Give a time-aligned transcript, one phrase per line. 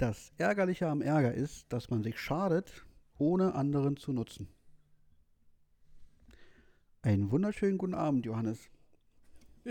[0.00, 2.86] Das Ärgerliche am Ärger ist, dass man sich schadet,
[3.18, 4.48] ohne anderen zu nutzen.
[7.02, 8.70] Einen wunderschönen guten Abend, Johannes.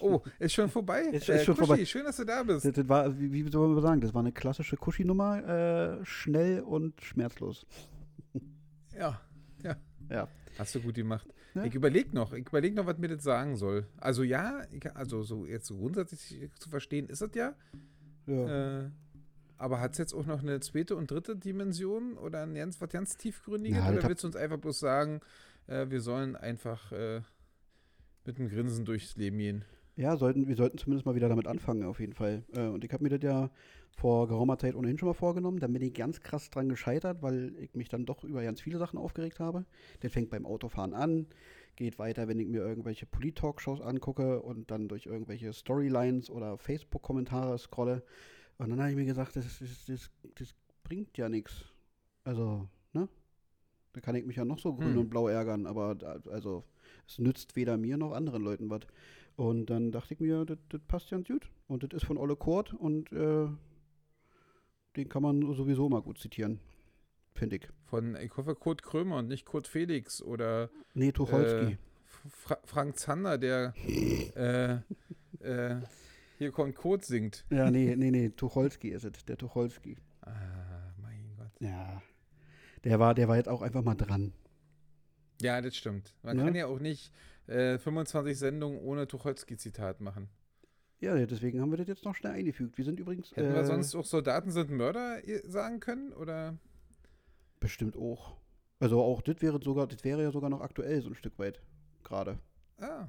[0.00, 1.02] oh, ist schon vorbei?
[1.02, 1.84] Ist, ist äh, schon Kuschi, vorbei.
[1.84, 2.64] schön, dass du da bist.
[2.64, 6.62] Das, das war, wie, wie, soll man sagen, das war eine klassische Kuschi-Nummer, äh, schnell
[6.62, 7.64] und schmerzlos.
[8.98, 9.20] Ja,
[9.62, 9.76] ja.
[10.10, 10.26] Ja.
[10.58, 11.32] Hast du gut gemacht.
[11.54, 11.62] Ja.
[11.62, 13.86] Ich überlege noch, ich überlege noch, was mir das sagen soll.
[13.98, 17.54] Also ja, ich, also so jetzt so grundsätzlich zu verstehen ist das ja.
[18.26, 18.86] Ja.
[18.86, 18.90] Äh,
[19.58, 22.88] aber hat es jetzt auch noch eine zweite und dritte Dimension oder ein ganz, was
[22.88, 23.78] ganz tiefgründiges?
[23.78, 25.20] Ja, oder willst du uns einfach bloß sagen,
[25.66, 27.20] äh, wir sollen einfach äh,
[28.24, 29.64] mit einem Grinsen durchs Leben gehen?
[29.96, 32.44] Ja, sollten, wir sollten zumindest mal wieder damit anfangen, auf jeden Fall.
[32.54, 33.50] Äh, und ich habe mir das ja
[33.96, 35.58] vor geraumer Zeit ohnehin schon mal vorgenommen.
[35.58, 38.78] Da bin ich ganz krass dran gescheitert, weil ich mich dann doch über ganz viele
[38.78, 39.64] Sachen aufgeregt habe.
[40.00, 41.26] Das fängt beim Autofahren an,
[41.74, 47.58] geht weiter, wenn ich mir irgendwelche Polit-Talkshows angucke und dann durch irgendwelche Storylines oder Facebook-Kommentare
[47.58, 48.04] scrolle.
[48.58, 51.64] Und dann habe ich mir gesagt, das, das, das, das bringt ja nichts.
[52.24, 53.08] Also, ne?
[53.92, 54.98] Da kann ich mich ja noch so grün hm.
[54.98, 55.96] und blau ärgern, aber
[56.30, 56.64] also
[57.06, 58.80] es nützt weder mir noch anderen Leuten was.
[59.36, 61.48] Und dann dachte ich mir, das, das passt ja gut.
[61.68, 63.48] Und das ist von Olle Kurt und äh,
[64.96, 66.58] den kann man sowieso mal gut zitieren,
[67.34, 67.68] finde ich.
[67.86, 70.70] Von, ich hoffe, Kurt Krömer und nicht Kurt Felix oder.
[70.94, 71.74] Nee, Tucholsky.
[71.74, 71.78] Äh,
[72.30, 73.74] Fra Frank Zander, der
[74.34, 74.78] äh,
[75.46, 75.80] äh,
[76.38, 77.44] hier kommt Kurt singt.
[77.50, 79.96] Ja, nee, nee, nee, Tucholsky ist es, der Tucholsky.
[80.22, 80.30] Ah,
[81.02, 81.50] mein Gott.
[81.60, 82.00] Ja.
[82.84, 84.32] Der war, der war jetzt auch einfach mal dran.
[85.42, 86.14] Ja, das stimmt.
[86.22, 86.44] Man ja?
[86.44, 87.12] kann ja auch nicht
[87.48, 90.28] äh, 25 Sendungen ohne Tucholsky-Zitat machen.
[91.00, 92.76] Ja, deswegen haben wir das jetzt noch schnell eingefügt.
[92.78, 93.30] Wir sind übrigens.
[93.32, 96.56] Hätten äh, wir sonst auch Soldaten sind Mörder sagen können, oder?
[97.60, 98.36] Bestimmt auch.
[98.80, 101.60] Also auch das wäre sogar, das wäre ja sogar noch aktuell so ein Stück weit
[102.04, 102.38] gerade.
[102.78, 103.08] Ah.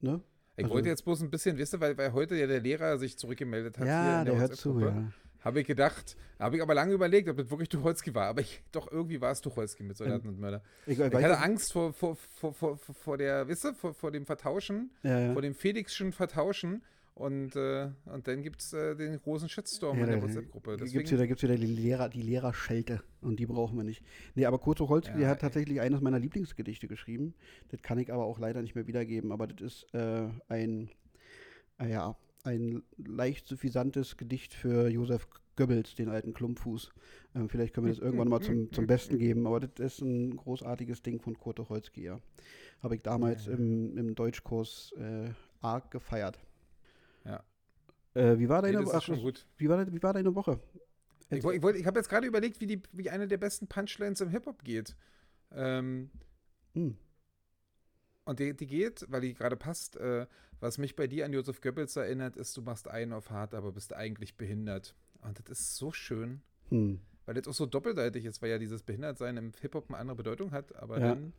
[0.00, 0.20] Ne?
[0.56, 2.98] Ich also, wollte jetzt bloß ein bisschen, weißt du, weil, weil heute ja der Lehrer
[2.98, 3.86] sich zurückgemeldet hat.
[3.86, 5.10] Ja, der, der hört zu, ja.
[5.44, 8.28] Habe ich gedacht, habe ich aber lange überlegt, ob das wirklich Tucholsky war.
[8.28, 10.62] Aber ich, doch irgendwie war es Tucholsky mit Soldaten ähm, und Mörder.
[10.86, 14.24] Ich, ich hatte Angst vor, vor, vor, vor, vor der, weißt du, vor, vor dem
[14.24, 15.32] Vertauschen, ja, ja.
[15.34, 16.82] vor dem Felixschen Vertauschen.
[17.14, 20.76] Und, äh, und dann gibt es äh, den großen Shitstorm ja, in der WhatsApp-Gruppe.
[20.76, 24.02] Da gibt es wieder die, Lehrer, die Lehrerschelte und die brauchen wir nicht.
[24.34, 27.34] Nee, aber Kurt Tucholsky, ja, hat tatsächlich eines meiner Lieblingsgedichte geschrieben.
[27.68, 29.30] Das kann ich aber auch leider nicht mehr wiedergeben.
[29.30, 30.90] Aber das ist äh, ein
[31.78, 36.90] äh, ja, ein leicht suffisantes Gedicht für Josef Goebbels, den alten Klumpfuß.
[37.34, 40.36] Ähm, vielleicht können wir das irgendwann mal zum, zum Besten geben, aber das ist ein
[40.36, 42.20] großartiges Ding von Kurt Tucholsky, ja.
[42.82, 45.30] Habe ich damals im, im Deutschkurs äh,
[45.60, 46.38] arg gefeiert.
[48.14, 49.08] Äh, wie war deine nee, ach,
[49.56, 50.60] Wie war, wie war deine Woche?
[51.30, 54.28] Ich, ich, ich habe jetzt gerade überlegt, wie, die, wie eine der besten Punchlines im
[54.28, 54.96] Hip-Hop geht.
[55.50, 56.10] Ähm,
[56.74, 56.96] hm.
[58.24, 60.26] Und die, die geht, weil die gerade passt, äh,
[60.60, 63.72] was mich bei dir an Josef Goebbels erinnert, ist, du machst einen auf hart, aber
[63.72, 64.94] bist eigentlich behindert.
[65.22, 66.40] Und das ist so schön.
[66.68, 67.00] Hm.
[67.26, 70.52] Weil das auch so doppelseitig ist, weil ja dieses Behindertsein im Hip-Hop eine andere Bedeutung
[70.52, 71.08] hat, aber ja.
[71.08, 71.32] dann,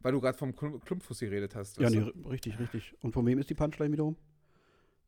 [0.00, 1.78] weil du gerade vom Klumpfuß geredet hast.
[1.78, 2.94] Ja, nee, richtig, richtig.
[3.00, 4.16] Und von wem ist die Punchline wiederum?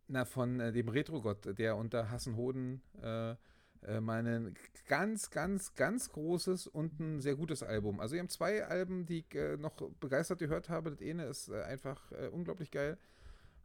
[0.09, 3.35] Na, von äh, dem Retro-Gott, der unter Hassenhoden äh,
[3.83, 4.55] äh, mein
[4.89, 8.01] ganz, ganz, ganz großes und ein sehr gutes Album.
[8.01, 10.91] Also, wir haben zwei Alben, die ich äh, noch begeistert gehört habe.
[10.91, 12.99] Das eine ist äh, einfach äh, unglaublich geil.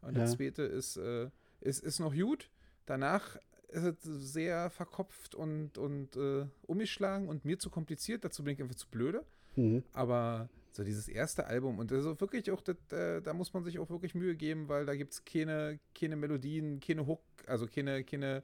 [0.01, 0.21] Und ja.
[0.23, 2.49] das zweite ist, äh, ist, ist noch gut.
[2.85, 3.37] Danach
[3.69, 8.25] ist es sehr verkopft und, und äh, umgeschlagen und mir zu kompliziert.
[8.25, 9.23] Dazu bin ich einfach zu blöde.
[9.55, 9.83] Mhm.
[9.93, 13.79] Aber so dieses erste Album und also wirklich auch, das, äh, da muss man sich
[13.79, 18.03] auch wirklich Mühe geben, weil da gibt es keine, keine Melodien, keine Hook, also keine,
[18.03, 18.43] keine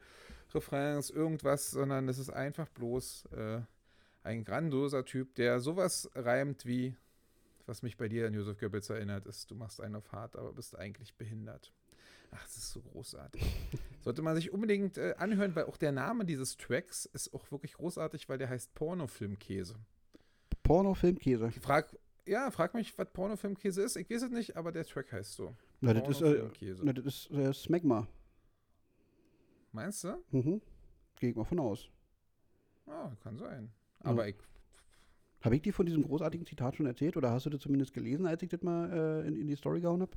[0.54, 3.62] Refrains, irgendwas, sondern es ist einfach bloß äh,
[4.24, 6.96] ein grandioser Typ, der sowas reimt wie,
[7.66, 10.54] was mich bei dir an Josef Goebbels erinnert, ist, du machst einen auf hart, aber
[10.54, 11.72] bist eigentlich behindert.
[12.32, 13.42] Ach, das ist so großartig.
[14.04, 17.74] Sollte man sich unbedingt äh, anhören, weil auch der Name dieses Tracks ist auch wirklich
[17.74, 19.76] großartig, weil der heißt Pornofilmkäse.
[20.64, 21.52] Pornofilmkäse.
[21.52, 21.96] Frag,
[22.28, 23.96] ja, frag mich, was Pornofilmkäse ist.
[23.96, 25.56] Ich weiß es nicht, aber der Track heißt so.
[25.82, 26.50] Na, das ist, äh,
[26.82, 28.08] na, das ist äh, Smegma.
[29.72, 30.24] Meinst du?
[30.32, 30.62] Mhm.
[31.20, 31.90] Gehe ich mal von aus.
[32.88, 33.72] Ah, kann sein.
[34.00, 34.30] Aber ja.
[34.30, 34.36] ich.
[35.42, 38.26] Habe ich dir von diesem großartigen Zitat schon erzählt oder hast du das zumindest gelesen,
[38.26, 40.12] als ich das mal äh, in, in, die Story gehauen habe?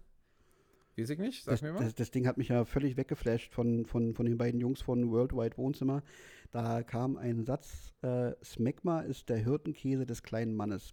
[0.96, 1.84] Weiß ich nicht, sag das, mir mal.
[1.84, 5.10] Das, das, Ding hat mich ja völlig weggeflasht von, von, von den beiden Jungs von
[5.10, 6.02] Worldwide Wohnzimmer.
[6.50, 10.92] Da kam ein Satz: äh, Smegma ist der Hirtenkäse des kleinen Mannes.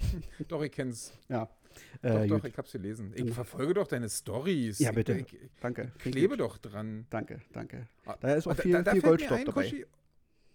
[0.48, 1.12] doch, ich kenn's.
[1.28, 1.48] Ja.
[2.02, 3.12] Doch, äh, doch, ich hab's gelesen.
[3.14, 4.78] Ich verfolge doch deine Stories.
[4.78, 5.14] Ja, bitte.
[5.14, 5.92] Ich, ich, danke.
[5.98, 7.06] Ich klebe doch dran.
[7.10, 7.88] Danke, danke.
[8.06, 9.62] Ah, da ist auch viel, da, da viel Goldstoff dabei.
[9.62, 9.86] Kuschi,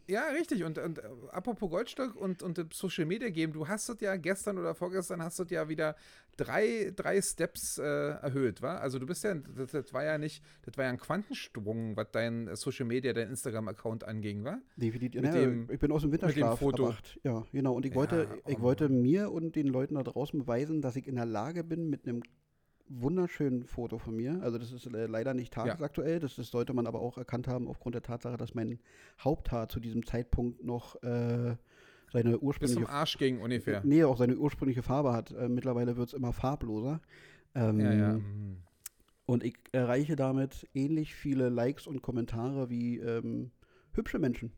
[0.08, 0.64] Ja, richtig.
[0.64, 4.58] Und, und äh, apropos Goldstock und, und Social Media Game, du hast das ja gestern
[4.58, 5.96] oder vorgestern hast du ja wieder
[6.38, 8.78] drei, drei Steps äh, erhöht, wa?
[8.78, 12.12] Also du bist ja, das, das, war ja nicht, das war ja ein Quantensprung, was
[12.12, 14.60] dein Social Media, dein Instagram-Account anging, wa?
[14.76, 15.24] Definitiv.
[15.24, 16.84] Ja, dem, ich bin aus dem Winterschlaf mit dem Foto.
[16.84, 17.20] Erwacht.
[17.24, 17.74] Ja, genau.
[17.74, 21.08] Und ich wollte, ja, ich wollte mir und den Leuten da draußen beweisen, dass ich
[21.08, 22.22] in der Lage bin, mit einem
[22.88, 24.40] wunderschönen Foto von mir.
[24.42, 26.14] Also das ist äh, leider nicht tagesaktuell.
[26.14, 26.20] Ja.
[26.20, 28.80] Das, das, sollte man aber auch erkannt haben aufgrund der Tatsache, dass mein
[29.20, 31.56] Haupthaar zu diesem Zeitpunkt noch äh,
[32.12, 33.82] seine ursprüngliche Bis zum Arsch ging ungefähr.
[33.84, 35.32] Nee, auch seine ursprüngliche Farbe hat.
[35.32, 37.02] Äh, mittlerweile wird es immer farbloser.
[37.56, 38.14] Ähm, ja, ja.
[38.14, 38.58] Mhm.
[39.26, 43.52] Und ich erreiche damit ähnlich viele Likes und Kommentare wie ähm,
[43.94, 44.52] hübsche Menschen.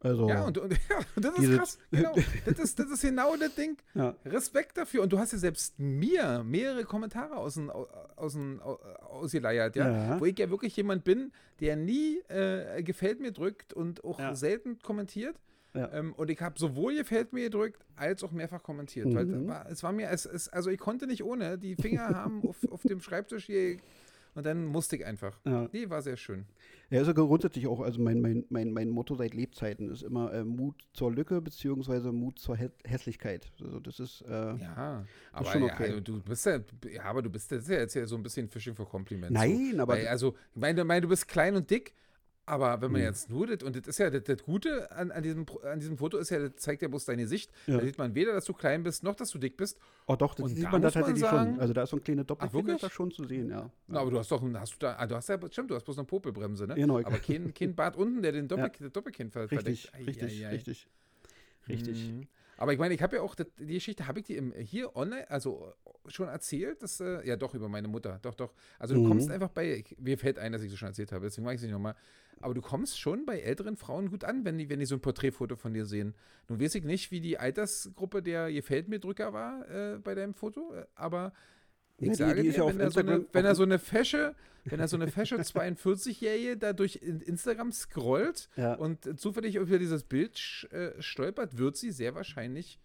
[0.00, 1.78] Also, ja, und, und, ja, das ist krass.
[1.90, 2.14] Genau.
[2.44, 3.76] das, ist, das ist genau das Ding.
[3.94, 4.14] Ja.
[4.24, 5.02] Respekt dafür.
[5.02, 7.58] Und du hast ja selbst mir mehrere Kommentare aus
[8.14, 9.90] außen, ausgeleiert, ja?
[9.90, 10.20] ja?
[10.20, 14.36] Wo ich ja wirklich jemand bin, der nie äh, gefällt mir drückt und auch ja.
[14.36, 15.34] selten kommentiert.
[15.74, 19.06] Ähm, und ich habe sowohl gefällt mir gedrückt, als auch mehrfach kommentiert.
[19.06, 19.48] Mhm.
[19.48, 21.58] Weil es war mir, es, es, also ich konnte nicht ohne.
[21.58, 23.78] Die Finger haben auf, auf dem Schreibtisch hier
[24.34, 25.38] und dann musste ich einfach.
[25.44, 25.68] Ja.
[25.72, 26.46] Nee, war sehr schön.
[26.90, 30.42] Ja, also grundsätzlich auch, also mein, mein, mein, mein Motto seit Lebzeiten ist immer äh,
[30.42, 33.52] Mut zur Lücke beziehungsweise Mut zur Hä Hässlichkeit.
[33.60, 35.74] Also das ist äh, Ja, aber schon okay.
[35.82, 38.16] ja, also du bist ja, ja, aber du bist das ist ja jetzt ja so
[38.16, 39.34] ein bisschen Fishing for Compliments.
[39.34, 39.82] Nein, so.
[39.82, 41.94] aber Weil, also, ich meine, mein, du bist klein und dick,
[42.48, 43.08] aber wenn man hm.
[43.08, 45.98] jetzt nur das, und das ist ja das, das Gute an, an, diesem, an diesem
[45.98, 47.50] Foto, ist ja, das zeigt ja bloß deine Sicht.
[47.66, 47.78] Ja.
[47.78, 49.78] Da sieht man weder, dass du klein bist, noch, dass du dick bist.
[50.06, 51.60] Oh doch, das und sieht da man da tatsächlich sagen, schon.
[51.60, 53.70] Also da ist so ein kleiner Doppelfinger da schon zu sehen, ja.
[53.86, 55.84] Na, aber du hast doch, hast du da, ah, du hast ja, stimmt, du hast
[55.84, 56.74] bloß eine Popelbremse, ne?
[56.74, 56.98] Genau.
[56.98, 58.88] Aber kein, kein Bart unten, der den Doppel, ja.
[58.88, 59.66] Doppelkinn verdeckt.
[59.66, 60.88] Richtig, richtig, richtig.
[61.68, 62.10] Richtig.
[62.10, 62.28] Mhm.
[62.58, 65.72] Aber ich meine, ich habe ja auch, die Geschichte habe ich dir hier online, also
[66.08, 68.52] schon erzählt, dass, äh, ja doch, über meine Mutter, doch, doch.
[68.80, 69.08] Also du mhm.
[69.08, 71.60] kommst einfach bei, mir fällt ein, dass ich so schon erzählt habe, deswegen mache ich
[71.60, 71.94] es nicht nochmal.
[72.40, 75.00] Aber du kommst schon bei älteren Frauen gut an, wenn die, wenn die so ein
[75.00, 76.14] Porträtfoto von dir sehen.
[76.48, 80.34] Nun weiß ich nicht, wie die Altersgruppe der gefällt mir Drücker war äh, bei deinem
[80.34, 81.32] Foto, äh, aber
[81.98, 84.34] ich ja, sage die, die dir, wenn, er so eine, wenn er so eine Fesche,
[84.64, 88.74] wenn er so eine Fesche 42-Jährige da durch Instagram scrollt ja.
[88.74, 92.78] und zufällig über dieses Bild äh, stolpert, wird sie sehr wahrscheinlich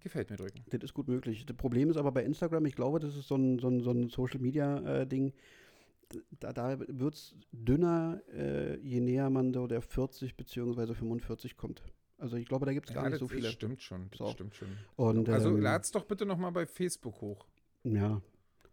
[0.00, 0.64] gefällt mir drücken.
[0.70, 1.46] Das ist gut möglich.
[1.46, 3.90] Das Problem ist aber bei Instagram, ich glaube, das ist so ein, so ein, so
[3.90, 5.28] ein Social-Media-Ding.
[5.28, 10.94] Äh, da, da wird es dünner, äh, je näher man so der 40 bzw.
[10.94, 11.82] 45 kommt.
[12.18, 13.44] Also ich glaube, da gibt es gar ja, nicht so viele.
[13.44, 14.28] Das stimmt schon, das so.
[14.28, 14.68] stimmt schon.
[14.96, 17.46] Und, also ähm, lad's doch bitte noch mal bei Facebook hoch.
[17.82, 18.20] Ja,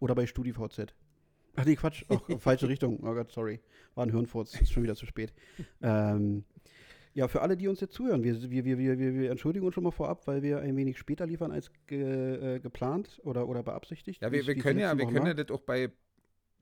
[0.01, 0.93] oder bei StudiVZ.
[1.55, 2.03] Ach nee, Quatsch.
[2.09, 2.99] Ach, falsche Richtung.
[3.01, 3.61] Oh Gott, sorry.
[3.95, 4.59] War ein Hirnfurz.
[4.59, 5.33] Ist schon wieder zu spät.
[5.81, 6.43] ähm,
[7.13, 9.83] ja, für alle, die uns jetzt zuhören, wir, wir, wir, wir, wir entschuldigen uns schon
[9.83, 14.21] mal vorab, weil wir ein wenig später liefern als ge, äh, geplant oder, oder beabsichtigt.
[14.21, 15.91] Ja, wir, wir können ja, wir können ja das auch bei,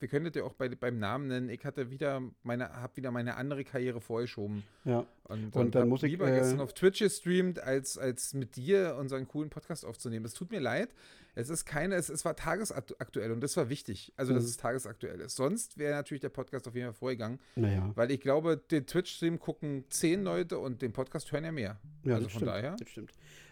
[0.02, 1.50] wir das ja auch bei, beim Namen nennen.
[1.50, 4.64] Ich hatte wieder meine, habe wieder meine andere Karriere vorgeschoben.
[4.86, 5.06] Ja.
[5.24, 8.96] Und, und dann muss ich lieber äh, gestern auf Twitch gestreamt, als, als mit dir
[9.00, 10.26] unseren coolen Podcast aufzunehmen.
[10.26, 10.90] Es tut mir leid.
[11.36, 14.12] Es ist keine, es, es war tagesaktuell und das war wichtig.
[14.18, 14.38] Also, mhm.
[14.38, 15.36] dass es tagesaktuell ist.
[15.36, 17.40] Sonst wäre natürlich der Podcast auf jeden Fall vorgegangen.
[17.56, 17.92] Naja.
[17.96, 21.80] Weil ich glaube, den Twitch-Stream gucken zehn Leute und den Podcast hören ja mehr.
[22.04, 22.76] Ja, also von stimmt, daher.
[22.78, 23.12] Das stimmt.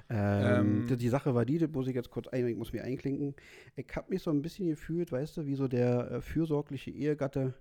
[0.09, 2.81] Ähm, ähm, die Sache war die, da muss ich jetzt kurz ein, ich muss mich
[2.81, 3.35] einklinken.
[3.75, 7.53] Ich habe mich so ein bisschen gefühlt, weißt du, wie so der äh, fürsorgliche Ehegatte.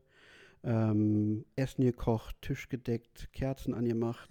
[0.65, 4.29] Ähm, Essen gekocht, Tisch gedeckt, Kerzen angemacht,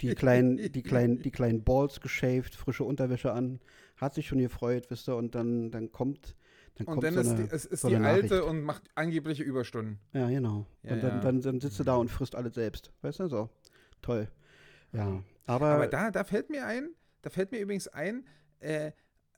[0.00, 3.58] die kleinen, die kleinen, die kleinen Balls geschäft, frische Unterwäsche an,
[3.96, 6.36] hat sich schon gefreut, wisst ihr, und dann, dann kommt,
[6.76, 8.82] dann und kommt dann so ist eine, die, es ist so die alte und macht
[8.94, 9.98] angebliche Überstunden.
[10.12, 10.66] Ja, genau.
[10.84, 11.20] Ja, und dann, ja.
[11.20, 13.50] dann, dann sitzt du da und frisst alles selbst, weißt du, so.
[14.02, 14.28] Toll.
[14.92, 15.66] Ja, aber.
[15.68, 16.90] Aber da, da fällt mir ein,
[17.22, 18.24] da fällt mir übrigens ein,
[18.60, 18.92] äh,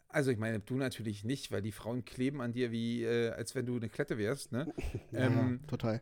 [0.09, 3.55] also ich meine, du natürlich nicht, weil die Frauen kleben an dir wie, äh, als
[3.55, 4.73] wenn du eine Klette wärst, ne?
[5.13, 6.01] ja, ähm, total.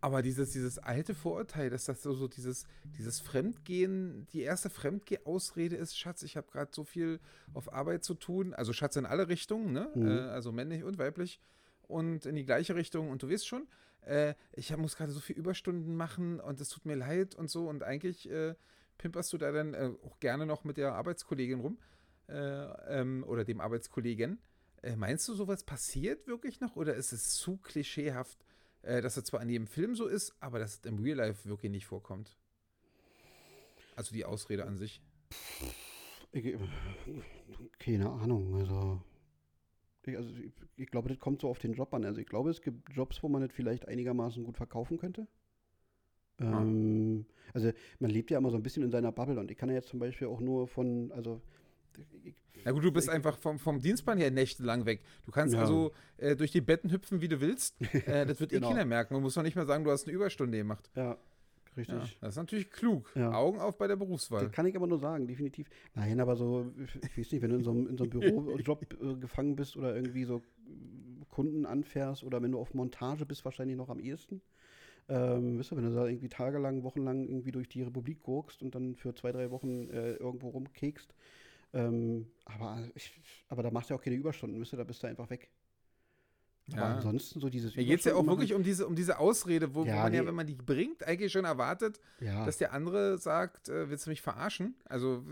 [0.00, 2.66] Aber dieses, dieses alte Vorurteil, dass das so, so dieses,
[2.98, 7.20] dieses Fremdgehen, die erste Fremdgeh-Ausrede ist, Schatz, ich habe gerade so viel
[7.54, 8.52] auf Arbeit zu tun.
[8.52, 9.88] Also Schatz in alle Richtungen, ne?
[9.94, 10.08] Mhm.
[10.08, 11.40] Äh, also männlich und weiblich
[11.86, 13.10] und in die gleiche Richtung.
[13.10, 13.68] Und du weißt schon,
[14.04, 17.50] äh, ich hab, muss gerade so viel Überstunden machen und es tut mir leid und
[17.50, 17.68] so.
[17.68, 18.54] Und eigentlich äh,
[18.98, 21.78] pimperst du da dann äh, auch gerne noch mit der Arbeitskollegin rum
[22.28, 22.34] äh,
[23.00, 24.38] ähm, oder dem Arbeitskollegen.
[24.82, 28.44] Äh, meinst du, sowas passiert wirklich noch oder ist es zu klischeehaft,
[28.82, 31.48] äh, dass es zwar in jedem Film so ist, aber dass es im Real Life
[31.48, 32.36] wirklich nicht vorkommt?
[33.96, 35.02] Also die Ausrede an sich.
[36.32, 36.56] Ich,
[37.78, 39.02] keine Ahnung, also
[40.04, 42.04] ich, also ich, ich, glaube, das kommt so auf den Job an.
[42.04, 45.28] Also ich glaube, es gibt Jobs, wo man das vielleicht einigermaßen gut verkaufen könnte.
[46.40, 49.68] Ähm, also man lebt ja immer so ein bisschen in seiner Bubble und ich kann
[49.68, 51.40] ja jetzt zum Beispiel auch nur von, also
[52.64, 55.02] na gut, du bist ich, einfach vom, vom Dienstplan her nächtelang weg.
[55.24, 55.60] Du kannst ja.
[55.60, 57.76] also äh, durch die Betten hüpfen, wie du willst.
[58.06, 58.68] Äh, das wird eh genau.
[58.68, 59.14] eh keiner merken.
[59.14, 60.90] Du musst doch nicht mehr sagen, du hast eine Überstunde gemacht.
[60.94, 61.18] Ja,
[61.76, 61.96] Richtig.
[61.96, 63.10] Ja, das ist natürlich klug.
[63.14, 63.32] Ja.
[63.32, 64.42] Augen auf bei der Berufswahl.
[64.44, 65.68] Das kann ich aber nur sagen, definitiv.
[65.94, 68.82] Nein, aber so, ich weiß nicht, wenn du in so einem, in so einem Bürojob
[69.02, 70.42] äh, gefangen bist oder irgendwie so
[71.30, 74.42] Kunden anfährst oder wenn du auf Montage bist, wahrscheinlich noch am ehesten.
[75.08, 78.74] Ähm, weißt du, wenn du da irgendwie tagelang, wochenlang irgendwie durch die Republik guckst und
[78.74, 81.14] dann für zwei, drei Wochen äh, irgendwo rumkekst.
[81.74, 85.08] Ähm, aber, ich, aber da machst du ja auch keine Überstunden, du, da bist du
[85.08, 85.50] einfach weg.
[86.74, 86.94] Aber Ja.
[86.96, 89.82] ansonsten so dieses Mir geht es ja auch wirklich um diese, um diese Ausrede, wo,
[89.82, 90.26] wo Ja, man ja, nee.
[90.28, 92.44] wenn man die bringt, eigentlich schon erwartet, ja.
[92.44, 94.74] dass der andere sagt, äh, willst du mich verarschen?
[94.84, 95.22] Also,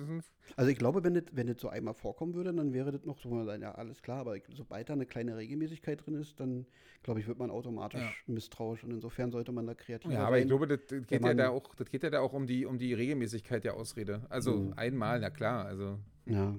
[0.56, 3.18] Also ich glaube, wenn das, wenn das so einmal vorkommen würde, dann wäre das noch
[3.20, 6.66] so, man ja, alles klar, aber ich, sobald da eine kleine Regelmäßigkeit drin ist, dann
[7.04, 8.12] glaube ich, wird man automatisch Ja.
[8.26, 10.49] misstrauisch und insofern sollte man da kreativ ja, aber ich sein.
[10.49, 12.66] glaube, das, das geht ja man- da auch, das geht ja da auch um die,
[12.66, 14.23] um die Regelmäßigkeit der Ausrede.
[14.28, 14.73] Also Mhm.
[14.76, 15.99] einmal, na klar, also.
[16.26, 16.54] Ja.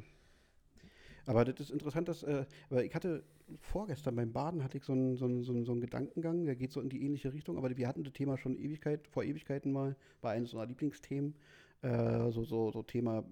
[1.32, 3.24] Aber das ist interessant, dass, äh, weil ich hatte
[3.62, 6.56] vorgestern beim Baden hatte ich so einen, so, einen, so, einen, so einen Gedankengang, der
[6.58, 9.72] geht so in die ähnliche Richtung, aber wir hatten das Thema schon Ewigkeit, vor Ewigkeiten
[9.72, 11.36] mal, war eines unserer Lieblingsthemen,
[11.84, 13.24] äh, so, so, so Thema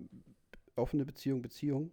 [0.78, 1.92] offene Beziehung, Beziehung.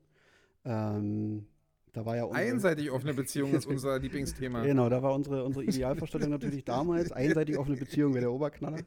[0.65, 1.45] Ähm,
[1.93, 4.63] da war ja unsere- Einseitig offene Beziehung ist unser Lieblingsthema.
[4.65, 8.79] Genau, da war unsere, unsere Idealvorstellung natürlich damals, einseitig offene Beziehung wäre der Oberknaller.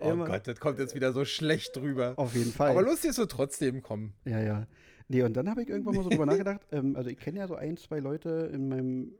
[0.00, 2.14] Oh Gott, das kommt jetzt wieder so schlecht drüber.
[2.16, 2.70] Auf jeden Fall.
[2.70, 4.14] Aber lustig ist so trotzdem kommen.
[4.24, 4.66] Ja, ja.
[5.08, 7.46] Nee, und dann habe ich irgendwann mal so drüber nachgedacht, ähm, also ich kenne ja
[7.46, 9.14] so ein, zwei Leute in meinem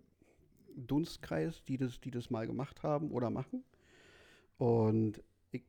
[0.77, 3.65] Dunstkreis, die das, die das mal gemacht haben oder machen.
[4.59, 5.63] Und ich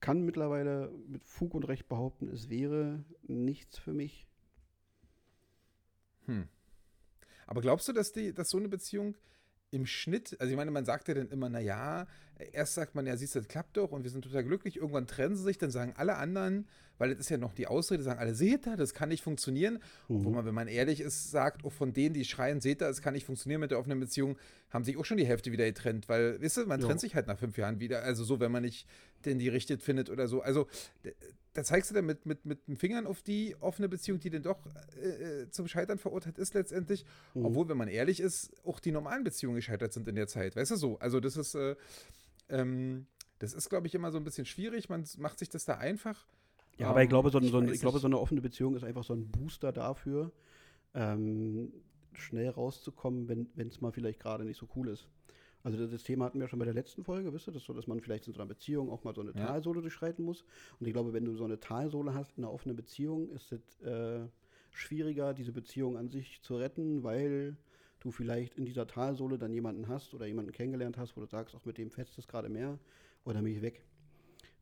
[0.00, 4.26] kann mittlerweile mit Fug und Recht behaupten, es wäre nichts für mich.
[6.26, 6.48] Hm.
[7.46, 9.14] Aber glaubst du, dass, die, dass so eine Beziehung
[9.74, 12.06] im Schnitt, also ich meine, man sagt ja dann immer, naja,
[12.52, 15.06] erst sagt man, ja, siehst du, das klappt doch und wir sind total glücklich, irgendwann
[15.06, 16.66] trennen sie sich, dann sagen alle anderen,
[16.98, 19.80] weil das ist ja noch die Ausrede, sagen alle, seht ihr, das kann nicht funktionieren.
[20.08, 23.02] Wo man, wenn man ehrlich ist, sagt, auch von denen, die schreien, seht ihr, es
[23.02, 24.36] kann nicht funktionieren mit der offenen Beziehung,
[24.70, 26.86] haben sich auch schon die Hälfte wieder getrennt, weil, wisst ihr, man Ja.
[26.86, 28.86] trennt sich halt nach fünf Jahren wieder, also so, wenn man nicht
[29.24, 30.40] den die richtet findet oder so.
[30.42, 30.68] Also
[31.54, 34.42] da zeigst du dann mit, mit, mit den Fingern auf die offene Beziehung, die dann
[34.42, 34.58] doch
[35.00, 37.06] äh, äh, zum Scheitern verurteilt ist letztendlich.
[37.32, 37.46] Mhm.
[37.46, 40.56] Obwohl, wenn man ehrlich ist, auch die normalen Beziehungen gescheitert sind in der Zeit.
[40.56, 40.98] Weißt du so?
[40.98, 41.76] Also das ist, äh,
[42.48, 43.06] ähm,
[43.38, 44.88] das ist, glaube ich, immer so ein bisschen schwierig.
[44.88, 46.26] Man macht sich das da einfach.
[46.76, 48.82] Ja, aber ich glaube, so, ein, so ein, ich glaube, so eine offene Beziehung ist
[48.82, 50.32] einfach so ein Booster dafür,
[50.92, 51.72] ähm,
[52.14, 55.06] schnell rauszukommen, wenn es mal vielleicht gerade nicht so cool ist.
[55.64, 57.86] Also das, Thema hatten wir schon bei der letzten Folge, wisst ihr, das so, dass
[57.86, 59.46] man vielleicht in so einer Beziehung auch mal so eine Ja.
[59.46, 60.44] Talsohle durchschreiten muss.
[60.78, 63.80] Und ich glaube, wenn du so eine Talsohle hast in einer offenen Beziehung, ist es
[63.80, 64.26] äh,
[64.70, 67.56] schwieriger, diese Beziehung an sich zu retten, weil
[68.00, 71.54] du vielleicht in dieser Talsohle dann jemanden hast oder jemanden kennengelernt hast, wo du sagst,
[71.54, 72.78] auch mit dem fetzt es gerade mehr
[73.24, 73.82] oder mich weg.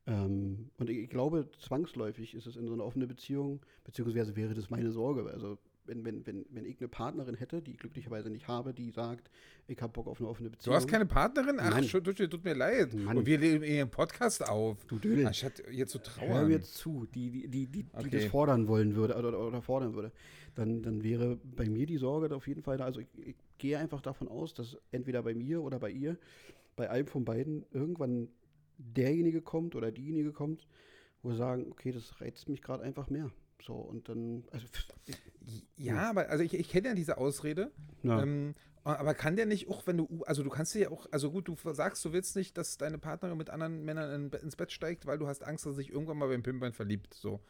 [0.07, 4.55] Ähm, und ich, ich glaube, zwangsläufig ist es in so einer offenen Beziehung, beziehungsweise wäre
[4.55, 5.29] das meine Sorge.
[5.33, 8.91] Also wenn, wenn, wenn, wenn ich eine Partnerin hätte, die ich glücklicherweise nicht habe, die
[8.91, 9.31] sagt,
[9.67, 10.77] ich habe Bock auf eine offene Du Beziehung.
[10.77, 11.57] hast keine Partnerin?
[11.59, 12.95] Ach, schon, tut, tut mir leid.
[12.95, 13.17] Mann.
[13.19, 14.85] Und wir nehmen ihren Podcast auf.
[14.87, 15.27] Du Dödel.
[15.27, 16.49] Anstatt jetzt zu Hör trauern.
[16.49, 18.11] mir zu, die, die, die, die, die Okay.
[18.11, 20.13] das fordern wollen würde oder, oder fordern würde,
[20.55, 22.85] dann, dann wäre bei mir die Sorge auf jeden Fall da.
[22.85, 26.17] Also ich, ich gehe einfach davon aus, dass entweder bei mir oder bei ihr,
[26.77, 28.29] bei einem von beiden, irgendwann
[28.79, 30.67] derjenige kommt oder diejenige kommt,
[31.23, 33.31] wo wir sagen, okay, das reizt mich gerade einfach mehr.
[33.65, 34.67] So, und dann, also,
[35.07, 35.17] ich,
[35.77, 37.71] Ja, aber also ich, ich kenne ja diese Ausrede.
[38.03, 38.23] ja.
[38.23, 38.55] Ähm,
[38.85, 41.47] aber kann der nicht auch, wenn du, also du kannst dir ja auch, also gut,
[41.47, 45.07] du sagst, du willst nicht, dass deine Partnerin mit anderen Männern in, ins Bett steigt,
[45.07, 47.15] weil du hast Angst, dass sie sich irgendwann mal beim Pimpern verliebt.
[47.15, 47.41] So.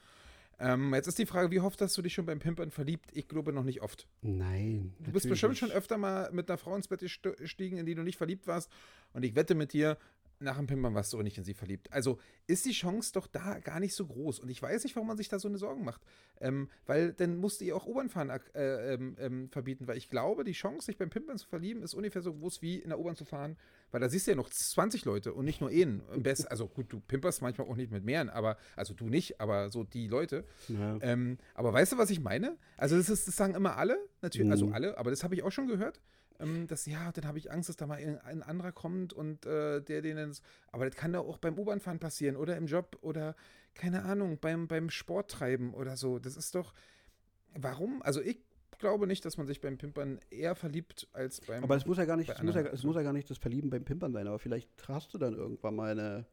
[0.58, 3.08] Ähm, jetzt ist die Frage, wie oft hast du dich schon beim Pimpern verliebt?
[3.14, 4.06] Ich glaube noch nicht oft.
[4.20, 4.94] Nein.
[5.00, 7.94] Du bist bestimmt schon öfter mal mit einer Frau ins Bett gest- gestiegen, in die
[7.94, 8.70] du nicht verliebt warst.
[9.14, 9.96] Und ich wette mit dir,
[10.42, 11.92] nach dem Pimpern warst du auch nicht in sie verliebt.
[11.92, 14.40] Also ist die Chance doch da gar nicht so groß.
[14.40, 16.02] Und ich weiß nicht, warum man sich da so eine Sorgen macht.
[16.40, 19.86] Ähm, weil dann musst du ihr auch U-Bahn-Fahren äh, ähm, ähm, verbieten.
[19.86, 22.76] Weil ich glaube, die Chance, sich beim Pimpern zu verlieben, ist ungefähr so groß wie
[22.78, 23.56] in der U-Bahn zu fahren.
[23.90, 26.02] Weil da siehst du ja noch 20 Leute und nicht nur einen.
[26.22, 29.70] Best, also gut, du pimperst manchmal auch nicht mit mehreren, aber, also du nicht, aber
[29.70, 30.44] so die Leute.
[30.68, 30.98] Ja.
[31.02, 32.56] Ähm, aber weißt du, was ich meine?
[32.76, 34.72] Also, das, ist, das sagen immer alle, natürlich, also Mhm.
[34.72, 36.00] alle, aber das habe ich auch schon gehört.
[36.42, 39.46] Ähm, dass, ja, dann habe ich Angst, dass da mal ein, ein anderer kommt und
[39.46, 40.16] äh, der den.
[40.16, 43.34] das- Aber das kann doch auch beim U-Bahn-Fahren passieren oder im Job oder,
[43.74, 46.18] keine Ahnung, beim, beim Sport treiben oder so.
[46.18, 46.74] Das ist doch.
[47.54, 48.02] Warum?
[48.02, 48.38] Also, ich
[48.78, 51.62] glaube nicht, dass man sich beim Pimpern eher verliebt als beim.
[51.62, 53.38] Aber es muss ja gar nicht, es muss ja, es muss ja gar nicht das
[53.38, 56.26] Verlieben beim Pimpern sein, aber vielleicht hast du dann irgendwann mal eine,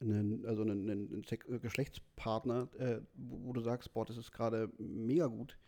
[0.00, 1.24] einen, also einen, einen,
[1.62, 5.58] Geschlechtspartner, äh, wo, wo du sagst, boah, das ist gerade mega gut.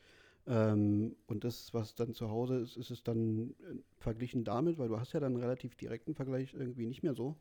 [0.48, 4.88] Ähm, und das, was dann zu Hause ist, ist es dann äh, verglichen damit, weil
[4.88, 7.36] du hast ja dann einen relativ direkten Vergleich irgendwie nicht mehr so.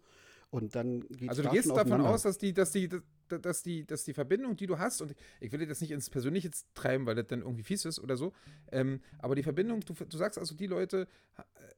[0.50, 3.02] Und dann geht also, du gehst davon aus, dass die, dass die, dass-
[3.42, 6.50] dass die, dass die Verbindung, die du hast, und ich will das nicht ins Persönliche
[6.74, 8.32] treiben, weil das dann irgendwie fies ist oder so,
[8.72, 11.08] ähm, aber die Verbindung, du, du sagst also, die Leute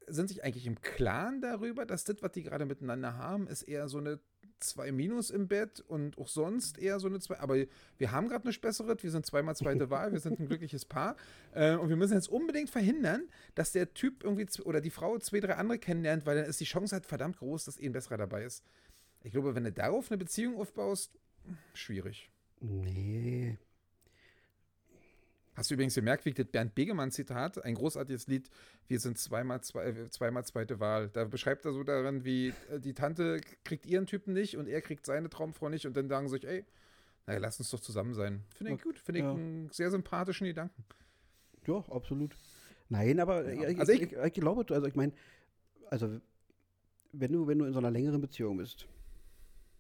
[0.06, 3.88] sind sich eigentlich im Klaren darüber, dass das, was die gerade miteinander haben, ist eher
[3.90, 4.20] so eine
[4.60, 7.40] 2 Minus im Bett und auch sonst eher so eine 2.
[7.40, 7.56] Aber
[7.98, 9.02] wir haben gerade nichts Besseres.
[9.02, 10.12] Wir sind zweimal zweite Wahl.
[10.12, 11.16] Wir sind ein glückliches Paar.
[11.54, 15.40] Äh, und wir müssen jetzt unbedingt verhindern, dass der Typ irgendwie oder die Frau zwei,
[15.40, 18.18] drei andere kennenlernt, weil dann ist die Chance halt verdammt groß, dass eh ein besserer
[18.18, 18.64] dabei ist.
[19.22, 21.20] Ich glaube, wenn du darauf eine Beziehung aufbaust,
[21.74, 22.30] schwierig.
[22.62, 23.58] Nee,
[25.60, 28.50] Hast du übrigens gemerkt, wie das Bernd Begemann-Zitat, ein großartiges Lied,
[28.88, 31.10] wir sind zweimal, zwei, äh, zweimal zweite Wahl.
[31.10, 34.80] Da beschreibt er so darin, wie äh, die Tante kriegt ihren Typen nicht und er
[34.80, 36.66] kriegt seine Traumfrau nicht und dann sagen sie sich, ey,
[37.28, 38.46] naja, lass uns doch zusammen sein.
[38.56, 40.82] Finde ich gut, finde ich einen sehr sympathischen Gedanken.
[41.68, 42.38] Ja, absolut.
[42.88, 43.68] Nein, aber ja.
[43.68, 45.12] ich, also ich, ich, ich, glaube, also ich meine,
[45.90, 46.22] also
[47.12, 48.88] wenn du, wenn du in so einer längeren Beziehung bist,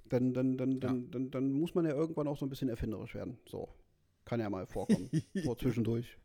[0.10, 0.78] dann, dann, dann, ja.
[0.80, 3.38] dann, dann, dann muss man ja irgendwann auch so ein bisschen erfinderisch werden.
[3.48, 3.70] So.
[4.30, 5.10] Kann ja mal vorkommen.
[5.34, 6.16] so zwischendurch.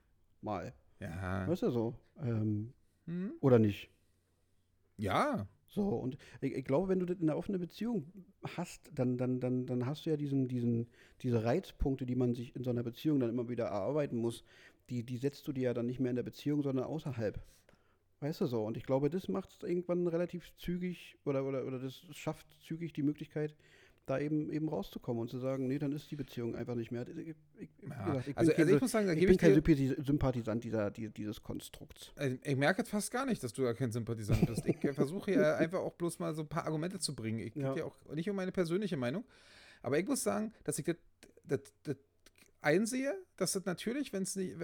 [0.43, 0.75] Mal.
[1.01, 1.49] Ja.
[1.49, 1.95] Weißt du so?
[2.19, 2.75] Ähm,
[3.07, 3.33] hm?
[3.41, 3.89] Oder nicht?
[4.99, 5.49] Ja.
[5.69, 8.13] So, und ich, ich, glaube, wenn du das in einer offenen Beziehung
[8.59, 10.87] hast, dann, dann, dann, dann hast du ja diesen, diesen,
[11.23, 14.45] diese Reizpunkte, die man sich in so einer Beziehung dann immer wieder erarbeiten muss,
[14.91, 17.41] die, die setzt du dir ja dann nicht mehr in der Beziehung, sondern außerhalb.
[18.21, 18.67] Weißt du so?
[18.67, 22.93] Und ich glaube, das macht es irgendwann relativ zügig oder, oder, oder das schafft zügig
[22.93, 23.55] die Möglichkeit,
[24.07, 27.07] da eben, eben rauszukommen und zu sagen, nee, dann ist die Beziehung einfach nicht mehr.
[27.09, 28.05] Ich, ich, ja.
[28.05, 29.63] gesagt, ich also, also ich muss sagen, da ich bin kein
[30.05, 32.13] Sympathisant dieser, dieses Konstrukts.
[32.17, 34.67] Also ich merke fast gar nicht, dass du da kein Sympathisant bist.
[34.67, 37.39] Ich versuche ja einfach auch bloß mal so ein paar Argumente zu bringen.
[37.39, 37.75] Ich ja.
[37.75, 39.25] ja auch nicht um meine persönliche Meinung.
[39.83, 40.97] Aber ich muss sagen, dass ich das,
[41.45, 41.97] das, das
[42.61, 44.57] einsehe, dass das natürlich, wenn es nicht,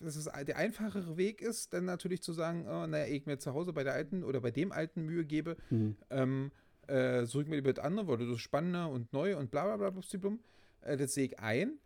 [0.00, 3.54] dass es der einfachere Weg ist, dann natürlich zu sagen, oh, naja, ich mir zu
[3.54, 5.96] Hause bei der alten oder bei dem alten Mühe gebe, mhm.
[6.10, 6.50] ähm,
[6.88, 9.64] äh, suche ich mir lieber das andere, weil das ist spannender und neu und bla
[9.64, 10.38] bla bla bla.
[10.82, 11.78] Äh, das sehe ich ein.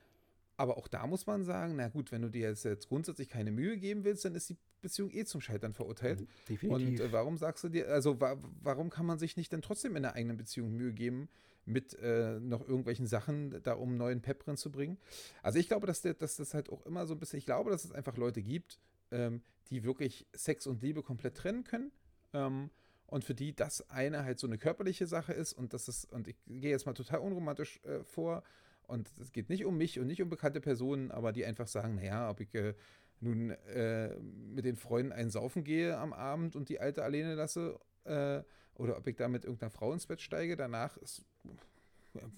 [0.57, 3.51] Aber auch da muss man sagen, na gut, wenn du dir jetzt, jetzt grundsätzlich keine
[3.51, 6.21] Mühe geben willst, dann ist die Beziehung eh zum Scheitern verurteilt.
[6.21, 7.01] Mhm, definitiv.
[7.01, 9.97] Und äh, warum sagst du dir, also wa warum kann man sich nicht dann trotzdem
[9.97, 11.29] in der eigenen Beziehung Mühe geben,
[11.65, 14.99] mit äh, noch irgendwelchen Sachen da um neuen Pep drin zu bringen?
[15.43, 17.71] Also ich glaube, dass, der, dass das halt auch immer so ein bisschen, ich glaube,
[17.71, 18.79] dass es einfach Leute gibt,
[19.11, 21.91] ähm, die wirklich Sex und Liebe komplett trennen können.
[22.35, 22.71] Ähm,
[23.13, 26.29] und für die das eine halt so eine körperliche Sache ist und das ist, und
[26.29, 28.43] ich gehe jetzt mal total unromantisch äh, vor
[28.87, 31.97] und es geht nicht um mich und nicht um bekannte Personen, aber die einfach sagen,
[31.97, 32.75] naja, ob ich äh,
[33.21, 37.79] nun äh, mit den Freunden einen Saufen gehe am Abend und die Alte alleine lasse
[38.05, 38.43] äh,
[38.77, 41.23] oder ob ich da mit irgendeiner Frau ins Bett steige, danach ist,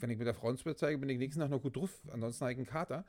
[0.01, 2.03] wenn ich mit der Frau ins Bett steige, bin ich nächsten Tag noch gut drauf,
[2.11, 3.05] ansonsten habe ich einen Kater.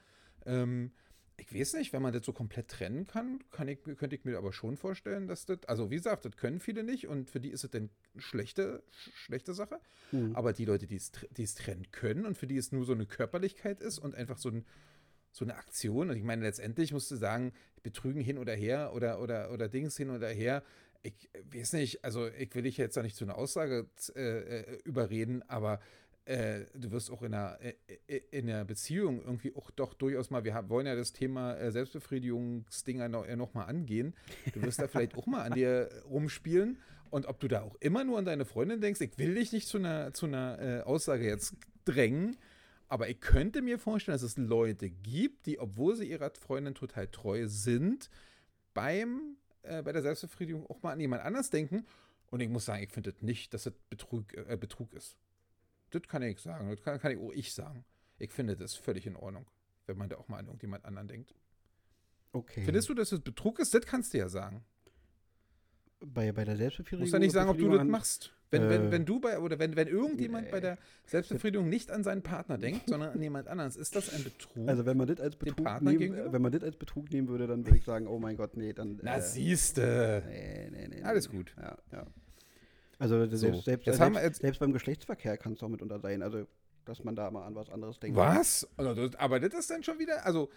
[0.46, 0.92] Ähm,
[1.38, 4.38] ich weiß nicht, wenn man das so komplett trennen kann, kann ich, könnte ich mir
[4.38, 7.50] aber schon vorstellen, dass das, also wie gesagt, das können viele nicht und für die
[7.50, 9.80] ist es dann schlechte, schlechte Sache.
[10.12, 10.36] Mhm.
[10.36, 13.82] Aber die Leute, die es, trennen können und für die es nur so eine Körperlichkeit
[13.82, 14.66] ist und einfach so, ein,
[15.32, 17.52] so eine Aktion, und ich meine, letztendlich musst du sagen,
[17.84, 20.64] Betrügen hin oder her oder, oder, oder Dings hin oder her,
[21.04, 24.80] ich weiß nicht, also ich will dich jetzt da nicht zu einer Aussage äh, äh
[24.86, 25.80] überreden, aber
[26.26, 27.76] äh, du wirst auch in einer, äh,
[28.08, 31.72] äh, in einer Beziehung irgendwie auch doch durchaus mal, wir wollen ja das Thema äh,
[31.72, 34.16] Selbstbefriedigungsdinger noch, äh, noch mal angehen.
[34.54, 36.80] Du wirst da vielleicht auch mal an dir rumspielen.
[37.12, 39.68] Und ob du da auch immer nur an deine Freundin denkst, ich will dich nicht
[39.68, 42.36] zu einer, zu einer äh, Aussage jetzt drängen,
[42.88, 47.08] aber ich könnte mir vorstellen, dass es Leute gibt, die, obwohl sie ihrer Freundin total
[47.08, 48.10] treu sind,
[48.74, 51.86] beim, bei der Selbstbefriedigung auch mal an jemand anders denken.
[52.28, 54.28] Und ich muss sagen, ich finde nicht, dass das Betrug,
[54.60, 55.16] Betrug ist.
[55.92, 56.70] Das kann ich sagen.
[56.70, 57.86] Das kann, kann ich auch ich sagen.
[58.18, 59.46] Ich finde das völlig in Ordnung,
[59.86, 61.34] wenn man da auch mal an irgendjemand anderen denkt.
[62.32, 62.64] Okay.
[62.66, 63.74] Findest du, dass es Betrug ist?
[63.74, 64.66] Das kannst du ja sagen.
[66.00, 67.00] Bei, bei der Selbstbefriedigung?
[67.00, 68.34] Du musst ja nicht sagen, ob du das machst.
[68.52, 70.52] Wenn, äh, wenn, wenn du bei, oder wenn, wenn irgendjemand nee.
[70.52, 74.24] bei der Selbstbefriedigung nicht an seinen Partner denkt, sondern an jemand anderes, ist das ein
[74.24, 74.68] Betrug?
[74.68, 77.66] Also wenn man das als Betrug, nehmen, wenn man das als Betrug nehmen würde, dann
[77.66, 79.00] würde ich sagen, oh mein Gott, nee, dann.
[79.02, 80.24] Na, äh, siehste.
[80.28, 81.04] Nee, nee, nee.
[81.04, 81.56] Alles gut.
[81.58, 82.06] Ja, ja.
[82.98, 83.36] Also so.
[83.36, 86.22] selbst, selbst, selbst, selbst, beim Geschlechtsverkehr kann es doch mitunter sein.
[86.22, 86.46] Also,
[86.86, 88.18] dass man da mal an was anderes denkt.
[88.18, 88.68] Was?
[88.78, 90.50] Also, aber das ist dann schon wieder, also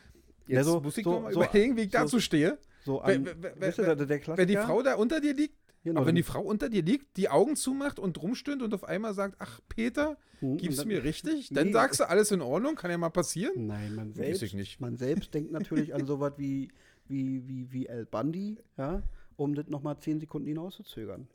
[0.47, 2.59] jetzt ja, so, muss ich so, mal so, überlegen, wie ich dazu stehe.
[2.85, 6.15] So an, wenn, du, der wenn die Frau da unter dir liegt, genau, aber wenn
[6.15, 9.61] die Frau unter dir liegt, die Augen zumacht und rumstöhnt und auf einmal sagt, ach
[9.69, 11.49] Peter, hm, gibst du mir richtig?
[11.53, 13.67] Dann nee, sagst du, alles in Ordnung, kann ja mal passieren.
[13.67, 14.81] Nein, man selbst, nicht.
[14.81, 16.71] Man selbst denkt natürlich an sowas wie,
[17.09, 19.03] wie, wie, wie El Bundy, ja,
[19.37, 21.29] um das nochmal zehn Sekunden hinauszuzögern.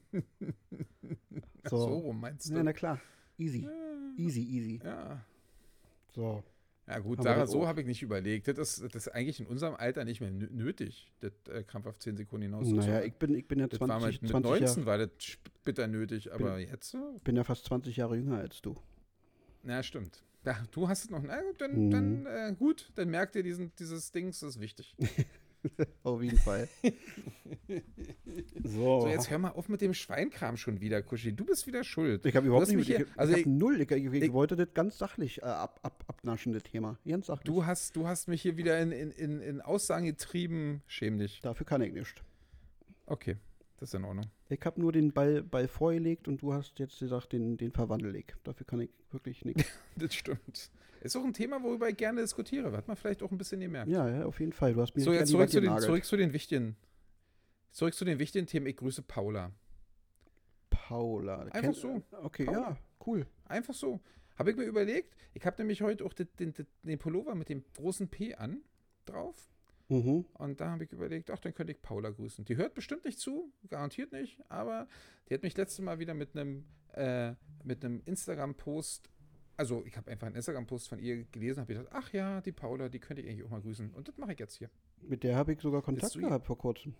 [1.68, 1.76] so.
[1.76, 2.54] so rum meinst du?
[2.54, 3.00] Ja, na klar.
[3.38, 3.66] Easy.
[4.16, 4.80] Easy, easy.
[4.84, 5.24] Ja.
[6.14, 6.42] So.
[6.86, 8.48] Ja gut, Sarah, so habe ich nicht überlegt.
[8.48, 12.16] Das ist, das ist eigentlich in unserem Alter nicht mehr nötig, das äh, krampfhaft 10
[12.16, 14.86] Sekunden hinaus Naja, ich bin, ich bin ja 20, das war mit, mit 19 Jahr,
[14.86, 15.08] war das
[15.64, 16.94] bitter nötig, aber bin, jetzt?
[17.16, 18.74] Ich bin ja fast 20 Jahre jünger als du.
[19.62, 20.24] Na, stimmt.
[20.44, 21.22] Ja, du hast es noch.
[21.22, 21.90] Na gut, dann, mhm.
[21.90, 24.96] dann äh, gut, dann merkt ihr diesen, dieses Dings, das ist wichtig.
[26.02, 26.68] Auf jeden Fall.
[28.64, 29.02] so.
[29.02, 29.08] so.
[29.08, 31.32] jetzt hör mal auf mit dem Schweinkram schon wieder, Kuschi.
[31.32, 32.26] Du bist wieder schuld.
[32.26, 33.80] Ich habe überhaupt nicht, hier, ich, also ich, ich null.
[33.80, 36.98] Ich, ich, ich, wollte das ganz sachlich äh, ab, ab, abnaschen, das Thema.
[37.06, 37.44] Ganz sachlich.
[37.44, 40.82] Du hast, du hast mich hier wieder in, in, in, in Aussagen getrieben.
[40.86, 41.40] Schäm dich.
[41.40, 42.22] Dafür kann ich nicht.
[43.06, 43.36] Okay.
[43.82, 44.26] Das ist in Ordnung.
[44.48, 48.14] Ich habe nur den Ball, Ball vorgelegt und du hast jetzt gesagt, den, den verwandel
[48.14, 48.26] ich.
[48.44, 49.64] Dafür kann ich wirklich nichts.
[49.96, 50.70] das stimmt.
[51.00, 52.70] Ist auch ein Thema, worüber ich gerne diskutiere.
[52.76, 53.90] Hat man vielleicht auch ein bisschen gemerkt.
[53.90, 54.74] Ja, ja auf jeden Fall.
[54.74, 56.76] Du hast mir so, jetzt zurück zu, den, zurück zu den wichtigen.
[57.72, 58.66] Zurück zu den wichtigen Themen.
[58.66, 59.50] Ich grüße Paula.
[60.70, 61.40] Paula.
[61.40, 62.02] Einfach Kennt, so.
[62.22, 62.60] Okay, Paula.
[62.60, 63.26] ja, cool.
[63.46, 63.98] Einfach so.
[64.36, 65.16] Habe ich mir überlegt.
[65.34, 68.62] Ich habe nämlich heute auch den, den, den Pullover mit dem großen P an
[69.06, 69.51] drauf.
[69.92, 70.24] Mhm.
[70.34, 72.44] Und da habe ich überlegt, ach, dann könnte ich Paula grüßen.
[72.46, 74.88] Die hört bestimmt nicht zu, garantiert nicht, aber
[75.28, 79.10] die hat mich letztes Mal wieder mit einem äh, mit einem Instagram-Post,
[79.56, 82.88] also ich habe einfach einen Instagram-Post von ihr gelesen, habe gedacht, ach ja, die Paula,
[82.88, 83.90] die könnte ich eigentlich auch mal grüßen.
[83.90, 84.70] Und das mache ich jetzt hier.
[85.00, 86.94] Mit der habe ich sogar Kontakt gehabt vor kurzem.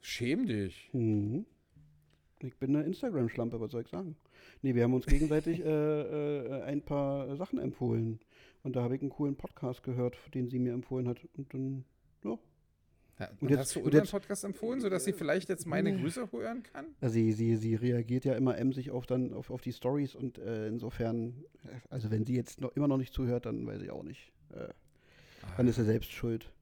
[0.00, 0.90] Schäm dich.
[0.92, 1.46] Mhm.
[2.44, 4.16] Ich bin eine Instagram-Schlampe, was soll ich sagen?
[4.60, 8.20] Nee, wir haben uns gegenseitig äh, äh, ein paar Sachen empfohlen.
[8.62, 11.18] Und da habe ich einen coolen Podcast gehört, den sie mir empfohlen hat.
[11.36, 11.84] Und dann,
[12.22, 12.38] ja.
[13.18, 16.30] ja und, und jetzt, hast du unseren Podcast empfohlen, sodass sie vielleicht jetzt meine Grüße
[16.32, 16.86] hören kann?
[17.00, 20.68] sie, sie, sie reagiert ja immer emsig auf, dann, auf, auf die Stories und äh,
[20.68, 21.44] insofern,
[21.88, 24.32] also wenn sie jetzt noch, immer noch nicht zuhört, dann weiß ich auch nicht.
[24.52, 24.68] Äh,
[25.56, 26.52] dann ist er selbst schuld.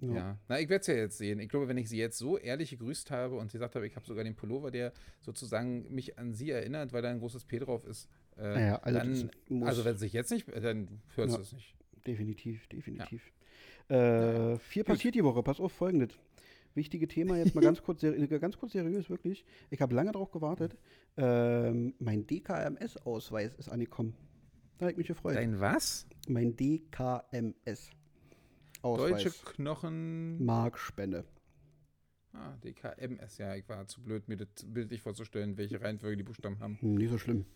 [0.00, 0.14] Ja.
[0.14, 0.38] ja.
[0.48, 1.38] na, ich werde es ja jetzt sehen.
[1.38, 3.96] Ich glaube, wenn ich sie jetzt so ehrlich gegrüßt habe und sie gesagt habe, ich
[3.96, 7.58] habe sogar den Pullover, der sozusagen mich an sie erinnert, weil da ein großes P
[7.58, 11.38] drauf ist, äh, ja, also, dann, also wenn es sich jetzt nicht, dann hört ja,
[11.38, 11.74] es nicht.
[12.06, 13.22] Definitiv, definitiv.
[13.88, 14.52] Ja.
[14.52, 15.42] Äh, viel passiert die Woche.
[15.42, 16.18] Pass auf, folgendes.
[16.74, 19.44] Wichtige Thema, jetzt mal ganz kurz, ganz kurz seriös, wirklich.
[19.70, 20.76] Ich habe lange darauf gewartet.
[21.16, 24.14] Ähm, mein DKMS-Ausweis ist angekommen.
[24.78, 25.36] Da habe ich mich gefreut.
[25.36, 26.06] Dein was?
[26.28, 27.90] Mein DKMS.
[28.84, 29.22] Ausweis.
[29.22, 30.44] Deutsche Knochen.
[30.44, 31.24] Markspende.
[32.34, 36.58] Ah, DKMS, ja, ich war zu blöd, mir das bildlich vorzustellen, welche Reihenfolge die Buchstaben
[36.58, 36.78] haben.
[36.80, 37.46] Hm, nicht so schlimm.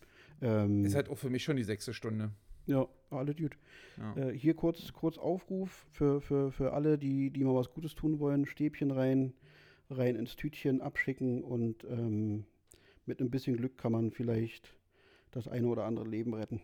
[0.41, 2.31] Ähm, ist halt auch für mich schon die sechste Stunde.
[2.67, 3.59] Ja, alle gut.
[3.97, 4.17] Ja.
[4.17, 8.21] Äh, hier kurz, kurz Aufruf für, für, für alle, die, die mal was Gutes tun
[8.21, 8.47] wollen.
[8.47, 9.33] Stäbchen rein,
[9.91, 12.45] rein ins Tütchen abschicken und ähm,
[13.05, 14.77] mit ein bisschen Glück kann man vielleicht
[15.33, 16.61] das eine oder andere Leben retten.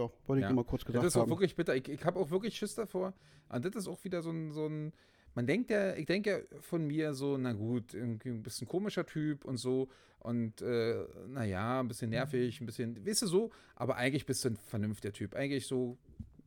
[0.00, 0.52] Ja, wollte ich ja.
[0.52, 1.04] mal kurz gesagt.
[1.04, 1.30] Das ist auch haben.
[1.30, 1.74] wirklich bitter.
[1.74, 3.14] Ich, ich habe auch wirklich Schiss davor.
[3.48, 4.92] Und das ist auch wieder so ein, so ein
[5.34, 9.06] man denkt ja, ich denke ja von mir so, na gut, irgendwie ein bisschen komischer
[9.06, 13.96] Typ und so und äh, naja, ein bisschen nervig, ein bisschen, weißt du so, aber
[13.96, 15.34] eigentlich bist du ein vernünftiger Typ.
[15.34, 15.96] Eigentlich so,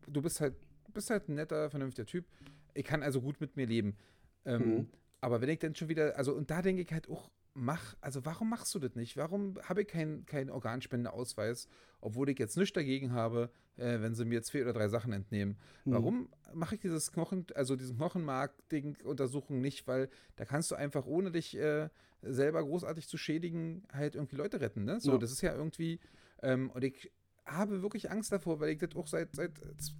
[0.07, 0.55] du bist halt,
[0.93, 2.25] bist halt ein netter, vernünftiger Typ.
[2.73, 3.95] Ich kann also gut mit mir leben.
[4.45, 4.87] Ähm, mhm.
[5.21, 8.25] Aber wenn ich dann schon wieder, also und da denke ich halt auch, mach, also
[8.25, 9.17] warum machst du das nicht?
[9.17, 11.67] Warum habe ich keinen kein Organspendeausweis,
[12.01, 15.57] obwohl ich jetzt nichts dagegen habe, äh, wenn sie mir zwei oder drei Sachen entnehmen?
[15.85, 15.91] Mhm.
[15.91, 19.87] Warum mache ich dieses Knochen, also diesen Knochenmark-Ding-Untersuchung nicht?
[19.87, 21.89] Weil da kannst du einfach, ohne dich äh,
[22.21, 24.99] selber großartig zu schädigen, halt irgendwie Leute retten, ne?
[24.99, 25.17] So, ja.
[25.17, 25.99] das ist ja irgendwie,
[26.41, 27.11] ähm, und ich
[27.45, 29.51] habe wirklich Angst davor, weil ich das auch seit, seit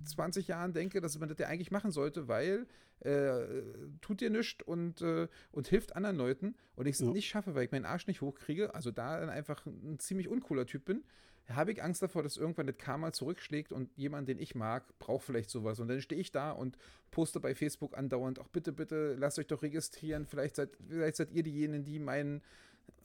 [0.06, 2.68] 20 Jahren denke, dass man das ja eigentlich machen sollte, weil
[3.02, 3.64] äh,
[4.02, 7.08] tut dir nichts und, äh, und hilft anderen Leuten und ich es ja.
[7.08, 10.66] nicht schaffe, weil ich meinen Arsch nicht hochkriege, also da dann einfach ein ziemlich uncooler
[10.66, 11.04] Typ bin,
[11.50, 15.26] habe ich Angst davor, dass irgendwann das Karma zurückschlägt und jemand, den ich mag, braucht
[15.26, 15.80] vielleicht sowas.
[15.80, 16.78] Und dann stehe ich da und
[17.12, 20.26] poste bei Facebook andauernd, auch bitte, bitte, lasst euch doch registrieren.
[20.26, 22.42] Vielleicht seid, vielleicht seid ihr diejenigen, die meinen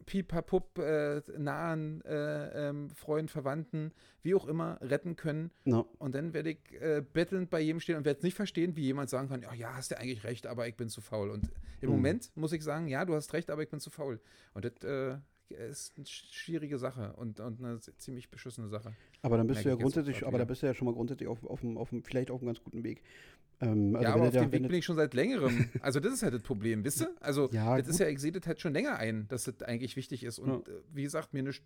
[0.08, 5.50] Pipapup äh, nahen äh, ähm, Freund, Verwandten, wie auch immer, retten können.
[5.64, 5.86] No.
[5.98, 8.84] Und dann werde ich äh, bettelnd bei jedem stehen und werde es nicht verstehen, wie
[8.84, 11.28] jemand sagen kann, oh, ja, hast du eigentlich recht, aber ich bin zu faul.
[11.28, 11.96] Und im mhm.
[11.96, 14.18] Moment muss ich sagen, ja, du hast recht, aber ich bin zu faul.
[14.54, 15.18] Und das äh,
[15.50, 18.94] ist eine schwierige Sache und, und eine ziemlich beschissene Sache.
[19.22, 21.44] Aber dann bist du ja grundsätzlich, aber da bist du ja schon mal grundsätzlich auf,
[21.44, 23.02] auf, auf, auf vielleicht auf einem ganz guten Weg.
[23.60, 25.68] Ähm, also ja, aber auf dem Weg bin ich schon seit längerem.
[25.80, 27.10] Also das ist halt das Problem, wisst ihr?
[27.20, 27.94] Also ja, das gut.
[27.94, 30.38] ist ja, ich sehe das halt schon länger ein, dass das eigentlich wichtig ist.
[30.38, 30.74] Und ja.
[30.74, 31.62] Äh, wie gesagt, mir nicht,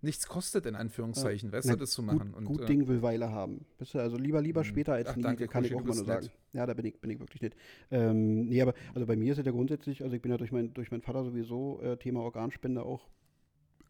[0.00, 1.56] nichts kostet, in Anführungszeichen, ja.
[1.56, 2.32] weißt du, das zu machen.
[2.32, 3.66] Gut, und, gut äh, Ding will Weile haben.
[3.78, 4.68] Weißt du, also lieber, lieber hm.
[4.68, 6.28] später als Ach, nie, danke, kann ich auch mal nur sagen.
[6.52, 7.56] Ja, da bin ich, bin ich wirklich nicht.
[7.90, 10.52] Ähm, nee, aber also bei mir ist es ja grundsätzlich, also ich bin ja durch,
[10.52, 13.08] mein, durch meinen Vater sowieso äh, Thema Organspende auch,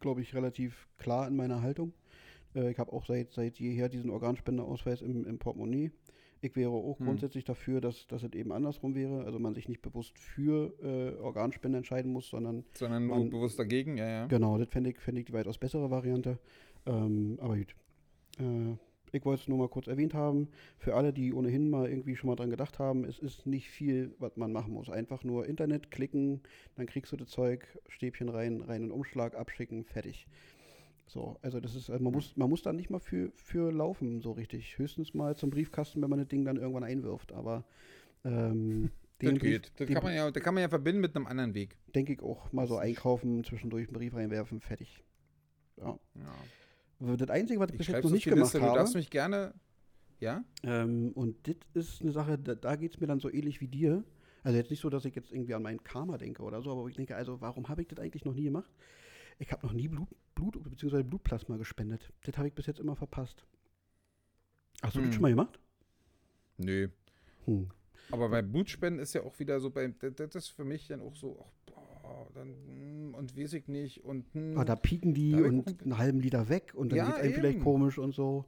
[0.00, 1.92] glaube ich, relativ klar in meiner Haltung.
[2.54, 5.92] Äh, ich habe auch seit, seit jeher diesen Organspendeausweis im, im Portemonnaie.
[6.44, 7.06] Ich wäre auch hm.
[7.06, 9.24] grundsätzlich dafür, dass, dass es eben andersrum wäre.
[9.24, 12.64] Also man sich nicht bewusst für äh, Organspende entscheiden muss, sondern.
[12.74, 14.26] Sondern man, bewusst dagegen, ja, ja.
[14.26, 16.38] Genau, das fände ich, fänd ich die weitaus bessere Variante.
[16.84, 17.74] Ähm, aber gut.
[18.38, 18.76] Äh,
[19.12, 20.48] ich wollte es nur mal kurz erwähnt haben.
[20.76, 24.14] Für alle, die ohnehin mal irgendwie schon mal dran gedacht haben, es ist nicht viel,
[24.18, 24.90] was man machen muss.
[24.90, 26.42] Einfach nur Internet klicken,
[26.74, 30.26] dann kriegst du das Zeug, Stäbchen rein, rein in Umschlag, abschicken, fertig.
[31.06, 34.20] So, also das ist, also man muss, man muss da nicht mal für, für laufen,
[34.20, 34.78] so richtig.
[34.78, 37.32] Höchstens mal zum Briefkasten, wenn man das Ding dann irgendwann einwirft.
[37.32, 37.64] Aber
[38.24, 39.72] ähm, das geht.
[39.76, 41.76] Das kann, man ja, das kann man ja verbinden mit einem anderen Weg.
[41.94, 42.52] Denke ich auch.
[42.52, 45.04] Mal so einkaufen, zwischendurch einen Brief reinwerfen, fertig.
[45.76, 45.98] Ja.
[46.14, 47.16] ja.
[47.16, 48.72] Das Einzige, was ich, ich bis jetzt noch nicht gemacht Liste, habe.
[48.72, 49.54] Du darfst mich gerne.
[50.20, 50.42] Ja?
[50.62, 53.68] Ähm, und das ist eine Sache, da, da geht es mir dann so ähnlich wie
[53.68, 54.04] dir.
[54.42, 56.86] Also jetzt nicht so, dass ich jetzt irgendwie an meinen Karma denke oder so, aber
[56.88, 58.70] ich denke, also warum habe ich das eigentlich noch nie gemacht?
[59.38, 61.02] Ich habe noch nie Blut, Blut bzw.
[61.02, 62.12] Blutplasma gespendet.
[62.24, 63.46] Das habe ich bis jetzt immer verpasst.
[64.82, 65.06] Hast du hm.
[65.06, 65.58] das schon mal gemacht?
[66.58, 66.88] Nö.
[67.46, 67.68] Hm.
[68.10, 71.16] Aber bei Blutspenden ist ja auch wieder so, bei, das ist für mich dann auch
[71.16, 74.04] so, ach, boah, dann, hm, und weiß ich nicht.
[74.04, 77.16] Und, hm, ah, da pieken die und einen halben Liter weg und dann ja, geht
[77.16, 78.44] einem vielleicht komisch und so.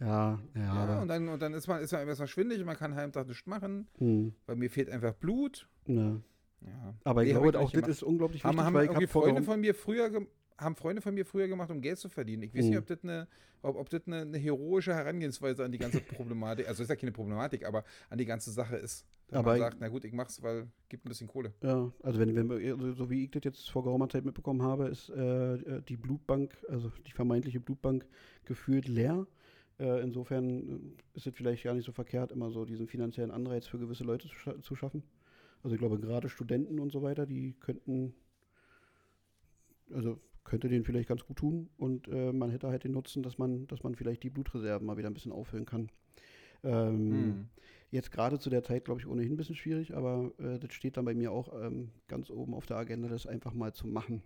[0.00, 0.60] Ja, ja.
[0.60, 3.12] ja und, dann, und dann ist man, ist man erstmal schwindig und man kann halben
[3.12, 4.32] Tag nichts machen, hm.
[4.46, 5.68] weil mir fehlt einfach Blut.
[5.86, 6.20] Ja.
[6.62, 6.94] ja.
[7.04, 8.58] Aber ich glaube, auch das ist unglaublich wichtig.
[8.58, 10.10] Haben, haben irgendwie Freunde von mir früher
[10.60, 12.42] haben Freunde von mir früher gemacht, um Geld zu verdienen.
[12.42, 12.82] Ich weiß nicht, hm.
[12.82, 13.28] ob das eine,
[13.62, 17.12] ob, ob das eine, eine, heroische Herangehensweise an die ganze Problematik, also ist ja keine
[17.12, 19.06] Problematik, aber an die ganze Sache ist.
[19.28, 21.54] Dass aber man sagt, na gut, ich mach's, weil gibt ein bisschen Kohle.
[21.62, 25.08] Ja, also wenn, wenn so wie ich das jetzt vor geraumer Zeit mitbekommen habe, ist
[25.10, 28.06] äh, die Blutbank, also die vermeintliche Blutbank
[28.44, 29.26] gefühlt leer.
[29.78, 33.78] Äh, insofern ist es vielleicht gar nicht so verkehrt, immer so diesen finanziellen Anreiz für
[33.78, 35.04] gewisse Leute zu, scha zu schaffen.
[35.62, 38.14] Also ich glaube, gerade Studenten und so weiter, die könnten,
[39.92, 40.18] also
[40.50, 43.68] könnte denen vielleicht ganz gut tun und äh, man hätte halt den Nutzen, dass man,
[43.68, 45.90] dass man vielleicht die Blutreserven mal wieder ein bisschen auffüllen kann.
[46.64, 47.48] Ähm, hm.
[47.92, 50.96] Jetzt gerade zu der Zeit, glaube ich, ohnehin ein bisschen schwierig, aber äh, das steht
[50.96, 54.22] dann bei mir auch ähm, ganz oben auf der Agenda, das einfach mal zu machen.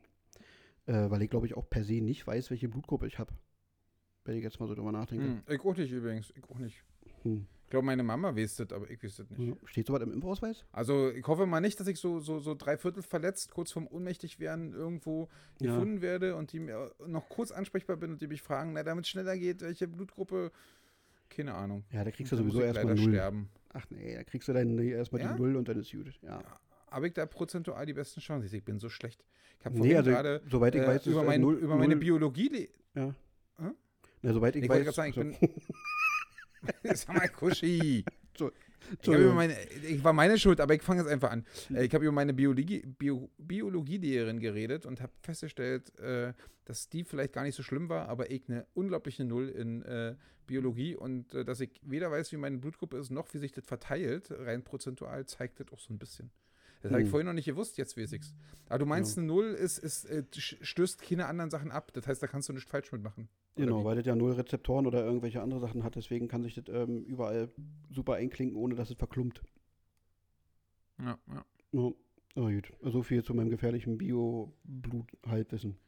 [0.87, 3.33] Äh, weil ich, glaube ich, auch per se nicht weiß, welche Blutgruppe ich habe.
[4.25, 5.27] Wenn ich jetzt mal so drüber nachdenke.
[5.27, 5.43] Hm.
[5.47, 6.83] Ich auch nicht übrigens, ich auch nicht.
[7.23, 7.47] Hm.
[7.75, 9.57] Ich glaube, meine Mama das, aber ich das nicht.
[9.65, 10.65] Steht sowas im Impfausweis?
[10.71, 13.89] Also ich hoffe mal nicht, dass ich so, so, so drei Viertel verletzt, kurz vorm
[13.89, 15.29] ohnmächtig werden, irgendwo
[15.61, 15.73] ja.
[15.73, 19.09] gefunden werde und die mir noch kurz ansprechbar bin und die mich fragen, na, damit
[19.09, 20.53] schneller geht, welche Blutgruppe,
[21.29, 21.83] keine Ahnung.
[21.91, 23.09] Ja, da kriegst du sowieso erstmal Null.
[23.09, 23.49] Sterben.
[23.73, 25.33] Ach nee, da kriegst du dann erstmal ja?
[25.33, 26.17] die Null und dann ist gut.
[26.23, 26.43] Ja.
[26.43, 26.61] ja.
[26.93, 28.55] Habe ich da prozentual die besten Chancen?
[28.55, 29.25] Ich bin so schlecht.
[29.59, 32.69] Ich habe nee, also, gerade soweit ich äh, weiß, über, mein, Null, über meine Biologie.
[32.95, 33.17] Ja.
[33.57, 33.75] Hm?
[34.23, 34.95] Na, soweit ich, ich weiß.
[34.95, 35.51] Sagen, ich bin,
[36.95, 38.05] Sag mal, Kuschi.
[39.01, 39.57] Ich, meine,
[39.89, 41.45] ich, war meine Schuld, aber ich fange jetzt einfach an.
[41.73, 46.33] Äh, ich habe über meine Biologie, Bio, Biologielehrerin geredet und habe festgestellt, äh,
[46.65, 50.17] dass die vielleicht gar nicht so schlimm war, aber ich eine unglaubliche Null in äh,
[50.47, 54.29] Biologie und dass ich weder weiß, wie meine Blutgruppe ist, noch wie sich das verteilt,
[54.31, 56.31] rein prozentual, zeigt das auch so ein bisschen.
[56.85, 57.11] Das habe ich hm.
[57.13, 58.35] vorhin noch nicht gewusst, jetzt weiß ich's.
[58.69, 59.23] Aber du meinst, ja.
[59.23, 61.95] eine Null ist, ist, äh, stößt keine anderen Sachen ab.
[61.95, 63.31] Das heißt, da kannst du nichts falsch mitmachen.
[63.57, 65.97] Genau, weil das ja null Rezeptoren oder irgendwelche andere Sachen hat.
[65.97, 67.49] Deswegen kann sich das ähm, überall
[67.91, 69.41] super einklinken, ohne dass es verklumpt.
[70.99, 71.45] Ja, ja.
[71.73, 71.81] ja.
[71.81, 71.95] Oh,
[72.35, 72.71] gut.
[72.83, 75.79] So viel zu meinem gefährlichen Bio-Blut-Halbwissen.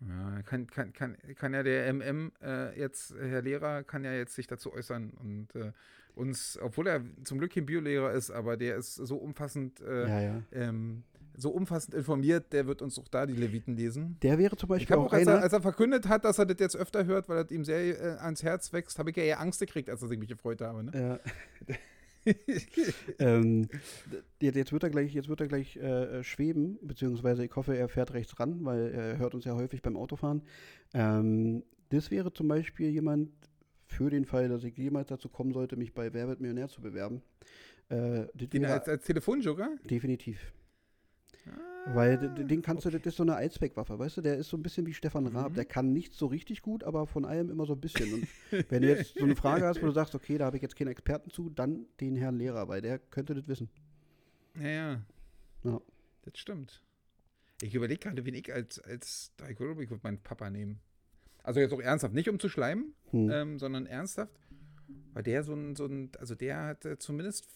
[0.00, 4.34] Ja, kann, kann, kann, kann ja der MM äh, jetzt, Herr Lehrer, kann ja jetzt
[4.34, 5.72] sich dazu äußern und äh,
[6.14, 10.20] uns, obwohl er zum Glück kein Biolehrer ist, aber der ist so umfassend, äh, ja,
[10.20, 10.42] ja.
[10.52, 11.04] Ähm,
[11.36, 14.16] so umfassend informiert, der wird uns auch da die Leviten lesen.
[14.22, 16.60] Der wäre zum Beispiel auch, auch als, er, als er verkündet hat, dass er das
[16.60, 19.40] jetzt öfter hört, weil er ihm sehr äh, ans Herz wächst, habe ich ja eher
[19.40, 20.84] Angst gekriegt, als dass ich mich gefreut habe.
[20.84, 20.92] Ne?
[20.94, 21.74] Ja.
[23.18, 23.68] ähm,
[24.40, 28.14] jetzt wird er gleich, jetzt wird er gleich äh, schweben, beziehungsweise ich hoffe, er fährt
[28.14, 30.42] rechts ran, weil er hört uns ja häufig beim Autofahren.
[30.94, 33.30] Ähm, das wäre zum Beispiel jemand,
[33.86, 36.80] für den Fall, dass ich jemals dazu kommen sollte, mich bei Wer wird Millionär zu
[36.80, 37.22] bewerben.
[37.88, 38.26] Äh,
[38.64, 39.76] als, als Telefonjoker?
[39.84, 40.52] Definitiv.
[41.46, 42.96] Ah, Weil den kannst okay.
[42.96, 45.26] du, das ist so eine Allzweckwaffe, weißt du, der ist so ein bisschen wie Stefan
[45.26, 45.52] Raab.
[45.52, 45.54] Mhm.
[45.56, 48.12] Der kann nicht so richtig gut, aber von allem immer so ein bisschen.
[48.14, 48.26] Und
[48.70, 50.76] wenn du jetzt so eine Frage hast, wo du sagst, okay, da habe ich jetzt
[50.76, 53.68] keinen Experten zu, dann den Herrn Lehrer, weil der könnte das wissen.
[54.60, 55.02] Ja, ja.
[55.64, 55.80] ja.
[56.22, 56.82] Das stimmt.
[57.60, 60.80] Ich überlege gerade, wen ich als, als ich würde meinen Papa nehmen.
[61.42, 63.30] Also jetzt auch ernsthaft, nicht um zu schleimen, hm.
[63.30, 64.32] ähm, sondern ernsthaft.
[65.14, 67.46] Weil der so ein, so ein also der hat äh, zumindest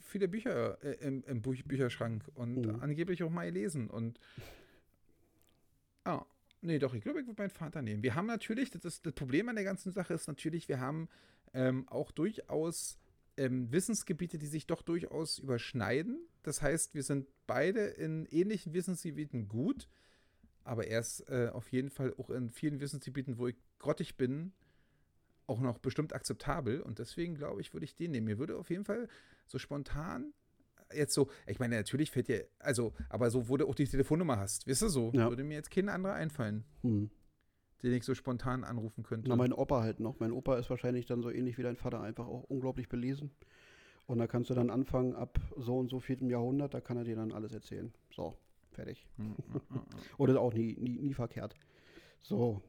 [0.00, 2.80] viele Bücher äh, im, im Buch Bücherschrank und hm.
[2.80, 3.90] angeblich auch mal gelesen.
[3.90, 4.18] Und
[6.04, 6.24] ah,
[6.62, 8.02] nee, doch, ich glaube, ich würde meinen Vater nehmen.
[8.02, 11.08] Wir haben natürlich, das, ist, das Problem an der ganzen Sache ist natürlich, wir haben
[11.52, 12.98] ähm, auch durchaus
[13.36, 16.20] ähm, Wissensgebiete, die sich doch durchaus überschneiden.
[16.44, 19.88] Das heißt, wir sind beide in ähnlichen Wissensgebieten gut
[20.68, 24.52] aber er ist äh, auf jeden Fall auch in vielen Wissensgebieten, wo ich grottig bin,
[25.48, 26.80] auch noch bestimmt akzeptabel.
[26.80, 28.26] Und deswegen glaube ich, würde ich den nehmen.
[28.26, 29.08] Mir würde auf jeden Fall
[29.46, 30.32] so spontan
[30.94, 34.38] jetzt so, ich meine, natürlich fällt dir, also, aber so, wo du auch die Telefonnummer
[34.38, 35.28] hast, weißt du so, ja.
[35.28, 37.10] würde mir jetzt kein anderer einfallen, hm.
[37.82, 39.28] den ich so spontan anrufen könnte.
[39.28, 40.18] Na, mein Opa halt noch.
[40.18, 43.32] Mein Opa ist wahrscheinlich dann so ähnlich wie dein Vater einfach auch unglaublich belesen.
[44.06, 47.04] Und da kannst du dann anfangen, ab so und so viertem Jahrhundert, da kann er
[47.04, 47.92] dir dann alles erzählen.
[48.10, 48.38] So,
[48.78, 49.04] Fertig.
[49.16, 49.34] Mm, mm,
[49.70, 49.80] mm,
[50.18, 51.56] Oder auch nie, nie, nie verkehrt.
[52.22, 52.62] So.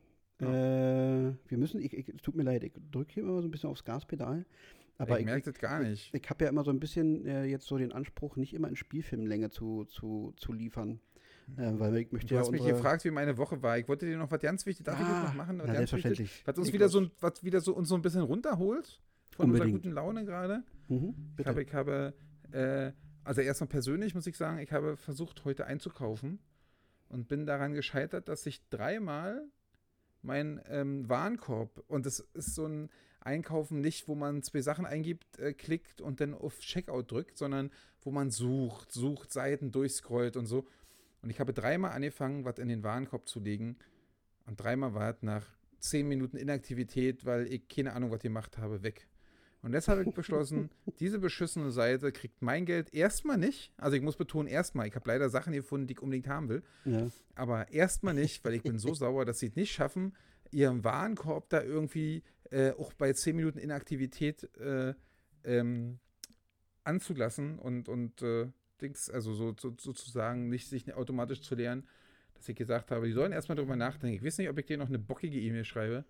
[0.47, 3.51] Äh, wir müssen, ich, ich, es tut mir leid, ich drücke hier immer so ein
[3.51, 4.45] bisschen aufs Gaspedal.
[4.97, 6.13] Aber ich ich, merke das gar nicht.
[6.13, 8.67] ich, ich habe ja immer so ein bisschen äh, jetzt so den Anspruch, nicht immer
[8.67, 10.99] in Spielfilmlänge zu, zu, zu liefern.
[11.57, 13.77] Äh, weil ich möchte Du ja hast mich gefragt, wie meine Woche war.
[13.77, 15.57] Ich wollte dir noch was ganz wichtig, darf ich das noch machen?
[15.59, 16.43] Was na, ganz wichtig, selbstverständlich.
[16.45, 19.63] was uns wieder so, ein- was wieder so uns so ein bisschen runterholt von unserer
[19.65, 19.83] Unbedingt.
[19.83, 20.63] guten Laune gerade.
[20.89, 22.13] Mhm, Ich habe, ich habe,
[22.51, 22.91] äh,
[23.23, 26.39] also erstmal persönlich muss ich sagen, ich habe versucht, heute einzukaufen
[27.07, 29.43] und bin daran gescheitert, dass ich dreimal
[30.21, 32.89] mein ähm, Warenkorb, und das ist so ein
[33.21, 37.69] Einkaufen nicht, wo man zwei Sachen eingibt, äh, klickt und dann auf Checkout drückt, sondern
[38.01, 40.67] wo man sucht, sucht, Seiten durchscrollt und so.
[41.21, 43.77] Und ich habe dreimal angefangen, was in den Warenkorb zu legen.
[44.45, 45.45] Und dreimal war es nach
[45.79, 49.08] zehn Minuten Inaktivität, weil ich keine Ahnung, was ich gemacht habe, weg.
[49.61, 50.69] Und deshalb habe ich beschlossen,
[50.99, 53.73] diese beschissene Seite kriegt mein Geld erstmal nicht.
[53.77, 54.87] Also ich muss betonen, erstmal.
[54.87, 56.63] Ich habe leider Sachen gefunden, die ich unbedingt haben will.
[56.85, 57.09] Ja.
[57.35, 60.15] Aber erstmal nicht, weil ich bin so sauer, dass sie es nicht schaffen,
[60.51, 64.93] ihren Warenkorb da irgendwie äh, auch bei 10 Minuten Inaktivität äh,
[65.43, 65.99] ähm,
[66.83, 68.47] anzulassen und, und äh,
[68.81, 71.87] Dings, also so, so, sozusagen nicht sich automatisch zu leeren,
[72.33, 74.15] dass ich gesagt habe, die sollen erstmal drüber nachdenken.
[74.15, 76.05] Ich weiß nicht, ob ich dir noch eine bockige E-Mail schreibe,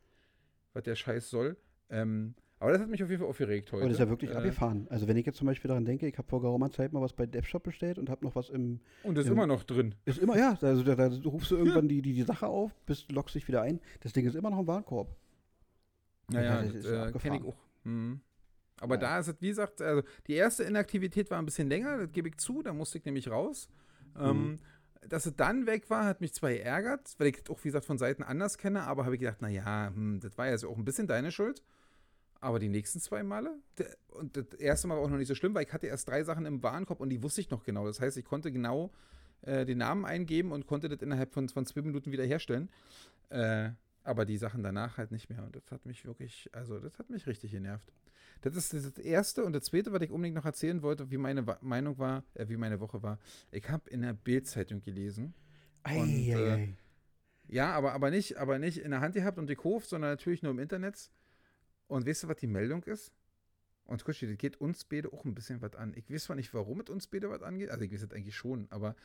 [0.73, 1.57] was der Scheiß soll.
[1.89, 3.85] Ähm, aber das hat mich auf jeden Fall aufgeregt heute.
[3.85, 4.87] Das ist ja wirklich Äh, abgefahren.
[4.89, 7.13] Also wenn ich jetzt zum Beispiel daran denke, ich habe vor geraumer Zeit mal was
[7.13, 9.33] bei DevShop bestellt und habe noch was im, Und das ist Ja.
[9.33, 9.95] immer noch drin.
[10.05, 13.11] ist immer, ja, also da, da rufst du irgendwann die, die, die Sache auf, bist,
[13.11, 13.79] loggst dich wieder ein.
[14.01, 15.15] Das Ding ist immer noch im Warenkorb.
[16.31, 17.57] Ja, Ja, ja, das das, ist äh, kenne ich auch.
[17.83, 18.21] Mhm.
[18.81, 19.01] Aber Ja.
[19.01, 22.29] da ist es, wie gesagt, also die erste Inaktivität war ein bisschen länger, das gebe
[22.29, 23.69] ich zu, da musste ich nämlich raus.
[24.15, 24.21] Mhm.
[24.21, 24.59] Ähm,
[25.07, 27.85] dass es dann weg war, hat mich zwar geärgert, weil ich das auch, wie gesagt,
[27.85, 30.83] von Seiten anders kenne, aber habe ich gedacht, naja, hm, das war ja auch ein
[30.85, 31.63] bisschen deine Schuld.
[32.41, 33.59] Aber die nächsten zwei Male,
[34.07, 36.23] und das erste Mal war auch noch nicht so schlimm, weil ich hatte erst drei
[36.23, 37.85] Sachen im Warenkorb und die wusste ich noch genau.
[37.85, 38.91] Das heißt, ich konnte genau
[39.41, 42.69] äh, den Namen eingeben und konnte das innerhalb von, von zwei Minuten wieder herstellen.
[43.29, 43.71] Äh,
[44.03, 45.43] aber die Sachen danach halt nicht mehr.
[45.43, 47.91] Und das hat mich wirklich, also das hat mich richtig genervt.
[48.41, 51.45] Das ist das erste und das zweite, was ich unbedingt noch erzählen wollte, wie meine
[51.45, 53.19] Wa- Meinung war, äh, wie meine Woche war.
[53.51, 55.33] Ich habe in der Bild-Zeitung gelesen.
[55.83, 56.73] Ei, Und, ei, äh, ei.
[57.49, 60.51] Ja, aber, aber, nicht, aber nicht in der Hand gehabt und gekauft, sondern natürlich nur
[60.53, 61.11] im Internet.
[61.89, 63.11] Und weißt du, was die Meldung ist?
[63.83, 65.93] Und Kuschi, das geht uns beide auch ein bisschen was an.
[65.95, 67.69] Ich weiß zwar nicht, warum es uns beide was angeht.
[67.71, 68.95] Also ich weiß es eigentlich schon, aber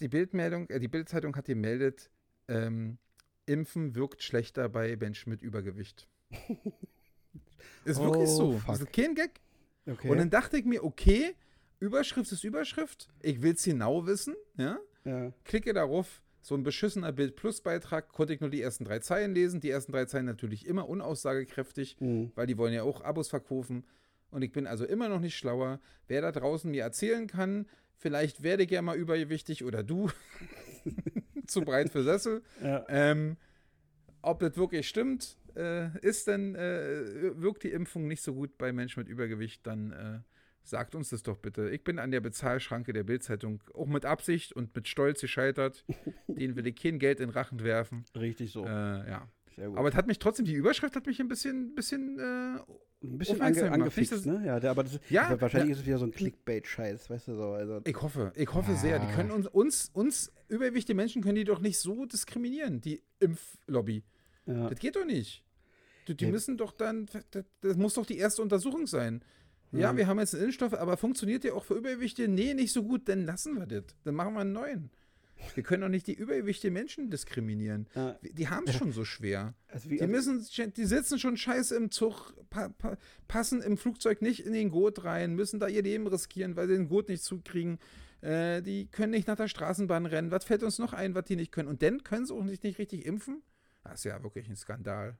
[0.00, 2.10] die Bildmeldung, äh, die Bildzeitung hat gemeldet,
[2.48, 2.98] ähm,
[3.46, 6.06] Impfen wirkt schlechter bei Menschen mit Übergewicht.
[7.84, 8.58] ist wirklich Oh, so.
[8.58, 8.66] fuck.
[8.66, 9.40] Das ist kein Gag.
[9.86, 10.10] Okay.
[10.10, 11.34] Und dann dachte ich mir, okay,
[11.80, 13.08] Überschrift ist Überschrift.
[13.22, 15.32] Ich will es genau wissen, ja ja.
[15.44, 19.60] klicke darauf, so ein beschissener Bild-Plus-Beitrag, konnte ich nur die ersten drei Zeilen lesen.
[19.60, 22.32] Die ersten drei Zeilen natürlich immer unaussagekräftig, Mhm.
[22.34, 23.84] weil die wollen ja auch Abos verkaufen.
[24.30, 25.80] Und ich bin also immer noch nicht schlauer.
[26.06, 30.10] Wer da draußen mir erzählen kann, vielleicht werde ich ja mal übergewichtig oder du,
[31.46, 32.42] zu breit für Sessel.
[32.62, 32.84] Ja.
[32.88, 33.36] Ähm,
[34.22, 38.72] ob das wirklich stimmt, äh, ist denn, äh, wirkt die Impfung nicht so gut bei
[38.72, 40.20] Menschen mit Übergewicht, dann äh,
[40.68, 41.70] sagt uns das doch bitte.
[41.70, 45.84] Ich bin an der Bezahlschranke der Bildzeitung auch mit Absicht und mit Stolz gescheitert.
[46.28, 48.04] Den will ich kein Geld in Rachen werfen.
[48.14, 48.64] Richtig so.
[48.64, 48.68] Äh,
[49.08, 49.28] ja.
[49.74, 52.60] Aber es hat mich trotzdem, die Überschrift hat mich ein bisschen, bisschen äh,
[53.04, 54.42] ein bisschen ange, angefixt, Nicht, ne?
[54.46, 55.72] Ja, der, aber das Ja, aber wahrscheinlich ja.
[55.74, 57.52] ist es wieder so ein Clickbait-Scheiß, weißt du so.
[57.52, 58.98] Also, Ich hoffe, ich hoffe sehr.
[59.00, 59.12] Die Ja.
[59.14, 64.04] können uns, uns, uns übergewichtige Menschen können die doch nicht so diskriminieren, die Impflobby.
[64.46, 64.68] ja.
[64.68, 65.44] Das geht doch nicht.
[66.06, 69.22] Die, die müssen doch dann, das, das muss doch die erste Untersuchung sein.
[69.72, 69.96] Ja, Ja.
[69.96, 72.28] wir haben jetzt einen Impfstoff, aber funktioniert der auch für Übergewichtige?
[72.28, 73.84] Nee, nicht so gut, dann lassen wir das.
[74.04, 74.90] Dann machen wir einen neuen.
[75.54, 77.86] Wir können doch nicht die übergewichtigen Menschen diskriminieren.
[77.94, 78.18] Ja.
[78.22, 79.54] Die haben es schon so schwer.
[79.68, 80.44] Also Die müssen,
[80.76, 82.96] die sitzen schon scheiße im Zug, pa pa
[83.28, 86.74] passen im Flugzeug nicht in den Gurt rein, müssen da ihr Leben riskieren, weil sie
[86.74, 87.78] den Gurt nicht zukriegen.
[88.20, 90.32] Äh, die können nicht nach der Straßenbahn rennen.
[90.32, 91.68] Was fällt uns noch ein, was die nicht können?
[91.68, 93.42] Und dann können sie auch nicht, nicht richtig impfen?
[93.84, 95.16] Das ist ja wirklich ein Skandal.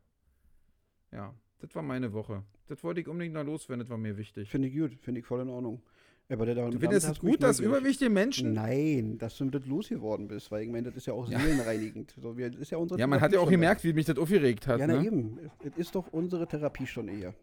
[1.12, 2.42] Ja, das war meine Woche.
[2.68, 4.50] Das wollte ich unbedingt noch loswerden, das war mir wichtig.
[4.50, 5.82] Finde ich gut, finde ich voll in Ordnung.
[6.30, 8.52] Aber der Du findest es gut, dass überwichtige Menschen.
[8.52, 11.40] Nein, dass du mit das losgeworden bist, weil ich meine, das ist ja auch Ja.
[11.40, 12.14] seelenreinigend.
[12.20, 14.18] So, wir, das ist ja, unsere Ja, man hat ja auch gemerkt, wie mich das
[14.18, 14.78] aufgeregt hat.
[14.78, 15.06] Ja, na ne?
[15.06, 15.38] eben.
[15.64, 17.34] Es ist doch unsere Therapiestunde hier.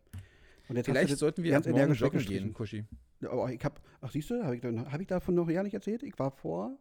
[0.68, 2.86] Und jetzt Vielleicht sollten wir ganz morgen joggen gehen, Kuschi.
[3.24, 6.04] Aber ich hab, ach siehst du, habe ich, hab ich davon noch ja nicht erzählt?
[6.04, 6.78] Ich war vor,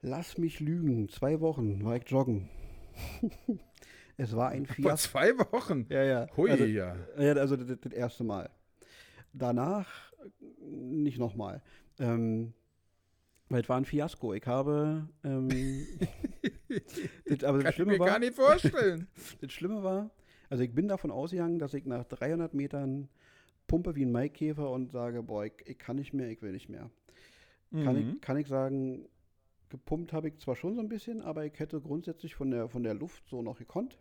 [0.00, 2.48] lass mich lügen, zwei Wochen war ich joggen.
[4.22, 5.08] es war ein Vor Fiasko.
[5.10, 5.86] zwei Wochen.
[5.88, 6.26] Ja, ja.
[6.36, 6.94] Hui, Also, ja.
[7.16, 8.50] also das, das erste Mal.
[9.32, 10.12] Danach
[10.60, 11.62] nicht nochmal.
[11.98, 12.52] Ähm,
[13.48, 14.34] weil es war ein Fiasko.
[14.34, 15.48] Ich habe, ähm,
[17.26, 19.06] das, aber das Kann ich Schlimme mir war, gar nicht vorstellen.
[19.40, 20.10] das Schlimme war,
[20.48, 23.08] also ich bin davon ausgegangen, dass ich nach 300 Metern
[23.66, 26.68] pumpe wie ein Maikäfer und sage, boah, ich, ich kann nicht mehr, ich will nicht
[26.68, 26.90] mehr.
[27.72, 28.14] Kann, Mhm.
[28.16, 29.08] ich, kann ich sagen,
[29.68, 32.82] gepumpt habe ich zwar schon so ein bisschen, aber ich hätte grundsätzlich von der, von
[32.82, 33.96] der Luft so noch gekonnt.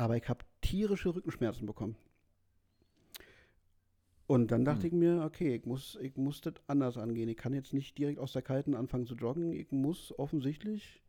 [0.00, 1.94] Aber ich habe tierische Rückenschmerzen bekommen.
[4.26, 4.86] Und dann dachte Hm.
[4.86, 7.28] ich mir, okay, ich muss, ich muss das anders angehen.
[7.28, 9.52] Ich kann jetzt nicht direkt aus der Kalten anfangen zu joggen.
[9.52, 11.02] Ich muss offensichtlich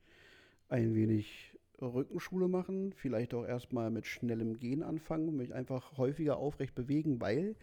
[0.70, 6.76] ein wenig Rückenschule machen, vielleicht auch erstmal mit schnellem Gehen anfangen, mich einfach häufiger aufrecht
[6.76, 7.56] bewegen, weil,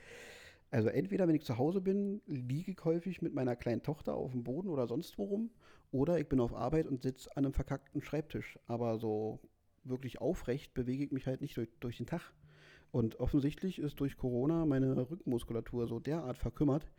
[0.70, 4.32] also entweder wenn ich zu Hause bin, liege ich häufig mit meiner kleinen Tochter auf
[4.32, 5.50] dem Boden oder sonst wo rum,
[5.92, 8.58] oder ich bin auf Arbeit und sitze an einem verkackten Schreibtisch.
[8.66, 9.40] Aber so
[9.88, 12.32] wirklich aufrecht bewege ich mich halt nicht durch, durch den Tag.
[12.90, 16.90] Und offensichtlich ist durch Corona meine Rückenmuskulatur so derart verkümmert,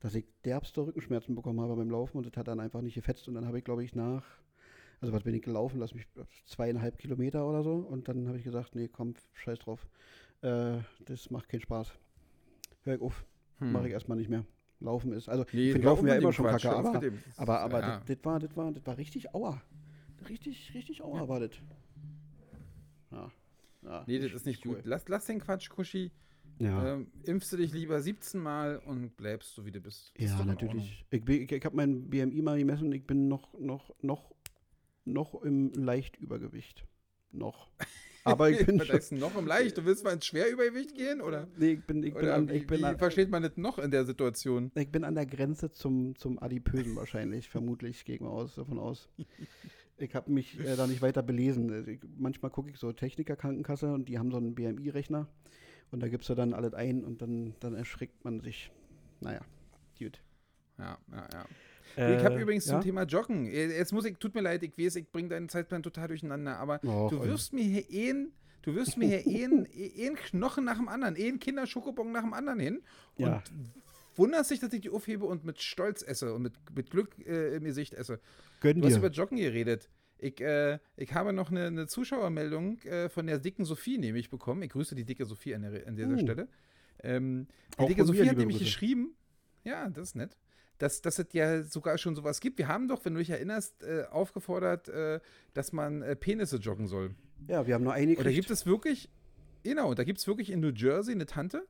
[0.00, 3.28] dass ich derbste Rückenschmerzen bekommen habe beim Laufen und das hat dann einfach nicht gefetzt.
[3.28, 4.24] Und dann habe ich, glaube ich, nach,
[5.00, 6.06] also was bin ich gelaufen, lass mich
[6.44, 7.76] zweieinhalb Kilometer oder so.
[7.76, 9.86] Und dann habe ich gesagt, nee, komm, scheiß drauf.
[10.42, 11.94] Äh, das macht keinen Spaß.
[12.82, 13.24] Hör ich auf,
[13.58, 13.72] Hm.
[13.72, 14.44] mache ich erstmal nicht mehr.
[14.80, 17.18] Laufen ist, also Nee, ich finde Laufen auf ja immer schon Quatsch, kacke, aber, dem-
[17.36, 17.96] aber, aber ja.
[17.98, 19.60] das, das, war, das, war, das war richtig Aua.
[20.28, 21.28] Richtig, richtig Aua Ja.
[21.28, 21.50] war das.
[23.10, 23.30] Ja.
[23.82, 24.76] ja Nee, das ist nicht cool.
[24.76, 24.84] gut.
[24.86, 26.10] Lass, lass den Quatsch, Kuschi.
[26.58, 26.94] Ja.
[26.94, 30.12] Ähm, impfst du dich lieber 17 Mal und bleibst so, wie du bist.
[30.18, 31.04] Das Ja, natürlich.
[31.10, 34.34] Ich, bin- ich, ich habe mein BMI mal gemessen, ich bin noch, noch, noch,
[35.04, 36.84] noch im Leichtübergewicht.
[37.30, 37.70] Noch.
[38.24, 39.18] Aber ich bin schon.
[39.18, 39.78] noch im Leicht?
[39.78, 41.20] Du willst mal ins Schwerübergewicht gehen?
[41.20, 43.56] Oder, Nee, ich bin, ich bin, an, wie, ich bin, wie an, versteht man das
[43.56, 44.70] noch in der Situation?
[44.74, 49.08] ich bin an der Grenze zum, zum Adipösen wahrscheinlich, vermutlich, gegen aus, davon aus.
[49.98, 51.70] Ich habe mich äh, da nicht weiter belesen.
[51.72, 55.28] Also Ich, manchmal gucke ich so Techniker-Krankenkasse und die haben so einen BMI-Rechner
[55.90, 58.70] und da gibst du dann alles ein und dann, dann erschrickt man sich.
[59.20, 59.40] Naja,
[59.98, 60.22] gut.
[60.78, 62.16] Ja, ja, ja.
[62.18, 62.74] ich habe Äh, übrigens ja?
[62.74, 63.46] zum Thema Joggen.
[63.46, 66.56] äh, Jetzt muss ich, tut mir leid, ich weiß, ich bringe deinen Zeitplan total durcheinander,
[66.58, 67.32] aber Och, du also.
[67.32, 68.14] wirst mir hier eh,
[68.62, 72.22] du wirst mir hier eh einen eh Knochen nach dem anderen, eh einen Kinderschokobon nach
[72.22, 72.82] dem anderen hin
[73.16, 73.42] und Ja.
[74.18, 77.56] Wunderst dich, dass ich die aufhebe und mit Stolz esse und mit, mit Glück äh,
[77.56, 78.20] im Gesicht esse.
[78.60, 78.98] Gönn Du hast dir.
[78.98, 79.88] über Joggen geredet.
[80.18, 84.62] Ich, äh, ich habe noch eine, eine Zuschauermeldung äh, von der dicken Sophie nämlich bekommen.
[84.62, 86.18] Ich grüße die dicke Sophie an, der, an dieser Uh.
[86.18, 86.48] Stelle.
[87.02, 88.64] Ähm, die Auch dicke Sophie mir, hat nämlich Grüße.
[88.64, 89.14] geschrieben,
[89.62, 90.36] ja, das ist nett,
[90.78, 92.58] dass, dass es ja sogar schon sowas gibt.
[92.58, 95.20] Wir haben doch, wenn du dich erinnerst, äh, aufgefordert, äh,
[95.54, 97.14] dass man äh, Penisse joggen soll.
[97.46, 99.08] Ja, wir haben nur eine Und da gibt es wirklich,
[99.62, 101.68] genau, da gibt es wirklich in New Jersey eine Tante,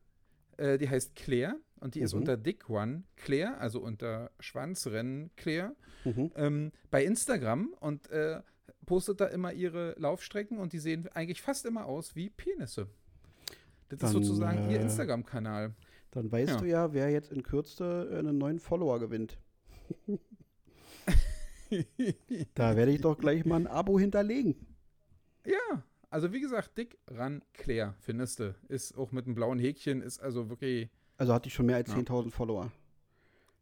[0.56, 2.20] äh, die heißt Claire und die ist Mhm.
[2.20, 5.74] unter Dick One Claire, also unter Schwanzrennen Claire
[6.04, 6.30] Mhm.
[6.36, 8.40] ähm, bei Instagram und äh,
[8.86, 12.88] postet da immer ihre Laufstrecken und die sehen eigentlich fast immer aus wie Penisse.
[13.88, 15.74] Das Dann, ist sozusagen ihr äh, Instagram-Kanal.
[16.10, 16.56] Dann weißt Ja.
[16.58, 19.38] du ja, wer jetzt in Kürze äh, einen neuen Follower gewinnt.
[22.54, 24.54] Da werde ich doch gleich mal ein Abo hinterlegen.
[25.44, 28.54] ja, also wie gesagt, Dick Ran Claire, findest du.
[28.68, 30.88] Ist auch mit einem blauen Häkchen, ist also wirklich.
[31.18, 31.96] Also hatte ich schon mehr als Ja.
[31.98, 32.72] 10.000 Follower.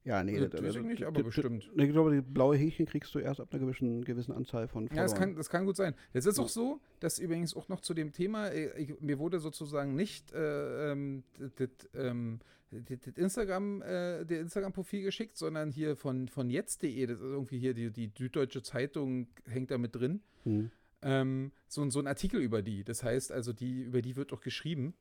[0.05, 1.69] Ja, nee, Das weiß ich nicht, aber bestimmt.
[1.75, 4.89] Ich glaube, die blaue Häkchen kriegst du erst ab einer gewissen, gewissen Anzahl von Ja,
[4.91, 5.05] Followern.
[5.09, 5.95] das kann, das kann gut sein.
[6.15, 9.41] Jetzt ist auch so, dass übrigens auch noch zu dem Thema, äh, ich, mir wurde
[9.41, 11.25] sozusagen nicht äh, ähm,
[11.57, 12.39] das ähm,
[12.71, 17.59] das- das Instagram, äh, der Instagram-Profil geschickt, sondern hier von, von jetzt.de, das ist irgendwie
[17.59, 20.71] hier die, die Süddeutsche Zeitung hängt da mit drin, Hm.
[21.03, 22.85] ähm, so, so ein Artikel über die.
[22.85, 24.95] Das heißt also, die, über die wird auch geschrieben.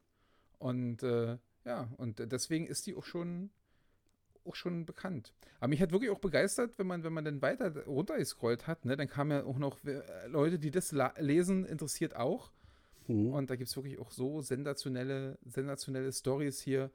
[0.58, 3.50] Und äh, ja, und deswegen ist die auch schon,
[4.46, 5.34] auch schon bekannt.
[5.60, 8.96] Aber mich hat wirklich auch begeistert, wenn man, wenn man dann weiter runtergescrollt hat, ne,
[8.96, 12.52] dann kamen ja auch noch äh, Leute, die das lesen, interessiert auch.
[13.08, 13.34] Hm.
[13.34, 16.92] Und da gibt es wirklich auch so sensationelle, sensationelle Stories hier.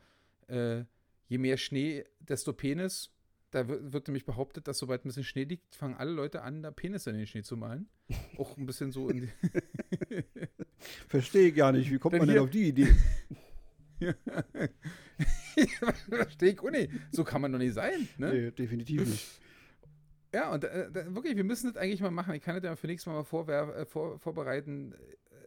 [0.46, 0.84] Äh,
[1.26, 3.10] je mehr Schnee, desto Penis.
[3.52, 6.62] Da wird, wird nämlich behauptet, dass sobald ein bisschen Schnee liegt, fangen alle Leute an,
[6.62, 7.88] da Penisse in den Schnee zu malen.
[8.38, 9.28] Auch ein bisschen so in die
[11.08, 11.90] Verstehe ich gar nicht.
[11.90, 12.94] Wie kommt Denn man denn auf die Idee?
[16.09, 18.09] Verstehe ich, oh nee, so kann man doch nicht sein.
[18.18, 18.32] Ne?
[18.32, 19.26] Nee, definitiv nicht.
[20.32, 22.34] Ja, und äh, wirklich, wir müssen das eigentlich mal machen.
[22.34, 24.96] Ich kann das ja für nächstes Mal mal vorwer äh, vor, vorbereiten, äh,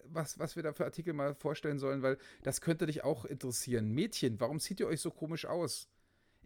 [0.03, 3.93] was, was wir da für Artikel mal vorstellen sollen, weil das könnte dich auch interessieren.
[3.93, 5.87] Mädchen, warum zieht ihr euch so komisch aus?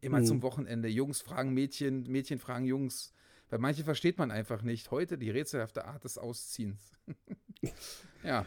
[0.02, 0.26] Immer Mhm.
[0.26, 0.88] zum Wochenende.
[0.88, 3.12] Jungs fragen Mädchen, Mädchen fragen Jungs.
[3.50, 4.92] Weil manche versteht man einfach nicht.
[4.92, 6.92] Heute die rätselhafte Art des Ausziehens.
[8.24, 8.46] ja,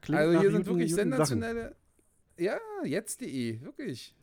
[0.00, 1.44] Klingt also hier sind wirklich guten Sachen.
[2.38, 4.14] Ja, jetzt.de, wirklich.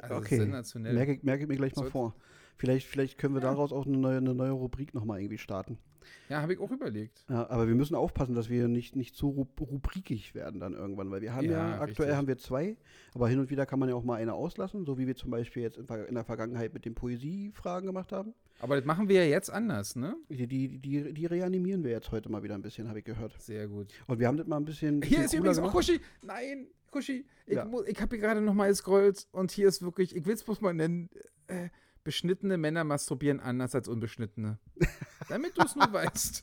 [0.00, 0.94] Also okay, sensationell.
[0.94, 2.16] merke, merke ich mir gleich mal Sollte- vor.
[2.56, 3.48] Vielleicht, vielleicht können wir Ja.
[3.50, 5.78] daraus auch eine neue, eine neue Rubrik nochmal irgendwie starten.
[6.28, 7.24] Ja, habe ich auch überlegt.
[7.28, 11.10] Ja, aber wir müssen aufpassen, dass wir nicht, nicht zu rub rubrikig werden dann irgendwann,
[11.10, 12.16] weil wir haben ja, Ja, aktuell richtig.
[12.16, 12.76] haben wir zwei,
[13.14, 15.30] aber hin und wieder kann man ja auch mal eine auslassen, so wie wir zum
[15.30, 18.34] Beispiel jetzt in, der Vergangenheit mit den Poesiefragen gemacht haben.
[18.60, 20.14] Aber das machen wir ja jetzt anders, ne?
[20.28, 23.34] Die, die, die, die reanimieren wir jetzt heute mal wieder ein bisschen, habe ich gehört.
[23.40, 23.88] Sehr gut.
[24.06, 25.02] Und wir haben das mal ein bisschen.
[25.02, 25.72] Hier ist übrigens auch.
[25.72, 26.00] Kuschi.
[26.22, 27.24] Nein, Kuschi.
[27.46, 27.68] Ich, Ja.
[27.86, 30.60] ich habe hier gerade noch mal gescrollt und hier ist wirklich, ich will es bloß
[30.60, 31.10] mal nennen,
[31.48, 31.70] äh,
[32.04, 34.58] beschnittene Männer masturbieren anders als unbeschnittene.
[35.28, 36.42] Damit du es nur weißt.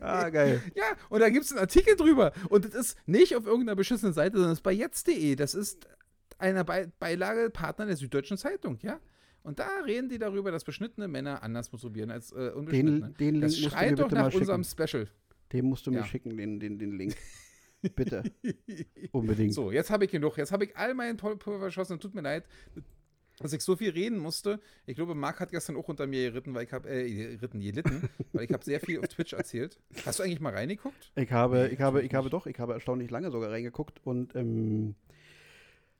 [0.00, 0.62] ah, geil.
[0.74, 2.32] Ja, und da gibt es einen Artikel drüber.
[2.48, 5.36] Und das ist nicht auf irgendeiner beschissenen Seite, sondern es ist bei jetzt.de.
[5.36, 5.88] Das ist
[6.38, 9.00] einer Be Beilagepartner der Süddeutschen Zeitung, ja?
[9.42, 13.00] Und da reden die darüber, dass beschnittene Männer anders masturbieren als äh, unbeschnittene.
[13.12, 15.08] Den, den Link das schreit doch nach unserem Special.
[15.52, 16.04] Den musst du mir Ja.
[16.04, 17.14] schicken, den, den, den Link.
[17.94, 18.24] Bitte.
[19.12, 19.54] Unbedingt.
[19.54, 20.36] So, jetzt habe ich genug.
[20.36, 22.00] Jetzt habe ich all meinen Pulver verschossen.
[22.00, 22.44] Tut mir leid,
[23.38, 24.60] dass ich so viel reden musste.
[24.86, 28.08] Ich glaube, Marc hat gestern auch unter mir geritten, weil ich habe, äh, geritten, gelitten,
[28.32, 29.78] weil ich habe sehr viel auf Twitch erzählt.
[30.04, 31.12] Hast du eigentlich mal reingeguckt?
[31.16, 34.94] Ich habe, ich habe, ich habe doch, ich habe erstaunlich lange sogar reingeguckt und ähm,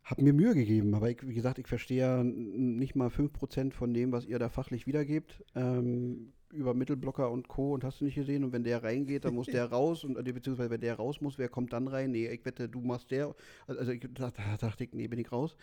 [0.07, 0.95] habe mir Mühe gegeben.
[0.95, 4.87] Aber ich, wie gesagt, ich verstehe nicht mal 5% von dem, was ihr da fachlich
[4.87, 5.45] wiedergebt.
[5.55, 7.75] Ähm, über Mittelblocker und Co.
[7.75, 8.45] und hast du nicht gesehen.
[8.45, 10.05] Und wenn der reingeht, dann muss der raus.
[10.05, 12.13] Und äh, beziehungsweise wenn der raus muss, wer kommt dann rein?
[12.13, 13.35] Nee, ich wette, du machst der.
[13.67, 15.57] Also ich, da, da dachte ich, nee, bin ich raus.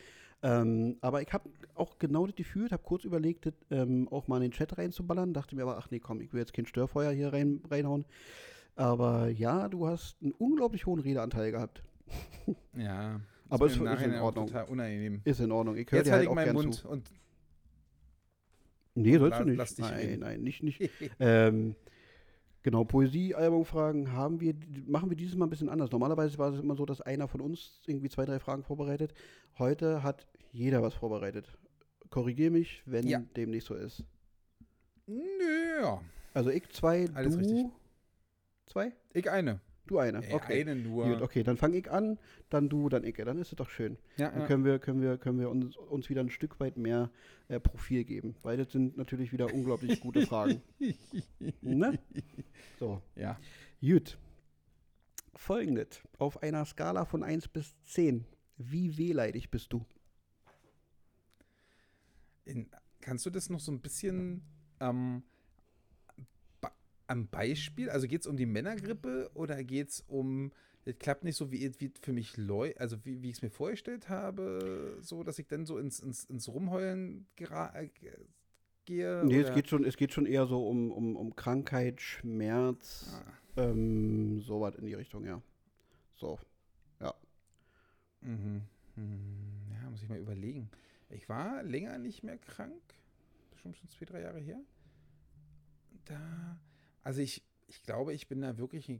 [0.43, 4.35] Ähm, aber ich habe auch genau das gefühlt, habe kurz überlegt, das ähm, auch mal
[4.37, 5.33] in den Chat reinzuballern.
[5.33, 8.05] Dachte mir aber, ach nee, komm, ich will jetzt kein Störfeuer hier rein, reinhauen.
[8.75, 11.81] Aber ja, du hast einen unglaublich hohen Redeanteil gehabt.
[12.75, 13.21] Ja.
[13.49, 14.47] Aber ist ist- in Ordnung.
[14.47, 15.21] total unangenehm.
[15.23, 15.77] Ist in Ordnung.
[15.77, 16.89] Ich höre Jetzt dir halte halt ich auch meinen Mund zu.
[16.89, 17.09] und
[18.95, 19.79] Nee, sollst du nicht.
[19.79, 20.19] nein, reden.
[20.21, 20.89] nein, nicht, nicht.
[21.19, 21.75] ähm,
[22.61, 24.53] genau, Poesie-Albumfragen haben wir,
[24.87, 25.91] machen wir dieses Mal ein bisschen anders.
[25.91, 29.13] Normalerweise war es immer so, dass einer von uns irgendwie zwei, drei Fragen vorbereitet.
[29.57, 31.45] Heute hat jeder was vorbereitet.
[32.09, 33.19] Korrigier mich, wenn Ja.
[33.35, 34.05] dem nicht so ist.
[35.07, 35.97] Nö.
[36.33, 37.65] Also ich zwei, Alles du richtig.
[38.67, 38.93] zwei?
[39.13, 39.59] Ich eine.
[39.85, 40.25] Du eine.
[40.25, 40.61] Ey, Okay.
[40.61, 41.05] Eine nur.
[41.05, 42.17] Gut, okay, dann fange ich an,
[42.49, 43.15] dann du, dann ich.
[43.17, 43.97] Dann ist es doch schön.
[44.15, 47.09] Ja, Dann können wir, können wir, können wir uns, uns wieder ein Stück weit mehr
[47.49, 48.35] äh, Profil geben.
[48.43, 50.61] Weil das sind natürlich wieder unglaublich gute Fragen.
[51.61, 51.99] ne?
[52.79, 53.37] So, ja.
[53.81, 54.17] gut.
[55.35, 56.01] Folgendes.
[56.17, 58.23] Auf einer Skala von 1 bis 10.
[58.57, 59.83] Wie wehleidig bist du?
[62.45, 62.69] In,
[63.01, 64.41] kannst du das noch so ein bisschen
[64.79, 65.23] ähm,
[67.07, 67.89] am Beispiel?
[67.89, 70.51] Also geht es um die Männergrippe oder geht es um,
[70.85, 73.49] es klappt nicht so, wie, wie für mich läuft, also wie, wie ich es mir
[73.49, 77.87] vorgestellt habe, so, dass ich dann so ins, ins, ins Rumheulen äh,
[78.85, 79.23] gehe?
[79.23, 79.49] Nee, oder?
[79.49, 84.41] es geht, schon, es geht schon eher so um, um, um Krankheit, Schmerz, Ah, ähm,
[84.41, 85.41] sowas in die Richtung, ja.
[86.15, 86.39] So.
[88.21, 88.61] mhm.
[88.95, 90.69] Hm, Ja, muss ich mal überlegen.
[91.09, 92.81] Ich war länger nicht mehr krank.
[93.51, 94.59] Bestimmt schon zwei, drei Jahre her.
[96.05, 96.59] Da,
[97.03, 98.91] also ich, ich glaube, ich bin da wirklich,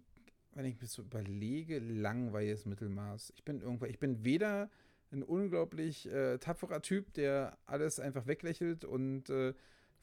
[0.54, 3.34] wenn ich mir so überlege, langweiliges Mittelmaß.
[3.36, 4.70] Ich bin irgendwann, ich bin weder
[5.12, 9.54] ein unglaublich äh, tapferer Typ, der alles einfach weglächelt und äh,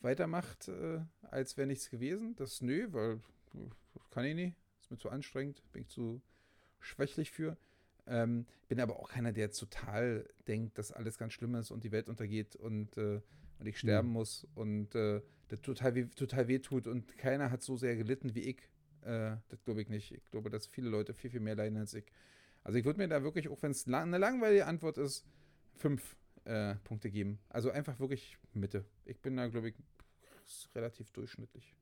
[0.00, 2.36] weitermacht, äh, als wäre nichts gewesen.
[2.36, 3.20] Das nö, weil
[3.54, 3.68] äh,
[4.10, 4.56] kann ich nicht.
[4.80, 6.22] Ist mir zu anstrengend, bin ich zu
[6.78, 7.56] schwächlich für.
[8.10, 11.84] Ähm, bin aber auch keiner, der jetzt total denkt, dass alles ganz schlimm ist und
[11.84, 13.20] die Welt untergeht und, äh,
[13.60, 14.14] und ich sterben Mhm.
[14.14, 18.34] muss und äh, das total, weh, total weh tut und keiner hat so sehr gelitten
[18.34, 18.68] wie ich.
[19.02, 20.12] Äh, das glaube ich nicht.
[20.12, 22.04] Ich glaube, dass viele Leute viel, viel mehr leiden als ich.
[22.64, 25.24] Also ich würde mir da wirklich, auch wenn es la eine langweilige Antwort ist,
[25.76, 27.38] fünf äh, Punkte geben.
[27.48, 28.84] Also einfach wirklich Mitte.
[29.04, 29.76] Ich bin da, glaube ich,
[30.74, 31.76] relativ durchschnittlich.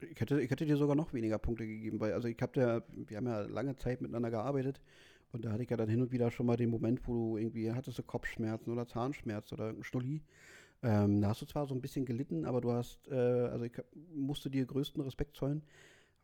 [0.00, 2.82] Ich hätte, ich hätte dir sogar noch weniger Punkte gegeben, weil, also ich habe ja,
[2.88, 4.80] wir haben ja lange Zeit miteinander gearbeitet
[5.34, 7.36] und da hatte ich ja dann hin und wieder schon mal den Moment, wo du
[7.36, 10.22] irgendwie hattest du Kopfschmerzen oder Zahnschmerzen oder irgendein Schnulli.
[10.82, 13.72] Ähm, da hast du zwar so ein bisschen gelitten, aber du hast, äh, also ich
[14.14, 15.62] musste dir größten Respekt zollen,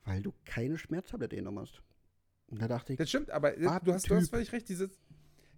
[0.04, 1.82] weil du keine Schmerztablette genommen hast.
[2.48, 4.68] Und da dachte ich, Das stimmt, aber äh, du hast, du hast völlig recht.
[4.68, 4.90] Dieses,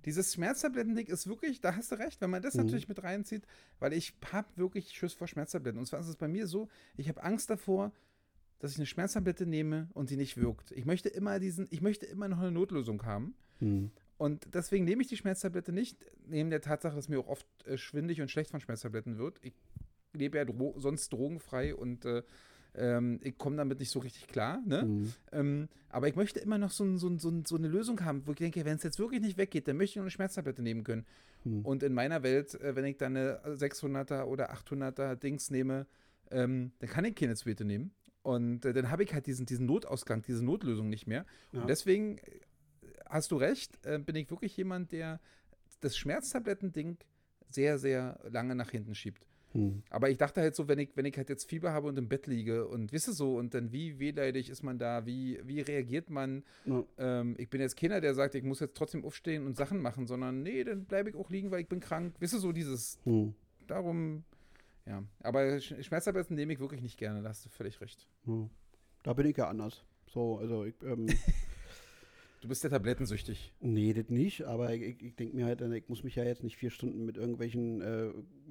[0.04, 2.62] dieses Schmerztabletten-Ding ist wirklich, da hast du recht, wenn man das Mhm.
[2.62, 3.44] natürlich mit reinzieht,
[3.80, 5.78] weil ich habe wirklich Schiss vor Schmerztabletten.
[5.78, 7.92] Und zwar ist es bei mir so, ich habe Angst davor,
[8.62, 10.70] dass ich eine Schmerztablette nehme und die nicht wirkt.
[10.70, 13.34] Ich möchte immer diesen, ich möchte immer noch eine Notlösung haben.
[13.58, 17.46] hm, Und deswegen nehme ich die Schmerztablette nicht, neben der Tatsache, dass mir auch oft
[17.66, 19.40] äh, schwindig und schlecht von Schmerztabletten wird.
[19.42, 19.52] Ich
[20.12, 22.22] lebe ja dro sonst drogenfrei und äh,
[22.74, 24.62] ähm, ich komme damit nicht so richtig klar.
[24.64, 24.82] Ne?
[24.82, 28.30] hm, Ähm, aber ich möchte immer noch so, so, so, so eine Lösung haben, wo
[28.30, 30.84] ich denke, wenn es jetzt wirklich nicht weggeht, dann möchte ich noch eine Schmerztablette nehmen
[30.84, 31.04] können.
[31.42, 31.64] hm.
[31.66, 35.86] Und in meiner Welt, äh, wenn ich dann eine 600er oder 800er Dings nehme,
[36.30, 37.90] ähm, dann kann ich keine zweite nehmen.
[38.22, 41.26] Und äh, dann habe ich halt diesen, diesen Notausgang, diese Notlösung nicht mehr.
[41.52, 41.60] Ja.
[41.60, 42.22] Und deswegen äh,
[43.08, 45.20] hast du recht, äh, bin ich wirklich jemand, der
[45.80, 46.98] das Schmerztabletten-Ding
[47.48, 49.26] sehr, sehr lange nach hinten schiebt.
[49.52, 49.82] Hm.
[49.90, 52.08] Aber ich dachte halt so, wenn ich, wenn ich halt jetzt Fieber habe und im
[52.08, 56.08] Bett liege und wisse so, und dann wie wehleidig ist man da, wie, wie reagiert
[56.08, 56.42] man?
[56.64, 56.84] Ja.
[56.98, 60.06] Ähm, ich bin jetzt keiner, der sagt, ich muss jetzt trotzdem aufstehen und Sachen machen,
[60.06, 62.14] sondern nee, dann bleibe ich auch liegen, weil ich bin krank.
[62.18, 63.34] Wisse so dieses, Hm.
[63.66, 64.24] darum,
[64.86, 65.02] ja.
[65.20, 68.08] Aber Sch- Schmerztabletten nehme ich wirklich nicht gerne, da hast du völlig recht.
[68.26, 68.48] Ja.
[69.02, 69.84] Da bin ich ja anders.
[70.06, 71.06] So, also ich, ähm,
[72.42, 73.52] Du bist ja tablettensüchtig.
[73.60, 76.56] Nee, das nicht, aber ich, ich denke mir halt, ich muss mich ja jetzt nicht
[76.56, 78.10] vier Stunden mit irgendwelchen äh,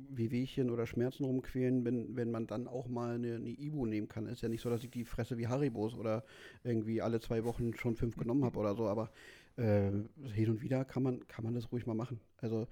[0.09, 4.27] Wehwehchen oder Schmerzen rumquälen, wenn, wenn man dann auch mal eine, eine Ibu nehmen kann.
[4.27, 6.23] Ist ja nicht so, dass ich die fresse wie Haribos oder
[6.63, 9.11] irgendwie alle zwei Wochen schon fünf genommen habe oder so, aber
[9.58, 9.91] äh,
[10.34, 12.20] hin und wieder kann man, kann man das ruhig mal machen.
[12.38, 12.68] Also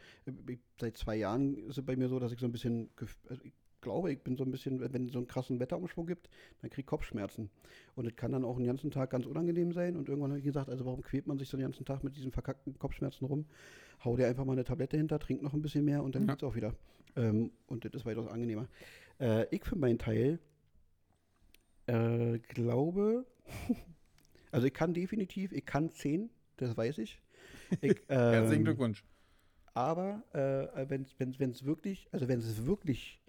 [0.48, 2.90] ich, seit zwei Jahren ist es bei mir so, dass ich so ein bisschen,
[3.28, 6.30] also ich glaube, ich bin so ein bisschen, wenn es so einen krassen Wetterumschwung gibt,
[6.62, 7.50] dann kriege ich Kopfschmerzen.
[7.96, 9.96] Und es kann dann auch den ganzen Tag ganz unangenehm sein.
[9.96, 12.16] Und irgendwann habe ich gesagt, also warum quält man sich so den ganzen Tag mit
[12.16, 13.46] diesen verkackten Kopfschmerzen rum?
[14.04, 16.36] Hau dir einfach mal eine Tablette hinter, trink noch ein bisschen mehr und dann ja.
[16.36, 16.74] es auch wieder.
[17.16, 18.68] Ähm, und das ist weitaus angenehmer.
[19.20, 20.40] Äh, ich für meinen Teil
[21.88, 23.26] äh, glaube,
[24.52, 26.30] also ich kann definitiv, ich kann 10,
[26.62, 27.22] das weiß ich.
[27.82, 29.04] ich ähm, Herzlichen Glückwunsch.
[29.74, 31.02] Aber äh, wenn
[31.52, 33.22] es wirklich, also wenn es wirklich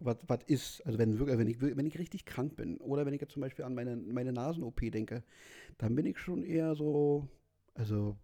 [0.00, 3.32] was ist, also wenn, wenn, ich, wenn ich richtig krank bin oder wenn ich jetzt
[3.32, 5.22] zum Beispiel an meine, meine Nasen-OP denke,
[5.78, 7.28] dann bin ich schon eher so,
[7.74, 8.16] also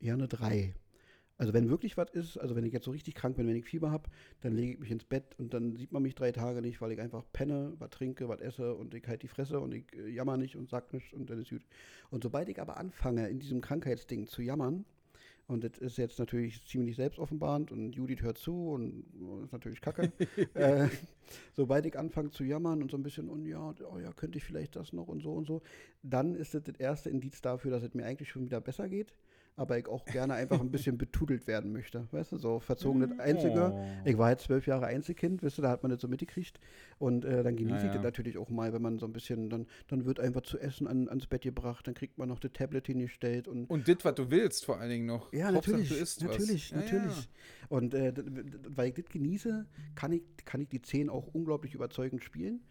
[0.00, 0.74] eher eine 3.
[1.40, 3.64] Also wenn wirklich was ist, also wenn ich jetzt so richtig krank bin, wenn ich
[3.64, 4.10] Fieber habe,
[4.42, 6.92] dann lege ich mich ins Bett und dann sieht man mich drei Tage nicht, weil
[6.92, 10.10] ich einfach penne, was trinke, was esse und ich halt die Fresse und ich äh,
[10.10, 11.64] jammer nicht und sag nichts und dann ist gut.
[12.10, 14.84] Und sobald ich aber anfange, in diesem Krankheitsding zu jammern,
[15.46, 19.80] und das ist jetzt natürlich ziemlich selbstoffenbarend und Judith hört zu und oh, ist natürlich
[19.80, 20.12] kacke.
[20.54, 20.88] äh,
[21.54, 24.44] sobald ich anfange zu jammern und so ein bisschen, und ja, oh ja, könnte ich
[24.44, 25.62] vielleicht das noch und so und so,
[26.02, 29.14] dann ist das das erste Indiz dafür, dass es mir eigentlich schon wieder besser geht
[29.60, 32.08] aber ich auch gerne einfach ein bisschen betudelt werden möchte.
[32.12, 33.72] Weißt du, so verzogene mm, Einzige.
[33.74, 33.86] Oh.
[34.06, 36.58] Ich war jetzt zwölf Jahre Einzelkind, weißt du, da hat man das so mitgekriegt.
[36.98, 39.50] Und äh, dann genieße ja, ich das natürlich auch mal, wenn man so ein bisschen,
[39.50, 42.52] dann, dann wird einfach zu essen an, ans Bett gebracht, dann kriegt man noch das
[42.52, 43.48] Tablet hingestellt.
[43.48, 45.30] Und, und das, was du willst, vor allen Dingen noch.
[45.34, 45.90] Ja, natürlich.
[45.90, 47.16] natürlich, natürlich.
[47.16, 48.14] Ja, und äh,
[48.66, 52.62] weil ich das genieße, kann ich, kann ich die Zehn auch unglaublich überzeugend spielen.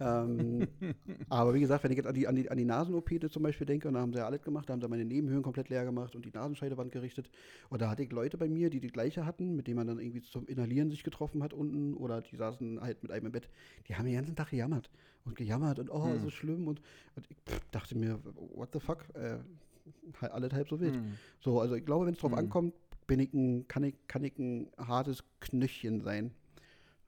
[0.00, 0.66] Ähm,
[1.28, 3.66] aber wie gesagt, wenn ich jetzt an die, an die, an die Nasen-OP zum Beispiel
[3.66, 5.84] denke, und da haben sie ja alles gemacht, da haben sie meine Nebenhöhlen komplett leer
[5.84, 7.30] gemacht und die Nasenscheidewand gerichtet.
[7.68, 9.98] Und da hatte ich Leute bei mir, die die gleiche hatten, mit denen man dann
[9.98, 13.48] irgendwie zum Inhalieren sich getroffen hat unten oder die saßen halt mit einem im Bett.
[13.88, 14.90] Die haben den ganzen Tag gejammert
[15.24, 16.20] und gejammert und oh, hm.
[16.20, 16.68] so schlimm.
[16.68, 16.80] Und,
[17.14, 18.18] und ich pff, dachte mir,
[18.54, 19.04] what the fuck?
[19.14, 19.38] Äh,
[20.20, 20.94] alles halb so wild.
[20.94, 21.14] Hm.
[21.40, 22.38] So, also ich glaube, wenn es drauf hm.
[22.38, 22.74] ankommt,
[23.06, 26.32] bin ich ein, kann ich, kann ich ein hartes Knöchchen sein.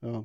[0.01, 0.25] Ja.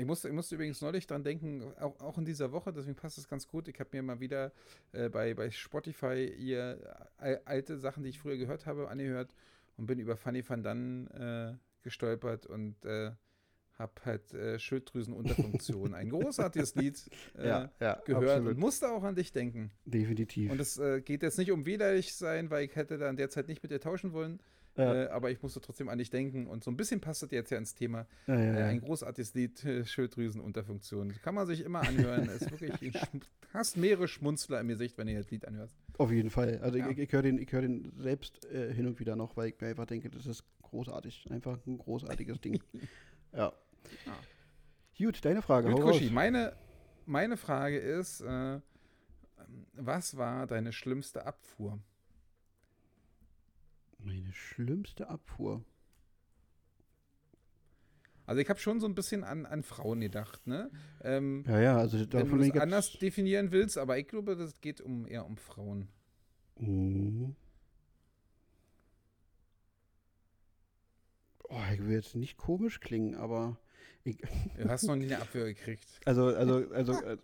[0.00, 3.18] Ich musste, ich musste übrigens neulich dran denken, auch, auch in dieser Woche, deswegen passt
[3.18, 3.68] es ganz gut.
[3.68, 4.50] Ich habe mir mal wieder
[4.92, 6.78] äh, bei, bei Spotify ihr
[7.20, 9.34] äh, alte Sachen, die ich früher gehört habe, angehört
[9.76, 13.10] und bin über Funny Van Dann äh, gestolpert und äh,
[13.78, 16.98] habe halt äh, Schilddrüsenunterfunktion, ein großartiges Lied
[17.36, 18.52] äh, ja, ja, gehört absolut.
[18.52, 19.70] und musste auch an dich denken.
[19.84, 20.50] Definitiv.
[20.50, 23.28] Und es äh, geht jetzt nicht um wehleidig sein, weil ich hätte da in der
[23.28, 24.40] Zeit nicht mit dir tauschen wollen,
[24.80, 25.04] ja.
[25.04, 27.50] Äh, aber ich musste trotzdem an dich denken und so ein bisschen passt das jetzt
[27.50, 28.06] ja ins Thema.
[28.26, 31.14] Ja, ja, äh, ein großartiges Lied, äh, Schilddrüsenunterfunktion.
[31.22, 32.28] Kann man sich immer anhören.
[32.28, 32.94] ist wirklich,
[33.52, 35.76] hast mehrere Schmunzler im Gesicht, wenn ihr das Lied anhörst.
[35.98, 36.58] Auf jeden Fall.
[36.62, 39.60] Also ich, ich höre den, hör den selbst äh, hin und wieder noch, weil ich
[39.60, 41.26] mir einfach denke, das ist großartig.
[41.30, 42.60] Einfach ein großartiges Ding.
[43.32, 43.52] ja.
[44.98, 45.70] Gut, deine Frage.
[45.70, 46.54] Gut, Kushi, meine,
[47.06, 48.60] meine Frage ist, äh,
[49.72, 51.78] was war deine schlimmste Abfuhr?
[54.04, 55.64] Meine schlimmste Abfuhr.
[58.26, 60.70] Also ich habe schon so ein bisschen an, an Frauen gedacht, ne?
[61.02, 64.80] Ähm, ja, ja, also wenn du das anders definieren willst, aber ich glaube, das geht
[64.80, 65.88] um eher um Frauen.
[66.56, 67.34] Mhm.
[71.48, 73.58] Oh, ich will jetzt nicht komisch klingen, aber
[74.04, 75.84] ich du hast noch nie eine Abwehr gekriegt.
[76.06, 77.22] Also, also, also, also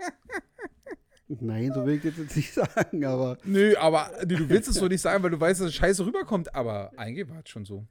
[1.29, 3.39] Nein, so will ich das jetzt nicht sagen, aber.
[3.45, 6.55] Nö, aber du willst es so nicht sagen, weil du weißt, dass es scheiße rüberkommt,
[6.55, 7.87] aber eigentlich war es schon so.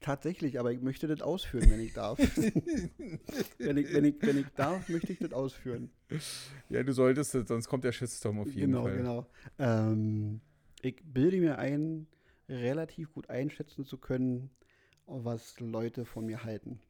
[0.00, 2.18] Tatsächlich, aber ich möchte das ausführen, wenn ich darf.
[3.58, 5.90] wenn, ich, wenn, ich, wenn ich darf, möchte ich das ausführen.
[6.68, 8.96] Ja, du solltest es, sonst kommt der Shitstorm auf jeden genau, Fall.
[8.96, 9.26] Genau,
[9.58, 9.90] genau.
[9.90, 10.40] Ähm,
[10.82, 12.06] ich bilde mir ein,
[12.48, 14.50] relativ gut einschätzen zu können,
[15.06, 16.80] was Leute von mir halten.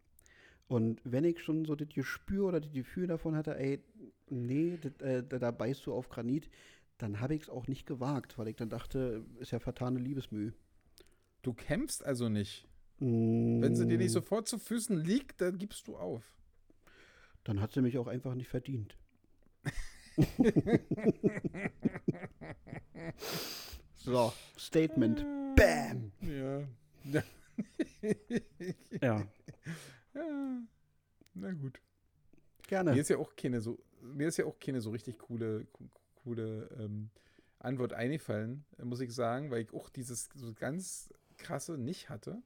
[0.69, 3.81] Und wenn ich schon so das Gespür oder das Gefühl davon hatte, ey,
[4.29, 6.51] nee, das, äh, da beißt du auf Granit,
[6.99, 10.53] dann habe ich es auch nicht gewagt, weil ich dann dachte, ist ja vertane Liebesmüh.
[11.43, 12.67] Du kämpfst also nicht.
[12.99, 13.61] Mm.
[13.61, 16.25] Wenn sie dir nicht sofort zu Füßen liegt, dann gibst du auf.
[17.45, 18.97] Dann hat sie mich auch einfach nicht verdient.
[23.97, 25.25] so, Statement.
[25.55, 26.11] Bam!
[26.23, 26.63] Ja.
[27.13, 27.23] ja.
[30.17, 30.63] Ja,
[31.35, 31.81] na gut.
[32.67, 32.93] Gerne.
[32.93, 35.67] Mir ist ja auch keine so, mir ist ja auch keine so richtig coole,
[36.25, 37.11] coole ähm,
[37.59, 42.43] Antwort eingefallen, muss ich sagen, weil ich auch dieses so ganz krasse nicht hatte.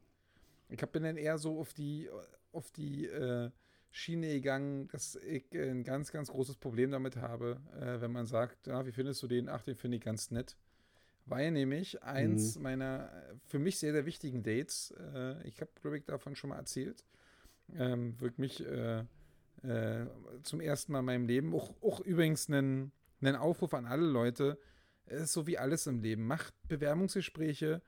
[0.68, 2.08] Ich bin dann eher so auf die,
[2.52, 3.50] auf die äh,
[3.90, 8.66] Schiene gegangen, dass ich ein ganz, ganz großes Problem damit habe, äh, wenn man sagt,
[8.66, 9.48] ja, wie findest du den?
[9.48, 10.56] Ach, den finde ich ganz nett.
[11.26, 12.62] Weil nämlich eins mhm.
[12.62, 13.10] meiner
[13.46, 17.04] für mich sehr, sehr wichtigen Dates, äh, ich habe, glaube ich, davon schon mal erzählt,
[17.76, 19.00] ähm, wirklich äh,
[19.62, 20.06] äh,
[20.42, 24.58] zum ersten Mal in meinem Leben, auch, auch übrigens einen, einen Aufruf an alle Leute,
[25.06, 26.26] ist so wie alles im Leben.
[26.26, 27.82] Macht Bewerbungsgespräche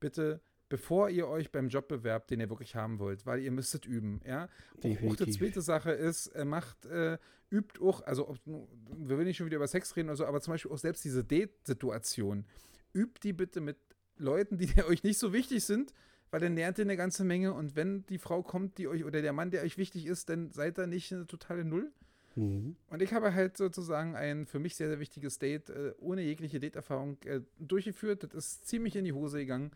[0.00, 0.40] bitte
[0.72, 4.22] bevor ihr euch beim Job bewerbt, den ihr wirklich haben wollt, weil ihr müsstet üben,
[4.24, 4.48] ja.
[4.82, 5.10] Definitiv.
[5.20, 7.18] Auch die zweite Sache ist, äh, macht, äh,
[7.50, 10.40] übt auch, also ob, wir wollen nicht schon wieder über Sex reden oder so, aber
[10.40, 12.46] zum Beispiel auch selbst diese Date-Situation,
[12.94, 13.76] übt die bitte mit
[14.16, 15.92] Leuten, die euch nicht so wichtig sind,
[16.32, 19.20] weil dann lernt ihr eine ganze Menge und wenn die Frau kommt, die euch oder
[19.20, 21.92] der Mann, der euch wichtig ist, dann seid ihr nicht eine totale Null.
[22.36, 22.74] Mhm.
[22.88, 26.58] Und ich habe halt sozusagen ein für mich sehr, sehr wichtiges Date äh, ohne jegliche
[26.58, 28.24] Date-Erfahrung äh, durchgeführt.
[28.32, 29.72] Das ist ziemlich in die Hose gegangen.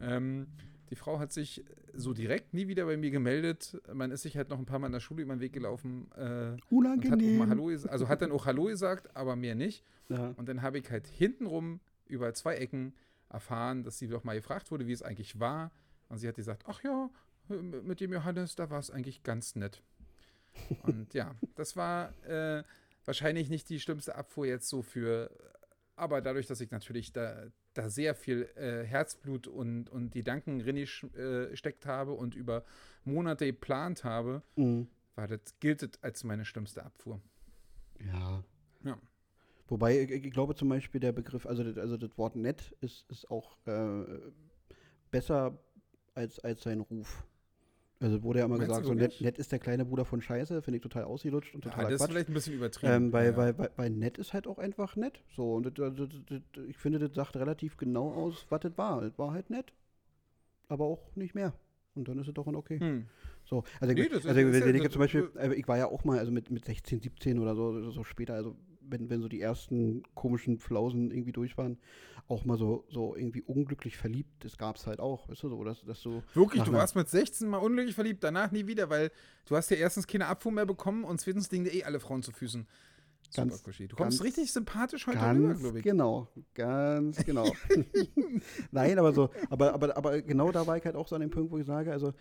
[0.00, 0.48] Ähm,
[0.90, 3.80] die Frau hat sich so direkt nie wieder bei mir gemeldet.
[3.92, 6.10] Man ist sich halt noch ein paar Mal in der Schule über den Weg gelaufen.
[6.16, 7.42] Äh, Unangenehm.
[7.42, 9.84] Hat Hallo, also hat dann auch Hallo gesagt, aber mehr nicht.
[10.08, 10.34] Ja.
[10.36, 12.94] Und dann habe ich halt hintenrum über zwei Ecken
[13.28, 15.70] erfahren, dass sie doch mal gefragt wurde, wie es eigentlich war.
[16.10, 17.08] Und sie hat gesagt, ach ja,
[17.48, 19.82] mit dem Johannes, da war es eigentlich ganz nett.
[20.82, 22.64] Und ja, das war äh,
[23.04, 25.30] wahrscheinlich nicht die schlimmste Abfuhr jetzt so für,
[25.96, 30.58] aber dadurch, dass ich natürlich da, da sehr viel äh, Herzblut und, und die Gedanken
[30.58, 32.64] drin äh, steckt habe und über
[33.04, 34.88] Monate geplant habe, mhm.
[35.14, 37.20] war das, gilt das als meine schlimmste Abfuhr.
[38.04, 38.42] Ja.
[38.82, 38.98] Ja.
[39.68, 43.08] Wobei, ich, ich, glaube zum Beispiel der Begriff, also das, also das Wort nett ist,
[43.08, 44.04] ist auch äh,
[45.10, 45.58] besser
[46.14, 47.24] als, als sein Ruf.
[48.02, 50.62] Also wurde ja immer Meinst gesagt, so nett, nett, ist der kleine Bruder von Scheiße,
[50.62, 52.08] finde ich total ausgelutscht und total ja, das Quatsch.
[52.08, 52.92] ist vielleicht ein bisschen übertrieben.
[52.92, 53.36] Ähm, weil, ja.
[53.36, 55.22] weil, weil, weil, nett ist halt auch einfach nett.
[55.36, 59.02] So, und das, das, das, ich finde, das sagt relativ genau aus, was das war.
[59.02, 59.74] Es war halt nett,
[60.68, 61.52] aber auch nicht mehr.
[61.94, 62.80] Und dann ist es doch ein okay.
[62.80, 63.06] Hm.
[63.44, 66.18] So, also, nee, also wenn ich ja, zum Beispiel, äh, ich war ja auch mal,
[66.18, 68.56] also mit, mit 16, 17 oder so, so später, also
[68.90, 71.78] wenn, wenn so die ersten komischen Flausen irgendwie durch waren,
[72.28, 74.44] auch mal so, so irgendwie unglücklich verliebt.
[74.44, 76.22] Das gab es halt auch, weißt du, so, dass, dass du.
[76.34, 79.10] Wirklich, du warst mit 16 mal unglücklich verliebt, danach nie wieder, weil
[79.46, 82.22] du hast ja erstens keine Abfuhr mehr bekommen und zweitens liegen dir eh alle Frauen
[82.22, 82.66] zu Füßen.
[83.34, 85.84] Ganz, Super, du kommst ganz, richtig sympathisch heute ganz rüber, glaube ich.
[85.84, 87.52] Genau, ganz genau.
[88.72, 91.30] Nein, aber so, aber, aber, aber genau da war ich halt auch so an dem
[91.30, 92.12] Punkt, wo ich sage, also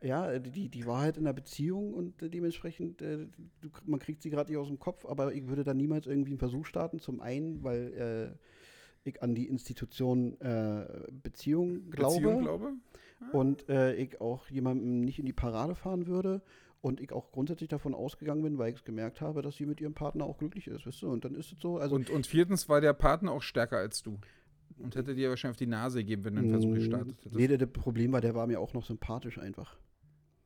[0.00, 3.26] ja, die, die Wahrheit in der Beziehung und äh, dementsprechend, äh,
[3.60, 6.30] du, man kriegt sie gerade nicht aus dem Kopf, aber ich würde da niemals irgendwie
[6.30, 7.00] einen Versuch starten.
[7.00, 8.36] Zum einen, weil
[9.04, 10.86] äh, ich an die Institution äh,
[11.22, 12.14] Beziehung glaube.
[12.14, 12.72] Beziehung glaube?
[13.20, 13.36] Ah.
[13.36, 16.42] Und äh, ich auch jemandem nicht in die Parade fahren würde.
[16.80, 19.80] Und ich auch grundsätzlich davon ausgegangen bin, weil ich es gemerkt habe, dass sie mit
[19.80, 21.10] ihrem Partner auch glücklich ist, weißt du?
[21.10, 21.78] Und dann ist es so.
[21.78, 24.20] Also und, und viertens war der Partner auch stärker als du.
[24.78, 27.34] Und hätte dir wahrscheinlich auf die Nase gegeben, wenn du einen Versuch gestartet hättest.
[27.34, 29.76] Nee, das Problem war, der war mir auch noch sympathisch einfach.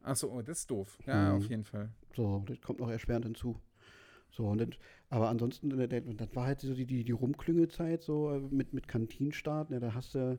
[0.03, 0.99] Achso, oh, das ist doof.
[1.07, 1.37] Ja, mhm.
[1.37, 1.91] auf jeden Fall.
[2.15, 3.57] So, das kommt noch erschwerend hinzu.
[4.31, 4.69] So, und das,
[5.11, 9.71] aber ansonsten, das war halt so die, die, die Rumklüngelzeit, so äh, mit, mit Kantinenstart.
[9.71, 10.39] Ne, da hast du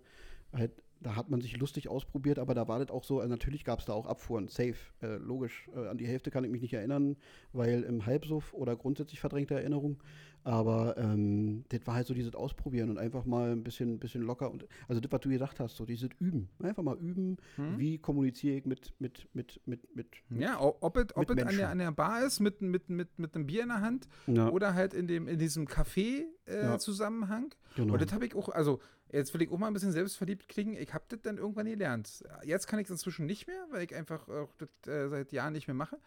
[0.52, 3.66] halt, da hat man sich lustig ausprobiert, aber da war das auch so, also natürlich
[3.66, 5.70] gab es da auch Abfuhren, safe, äh, logisch.
[5.76, 7.18] Äh, an die Hälfte kann ich mich nicht erinnern,
[7.52, 10.02] weil im Halbsuff oder grundsätzlich verdrängte Erinnerung.
[10.44, 14.52] Aber ähm, das war halt so dieses Ausprobieren und einfach mal ein bisschen, bisschen locker.
[14.52, 16.50] Und, also das, was du gesagt hast, so dieses Üben.
[16.62, 17.80] Einfach mal üben, hm?
[17.80, 21.78] wie kommuniziere ich mit, mit, mit, mit, mit Ja, ob es ob an, der, an
[21.78, 24.50] der Bar ist mit, mit, mit, mit einem Bier in der Hand ja.
[24.50, 27.46] oder halt in, dem, in diesem Café-Zusammenhang.
[27.46, 27.84] Äh, ja.
[27.84, 27.94] Genau.
[27.94, 28.82] Und das habe ich auch, also
[29.12, 30.76] jetzt will ich auch mal ein bisschen selbstverliebt klingen.
[30.76, 32.24] Ich habe das dann irgendwann gelernt.
[32.44, 35.54] Jetzt kann ich es inzwischen nicht mehr, weil ich einfach auch das äh, seit Jahren
[35.54, 35.98] nicht mehr mache.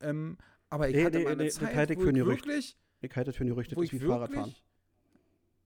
[0.00, 0.36] Ähm,
[0.70, 3.36] aber ich nee, hatte nee, mal eine nee, Zeit, wo ich wirklich ich halte das
[3.36, 4.54] für eine Gerüchte, das ist wie Fahrradfahren.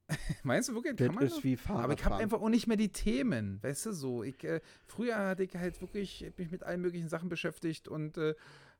[0.42, 0.96] Meinst du wirklich?
[0.96, 1.44] Das kann man ist das?
[1.44, 1.84] wie Fahrradfahren.
[1.84, 4.22] Aber ich habe einfach auch nicht mehr die Themen, weißt du so.
[4.22, 8.34] Ich, äh, früher hatte ich halt wirklich mich mit allen möglichen Sachen beschäftigt und äh,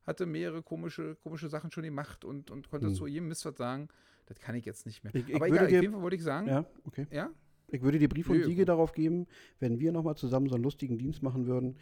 [0.07, 2.95] hatte mehrere komische, komische Sachen schon gemacht und, und konnte hm.
[2.95, 3.89] zu jedem Mist was sagen.
[4.27, 5.15] Das kann ich jetzt nicht mehr.
[5.15, 6.49] Ich, ich Aber egal, dir, auf jeden Fall wollte ich sagen.
[6.49, 7.07] Ja, okay.
[7.11, 7.31] Ja?
[7.69, 9.27] Ich würde dir Brief und Nö, Siege darauf geben,
[9.59, 11.77] wenn wir nochmal zusammen so einen lustigen Dienst machen würden,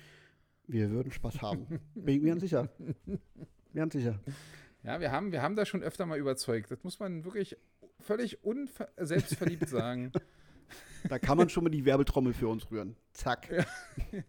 [0.67, 1.67] wir würden Spaß haben.
[1.95, 2.69] Bin ich mir ganz sicher.
[3.75, 4.21] Ganz sicher.
[4.83, 6.71] Ja, wir haben, wir haben da schon öfter mal überzeugt.
[6.71, 7.57] Das muss man wirklich
[8.01, 8.39] völlig
[8.97, 10.13] selbstverliebt sagen.
[11.09, 12.97] Da kann man schon mal die Werbetrommel für uns rühren.
[13.13, 13.51] Zack.
[13.51, 13.65] Ja,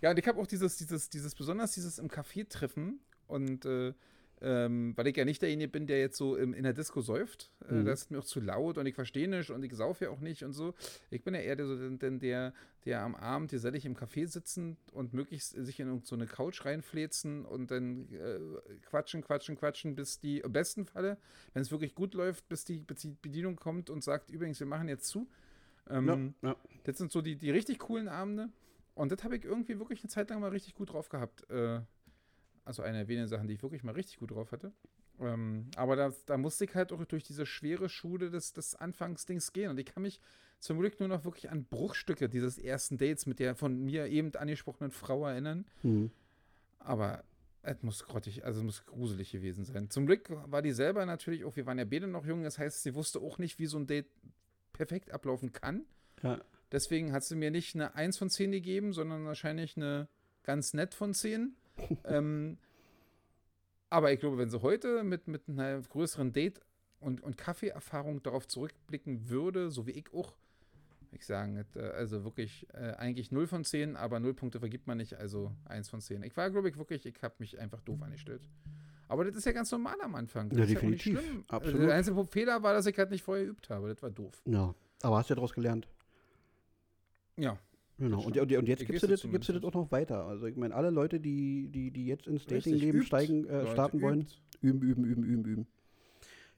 [0.00, 3.94] ja und ich habe auch dieses, dieses, dieses, besonders dieses im Café treffen und äh,
[4.40, 7.50] ähm, weil ich ja nicht derjenige bin, der jetzt so im, in der Disco säuft.
[7.68, 7.84] Äh, mhm.
[7.84, 10.20] Das ist mir auch zu laut und ich verstehe nicht und ich saufe ja auch
[10.20, 10.74] nicht und so.
[11.10, 11.66] Ich bin ja eher der,
[11.96, 16.26] der, der, der am Abend gesellig im Café sitzen und möglichst sich in so eine
[16.26, 18.38] Couch reinfläzen und dann äh,
[18.88, 21.18] quatschen, quatschen, quatschen, bis die, im besten Falle,
[21.52, 24.66] wenn es wirklich gut läuft, bis die, bis die Bedienung kommt und sagt, übrigens, wir
[24.66, 25.28] machen jetzt zu.
[25.90, 26.56] Ähm, ja, ja.
[26.84, 28.50] Das sind so die, die richtig coolen Abende.
[28.94, 31.48] Und das habe ich irgendwie wirklich eine Zeit lang mal richtig gut drauf gehabt.
[31.50, 31.80] Äh,
[32.68, 34.72] Also eine der wenigen Sachen, die ich wirklich mal richtig gut drauf hatte.
[35.20, 39.54] Ähm, aber da, da musste ich halt auch durch diese schwere Schule des, des Anfangsdings
[39.54, 39.70] gehen.
[39.70, 40.20] Und ich kann mich
[40.60, 44.34] zum Glück nur noch wirklich an Bruchstücke dieses ersten Dates mit der von mir eben
[44.34, 45.64] angesprochenen Frau erinnern.
[45.82, 46.10] Mhm.
[46.78, 47.24] Aber
[47.62, 49.88] es muss grottig, also es muss gruselig gewesen sein.
[49.88, 52.82] Zum Glück war die selber natürlich auch, wir waren ja beide noch jung, das heißt,
[52.82, 54.10] sie wusste auch nicht, wie so ein Date
[54.74, 55.86] perfekt ablaufen kann.
[56.22, 56.38] Ja.
[56.70, 60.06] Deswegen hat sie mir nicht eine 1 von 10 gegeben, sondern wahrscheinlich eine
[60.42, 61.56] ganz nett von 10.
[62.04, 62.58] ähm,
[63.90, 66.60] aber ich glaube, wenn sie heute mit, mit einer größeren Date-
[67.00, 70.34] und, und Kaffeeerfahrung darauf zurückblicken würde, so wie ich auch,
[71.12, 74.98] ich sagen, äh, also wirklich äh, eigentlich 0 von 10, aber 0 Punkte vergibt man
[74.98, 76.22] nicht, also 1 von 10.
[76.22, 78.42] Ich war, glaube ich, wirklich, ich habe mich einfach doof angestellt.
[79.08, 80.50] Aber das ist ja ganz normal am Anfang.
[80.50, 81.18] Das Ja, definitiv.
[81.18, 81.44] schlimm.
[81.48, 81.80] Absolut.
[81.80, 83.88] Der einzige Fehler war, dass ich halt nicht vorher geübt habe.
[83.88, 84.42] Das war doof.
[84.44, 84.74] Ja.
[85.02, 85.88] Aber hast ja daraus gelernt.
[87.36, 87.58] Ja.
[87.98, 88.20] Genau.
[88.20, 90.24] Und, und, und jetzt gibst du, es das, gibst du das auch noch weiter.
[90.24, 94.26] Also ich meine, alle Leute, die, die, die jetzt ins Datingleben steigen, äh, starten wollen,
[94.60, 95.66] üben, üben, üben, üben, üben.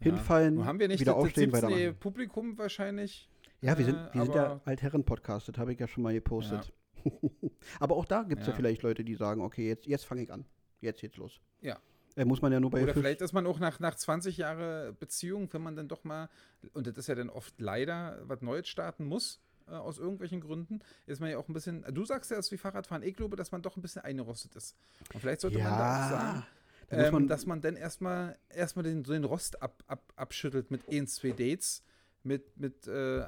[0.01, 0.13] Ja.
[0.13, 1.71] Hinfallen, Nun haben wir nicht wieder das, aufstehen, 17.
[1.71, 1.99] weitermachen.
[1.99, 3.29] Publikum wahrscheinlich.
[3.63, 6.73] Ja, wir sind, Äh, wir sind ja Altherren-Podcast, das habe ich ja schon mal gepostet.
[7.81, 8.53] aber auch da gibt es ja.
[8.53, 8.57] Ja.
[8.57, 10.45] vielleicht Leute, die sagen, okay, jetzt, jetzt fange ich an.
[10.81, 11.41] Jetzt geht's los.
[11.63, 11.79] Ja.
[12.17, 14.95] Äh, muss man ja nur bei Oder vielleicht ist man auch nach, nach 20 Jahre
[14.99, 16.29] Beziehung, wenn man dann doch mal,
[16.73, 20.81] und das ist ja dann oft leider, was Neues starten muss, äh, aus irgendwelchen Gründen,
[21.07, 23.37] ist man ja auch ein bisschen, du sagst ja, es ist wie Fahrradfahren, ich glaube,
[23.37, 24.77] dass man doch ein bisschen eingerostet ist.
[25.15, 26.47] Und vielleicht sollte man da auch sagen,
[26.91, 31.07] ähm, man, dass man dann erstmal erstmal den, den Rost ab, ab, abschüttelt mit ein,
[31.07, 31.83] zwei Dates,
[32.25, 33.25] mit, mit äh,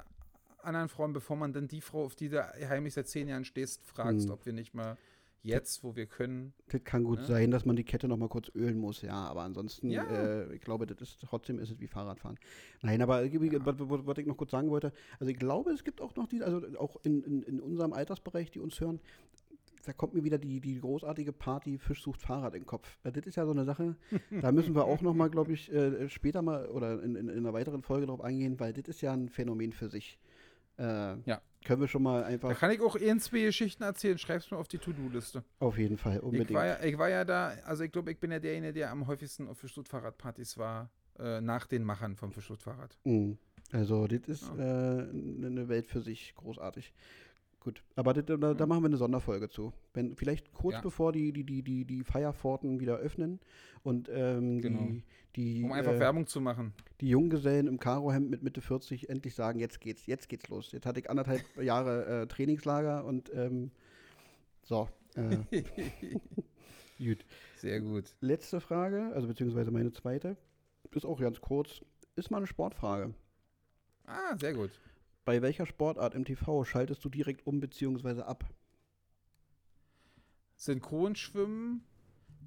[0.62, 3.82] anderen Frauen, bevor man dann die Frau, auf die du heimlich seit zehn Jahren stehst,
[3.84, 4.32] fragst, Hm.
[4.32, 4.96] ob wir nicht mal
[5.42, 6.52] jetzt, wo wir können.
[6.68, 7.26] das kann gut ne?
[7.26, 10.04] sein, dass man die Kette noch mal kurz ölen muss, ja, aber ansonsten, Ja.
[10.04, 12.38] äh, ich glaube, das ist trotzdem ist es wie Fahrradfahren.
[12.82, 13.66] Nein, aber äh, Ja.
[13.66, 16.42] was, was, ich noch kurz sagen wollte, also ich glaube, es gibt auch noch die,
[16.42, 19.00] also auch in, in, in unserem Altersbereich, die uns hören,
[19.84, 22.96] da kommt mir wieder die, die großartige Party Fisch sucht Fahrrad in den Kopf.
[23.02, 23.96] Äh, Das ist ja so eine Sache,
[24.40, 27.38] da müssen wir auch noch mal, glaube ich, äh, später mal oder in, in, in
[27.38, 30.18] einer weiteren Folge drauf eingehen, weil das ist ja ein Phänomen für sich.
[30.78, 31.40] Äh, Ja.
[31.64, 34.18] Können wir schon mal Da einfach kann ich auch zwei Geschichten erzählen.
[34.18, 35.44] Schreib's mir auf die To-Do-Liste.
[35.60, 36.50] auf jeden Fall unbedingt.
[36.50, 38.90] Ich war, ja, ich war ja da, also ich glaube, ich bin ja derjenige, der
[38.90, 42.98] am häufigsten auf Fischstut-Fahrradpartys war, äh, nach den Machern vom Fischstut-Fahrrad.
[43.04, 43.38] Mhm.
[43.70, 44.98] Also, das ist Ja.
[45.02, 46.92] äh, eine Welt für sich großartig.
[47.64, 49.72] Gut, aber das, da, da machen wir eine Sonderfolge zu.
[49.94, 50.80] Wenn, vielleicht kurz Ja.
[50.80, 53.38] bevor die, die, die, die, die Feierpforten wieder öffnen
[53.84, 54.80] und ähm, Genau.
[54.80, 55.04] die,
[55.36, 56.72] die, Um einfach äh, Werbung zu machen.
[57.00, 60.72] die Junggesellen im Karohemd mit Mitte 40 endlich sagen, jetzt geht's, jetzt geht's los.
[60.72, 63.70] Jetzt hatte ich anderthalb Jahre äh, Trainingslager und ähm,
[64.64, 64.88] so.
[65.14, 65.62] Äh,
[66.98, 67.24] gut.
[67.58, 68.12] Sehr gut.
[68.20, 70.36] Letzte Frage, also beziehungsweise meine zweite,
[70.90, 71.80] ist auch ganz kurz.
[72.16, 73.14] Ist mal eine Sportfrage.
[74.06, 74.70] Ah, sehr gut.
[75.24, 78.22] Bei welcher Sportart im TV schaltest du direkt um bzw.
[78.22, 78.44] ab?
[80.56, 81.84] Synchronschwimmen,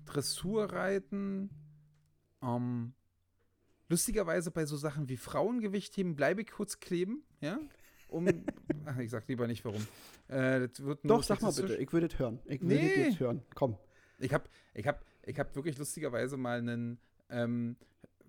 [0.05, 1.49] Dressurreiten,
[2.41, 2.93] ähm,
[3.89, 7.59] lustigerweise bei so Sachen wie Frauengewichtheben bleibe ich kurz kleben, ja?
[8.07, 8.27] Um,
[8.85, 9.85] ach, ich sag lieber nicht warum.
[10.27, 10.69] Äh,
[11.03, 12.39] Doch, sag mal bitte, ich würde es hören.
[12.45, 13.03] Ich würde Nee.
[13.07, 13.41] jetzt hören.
[13.55, 13.77] Komm.
[14.19, 16.99] Ich habe ich hab, ich hab wirklich lustigerweise mal einen,
[17.29, 17.75] ähm,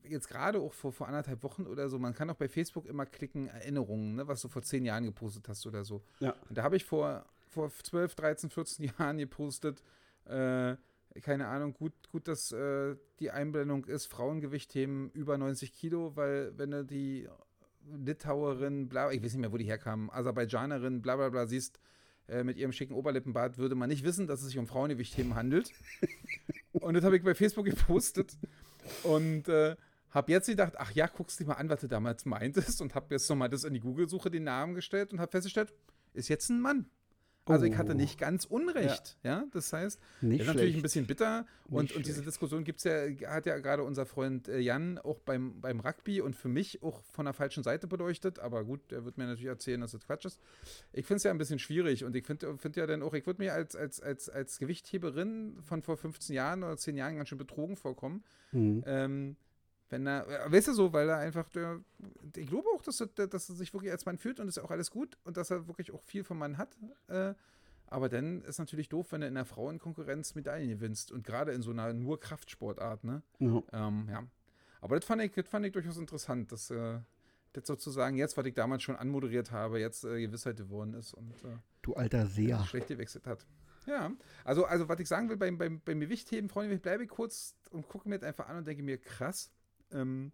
[0.08, 3.06] jetzt gerade auch vor, vor anderthalb Wochen oder so, man kann auch bei Facebook immer
[3.06, 6.02] klicken, Erinnerungen, ne, was du vor zehn Jahren gepostet hast oder so.
[6.20, 6.34] Ja.
[6.48, 9.82] Und da habe ich vor, vor 12, 13, 14 Jahren gepostet,
[10.24, 10.76] äh,
[11.22, 16.70] keine Ahnung, gut, gut, dass äh, die Einblendung ist, Frauengewichtheben über 90 Kilo, weil wenn
[16.70, 17.28] du die
[18.04, 21.80] Litauerin, bla, ich weiß nicht mehr, wo die herkamen, Aserbaidschanerin, bla bla bla, siehst,
[22.28, 25.70] äh, mit ihrem schicken Oberlippenbart, würde man nicht wissen, dass es sich um Frauengewichtheben handelt.
[26.72, 28.36] und das habe ich bei Facebook gepostet
[29.04, 29.76] und äh,
[30.16, 33.14] habe jetzt gedacht, ach ja, guckst dir mal an, was du damals meintest und habe
[33.14, 35.72] jetzt nochmal das in die Google-Suche den Namen gestellt und habe festgestellt,
[36.14, 36.86] ist jetzt ein Mann.
[37.48, 37.94] Also ich hatte Oh.
[37.94, 39.44] nicht ganz Unrecht, ja.
[39.52, 40.78] Das heißt, Nicht ist natürlich schlecht.
[40.78, 42.22] ein bisschen bitter und, Nicht und diese.
[42.22, 46.34] Diskussion gibt's ja, hat ja gerade unser Freund äh, Jan auch beim, beim Rugby und
[46.34, 49.80] für mich auch von der falschen Seite beleuchtet, aber gut, er wird mir natürlich erzählen,
[49.80, 50.40] dass das Quatsch ist.
[50.92, 53.26] Ich finde es ja ein bisschen schwierig und ich finde find ja dann auch, ich
[53.26, 57.28] würde mir als, als, als, als Gewichtheberin von vor 15 Jahren oder 10 Jahren ganz
[57.28, 58.24] schön betrogen vorkommen.
[58.50, 58.82] Mhm.
[58.86, 59.36] Ähm,
[59.88, 61.80] wenn er, äh, weißt du so, weil er einfach, der,
[62.36, 64.64] ich glaube auch, dass er, dass er sich wirklich als Mann fühlt und ist ja
[64.64, 66.76] auch alles gut und dass er wirklich auch viel vom Mann hat.
[67.08, 67.34] Äh,
[67.88, 71.62] aber dann ist natürlich doof, wenn du in der Frauenkonkurrenz Medaillen gewinnst und gerade in
[71.62, 73.22] so einer nur Kraftsportart, ne?
[73.38, 73.62] Ja.
[73.72, 74.24] Ähm, ja.
[74.80, 76.98] Aber das fand ich, das fand ich durchaus interessant, dass äh,
[77.52, 81.44] das sozusagen jetzt, was ich damals schon anmoderiert habe, jetzt äh, Gewissheit geworden ist und
[81.44, 82.64] äh, Du alter Seher.
[82.64, 83.46] schlecht gewechselt hat.
[83.86, 84.10] Ja,
[84.44, 87.88] also, also was ich sagen will, beim, beim, beim Gewichtheben, Freunde, ich bleibe kurz und
[87.88, 89.52] gucke mir das einfach an und denke mir, krass.
[89.92, 90.32] Ähm,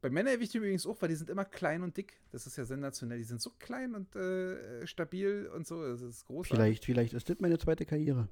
[0.00, 2.20] bei Männergewichtheben übrigens auch, weil die sind immer klein und dick.
[2.32, 3.18] Das ist ja sensationell.
[3.18, 5.80] Die sind so klein und äh, stabil und so.
[5.82, 6.56] Das ist großartig.
[6.56, 8.28] Vielleicht, vielleicht ist das meine zweite Karriere.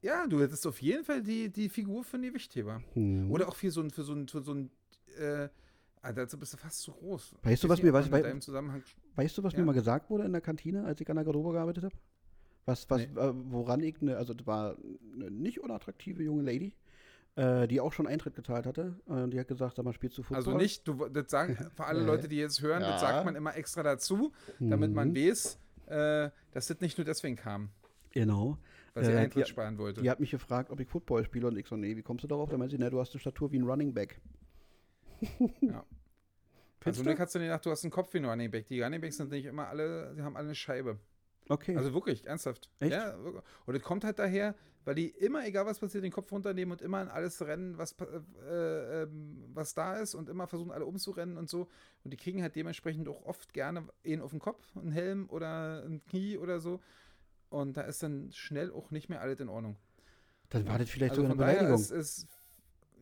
[0.00, 2.82] Ja, du hättest auf jeden Fall die, die Figur für einen Gewichtheber.
[2.94, 3.30] Hm.
[3.30, 4.70] Oder auch für so ein, für so ein, für so ein,
[5.18, 5.48] äh,
[6.14, 7.34] dazu bist du fast zu groß.
[7.42, 8.24] Weißt du, was mir- was- wei-
[9.14, 9.58] Weißt du, was Ja.
[9.60, 11.94] mir mal gesagt wurde in der Kantine, als ich an der Garderobe gearbeitet habe?
[12.64, 13.20] Was, was, Nee.
[13.20, 14.76] äh, woran ich, ne, also das war
[15.14, 16.72] eine nicht unattraktive junge Lady,
[17.36, 18.94] äh, die auch schon Eintritt gezahlt hatte.
[19.08, 20.36] Äh, die hat gesagt, sag mal, spielst du Football?
[20.36, 22.02] Also nicht, du, das sagen für alle.
[22.04, 22.92] Leute, die jetzt hören, Ja.
[22.92, 25.16] das sagt man immer extra dazu, damit man Mhm.
[25.16, 27.70] weiß, äh, dass das nicht nur deswegen kam,
[28.10, 28.58] Genau.
[28.94, 30.02] weil sie Äh, Eintritt die- sparen wollte.
[30.02, 32.28] Die hat mich gefragt, ob ich Football spiele und ich so, nee, wie kommst du
[32.28, 32.50] darauf?
[32.50, 34.20] Da meinte sie, ne, du hast eine Statur wie ein Running Back.
[35.60, 35.84] Ja.
[36.80, 37.10] Findest Also du?
[37.10, 38.66] Nick hast du dir gedacht, du hast einen Kopf wie ein Running Back.
[38.66, 40.98] Die Running Backs sind nicht immer alle, die haben alle eine Scheibe.
[41.48, 41.76] Okay.
[41.76, 42.70] Also wirklich, ernsthaft.
[42.80, 42.92] Echt?
[42.92, 43.14] Ja,
[43.66, 46.82] und es kommt halt daher, weil die immer, egal was passiert, den Kopf runternehmen und
[46.82, 47.94] immer an alles rennen, was,
[48.48, 51.68] äh, ähm, was da ist und immer versuchen, alle umzurennen und so.
[52.04, 55.84] Und die kriegen halt dementsprechend auch oft gerne einen auf den Kopf, einen Helm oder
[55.84, 56.80] ein Knie oder so.
[57.50, 59.76] Und da ist dann schnell auch nicht mehr alles in Ordnung.
[60.48, 61.80] Dann war das vielleicht also sogar eine daher Beleidigung.
[61.80, 62.28] ist, ist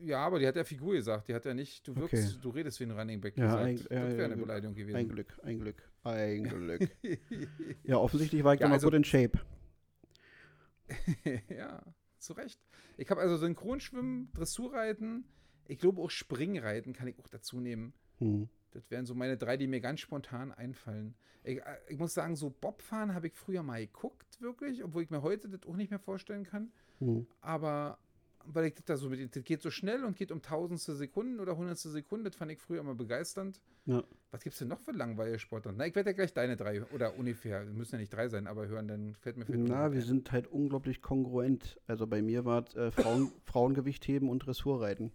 [0.03, 1.29] ja, aber die hat ja Figur gesagt.
[1.29, 2.39] Die hat ja nicht, du wirkst, Okay.
[2.43, 3.65] du redest wie ein Running Back Ja, gesagt.
[3.65, 4.37] eigentlich- das wäre ja, eine.
[4.37, 4.97] Beleidigung gewesen.
[4.97, 6.91] Ein Glück, ein Glück, ein Glück.
[7.85, 9.39] ja, offensichtlich war ich Ja, dann also- gut in Shape.
[11.49, 11.83] ja,
[12.19, 12.61] zu Recht.
[12.97, 15.25] Ich habe also Synchronschwimmen, Dressurreiten,
[15.67, 17.93] ich glaube auch Springreiten kann ich auch dazu nehmen.
[18.19, 18.49] Hm.
[18.73, 21.15] Das wären so meine drei, die mir ganz spontan einfallen.
[21.43, 25.11] Ich, äh, ich muss sagen, so Bobfahren habe ich früher mal geguckt, wirklich, obwohl ich
[25.11, 26.71] mir heute das auch nicht mehr vorstellen kann.
[26.99, 27.27] Hm.
[27.41, 27.99] Aber
[28.45, 31.41] weil ich das da so mit, das geht so schnell und geht um tausendste Sekunden
[31.41, 33.61] oder hundertste Sekunden, das fand ich früher immer begeisternd.
[33.87, 34.03] Ja.
[34.31, 35.79] Was gibt es denn noch für langweilige Sportarten?
[35.79, 38.69] Na, ich werde ja gleich deine drei oder ungefähr, müssen ja nicht drei sein, aber
[38.69, 40.07] hören, dann fällt mir noch Na, wir ein.
[40.07, 41.81] sind halt unglaublich kongruent.
[41.87, 45.13] Also bei mir war es äh, Frauen, Frauengewicht heben und Dressurreiten.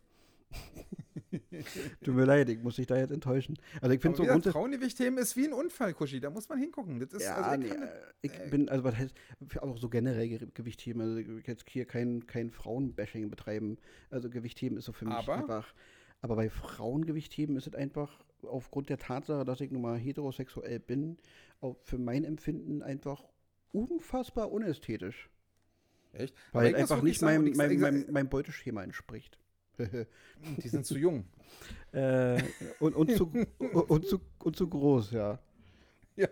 [2.04, 3.58] Tut mir leid, ich muss dich da jetzt enttäuschen.
[3.82, 4.48] Also ich finde so gesagt.
[4.48, 6.20] Frauengewichtheben ist wie ein Unfall, Kuschi.
[6.20, 7.00] Da muss man hingucken.
[7.00, 7.90] Das ist, Ja, also nee, ich kann äh,
[8.22, 9.14] ich äh, bin, also was heißt,
[9.62, 13.78] auch so generell Ge- Gewichtheben, also ich will jetzt hier kein, kein Frauenbashing betreiben.
[14.10, 15.36] Also Gewichtheben ist so für mich Aber?
[15.36, 15.74] einfach.
[16.22, 21.18] Aber bei Frauengewichtheben ist es einfach aufgrund der Tatsache, dass ich nun mal heterosexuell bin,
[21.62, 23.24] auch für mein Empfinden einfach
[23.72, 25.30] unfassbar unästhetisch.
[26.14, 26.34] echt?
[26.54, 29.38] Weil einfach nicht meinem, meinem, meinem, meinem Beuteschema entspricht.
[30.64, 31.26] Die sind zu jung.
[31.92, 32.42] äh,
[32.80, 33.32] und, und, zu,
[33.88, 35.40] und, zu, und zu groß, ja.
[36.18, 36.30] Ja.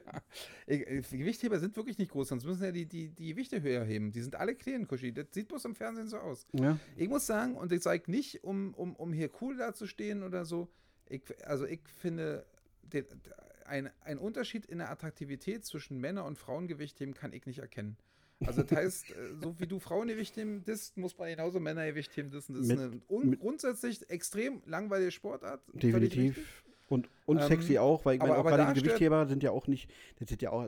[0.66, 3.84] Ich- ich- Gewichtheber sind wirklich nicht groß, sonst müssen ja die, die, die Gewichte höher
[3.84, 4.12] heben.
[4.14, 5.12] Die sind alle klein, Kuschi.
[5.14, 6.48] Das sieht bloß im Fernsehen so aus.
[6.54, 6.80] ja.
[6.96, 10.70] Ich muss sagen, und ich sage nicht, um, um, um hier cool dazustehen oder so,
[11.10, 12.46] ich, also ich finde,
[12.84, 13.06] den,
[13.66, 17.98] ein, ein Unterschied in der Attraktivität zwischen Männer- und Frauengewichtheben kann ich nicht erkennen.
[18.46, 22.56] Also das heißt, äh, so wie du Frauengewichtheben disst, muss man genauso Männergewichtheben dissen.
[22.56, 25.62] Das ist eine un grundsätzlich extrem langweilige Sportart.
[25.74, 26.64] Definitiv.
[26.90, 29.68] Und, und Ähm, sexy auch, weil ich meine, auch gerade die Gewichtheber sind ja auch
[29.68, 30.68] nicht, das sind ja auch,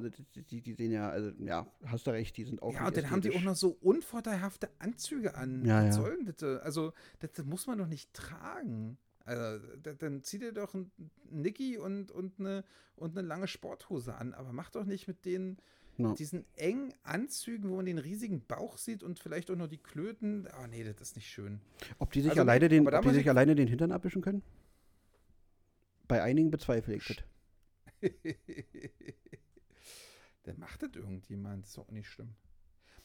[0.50, 2.98] die, die sehen ja, also, ja, hast du recht, die sind auch Ja, nicht und
[2.98, 5.66] dann haben die auch noch so unvorteilhafte Anzüge an.
[5.66, 6.02] Ja, Was ja.
[6.02, 6.62] soll denn das?
[6.62, 8.98] Also, das, das muss man doch nicht tragen.
[9.26, 10.90] Also, da- dann zieh dir doch ein
[11.30, 12.64] Nicky und, und, eine,
[12.96, 15.58] und eine lange Sporthose an, aber mach doch nicht mit den
[15.98, 16.14] Ja.
[16.14, 20.48] diesen engen Anzügen, wo man den riesigen Bauch sieht und vielleicht auch noch die Klöten.
[20.52, 21.62] Ah, nee, das ist nicht schön.
[22.00, 24.42] Ob die sich, Also, alleine, den, ob die sich ich- alleine den Hintern abwischen können?
[26.08, 27.18] Bei einigen bezweifle ich das.
[30.44, 31.64] Dann macht das irgendjemand.
[31.64, 32.36] Das ist auch nicht schlimm.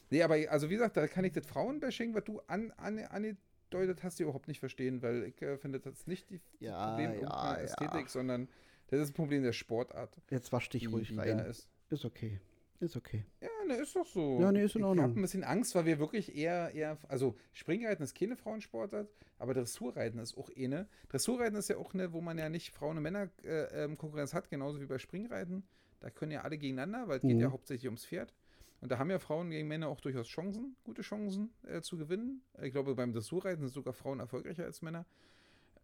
[0.09, 4.03] Nee, aber also wie gesagt, da kann ich das Frauenbashing, was du an, an, angedeutet
[4.03, 7.13] hast, überhaupt nicht verstehen, weil ich äh, finde, das ist nicht die Ja, Problem ja,
[7.15, 7.63] irgendeiner ja.
[7.63, 8.49] Ästhetik, sondern
[8.87, 10.21] das ist ein Problem der Sportart.
[10.29, 11.39] Jetzt wasch dich ruhig rein.
[11.39, 11.69] ist.
[11.89, 12.39] Ist okay.
[12.81, 13.23] Ist okay.
[13.39, 14.39] Ja, ne, ist doch so.
[14.41, 15.03] Ja, ne, ist in Ich Ordnung.
[15.05, 19.07] habe ein bisschen Angst, weil wir wirklich eher, eher, also Springreiten ist keine Frauensportart,
[19.37, 20.87] aber Dressurreiten ist auch eine.
[21.09, 23.97] Dressurreiten ist ja auch eine, wo man ja nicht Frauen und Männer äh, ähm,
[24.33, 25.63] hat, genauso wie bei Springreiten.
[25.99, 27.41] Da können ja alle gegeneinander, weil es geht Mhm.
[27.41, 28.33] ja hauptsächlich ums Pferd.
[28.81, 32.41] Und da haben ja Frauen gegen Männer auch durchaus Chancen, gute Chancen äh, zu gewinnen.
[32.63, 35.05] Ich glaube, beim Dressurreiten sind sogar Frauen erfolgreicher als Männer.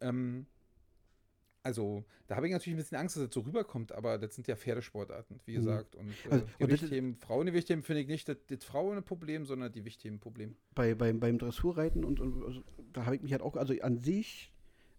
[0.00, 0.46] Ähm,
[1.68, 4.48] also, da habe ich natürlich ein bisschen Angst, dass das so rüberkommt, aber das sind
[4.48, 5.56] ja Pferdesportarten, wie Mhm.
[5.56, 5.94] gesagt.
[5.96, 10.56] Und, äh, Also, ist- Gewichtheben, Frauengewichtheben finde ich nicht das, das Frauenproblem, sondern die Wichtheben-Problem.
[10.74, 12.62] Bei, beim, beim Dressurreiten und, und also,
[12.92, 14.52] da habe ich mich halt auch, also an sich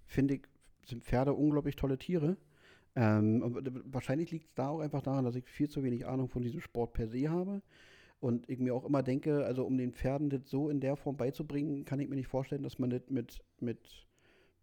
[0.05, 0.41] finde ich,
[0.85, 2.37] sind Pferde unglaublich tolle Tiere.
[2.95, 3.43] Ähm,
[3.85, 6.61] wahrscheinlich liegt es da auch einfach daran, dass ich viel zu wenig Ahnung von diesem
[6.61, 7.61] Sport per se habe.
[8.19, 11.15] Und ich mir auch immer denke, also um den Pferden das so in der Form
[11.15, 14.07] beizubringen, kann ich mir nicht vorstellen, dass man das mit, mit,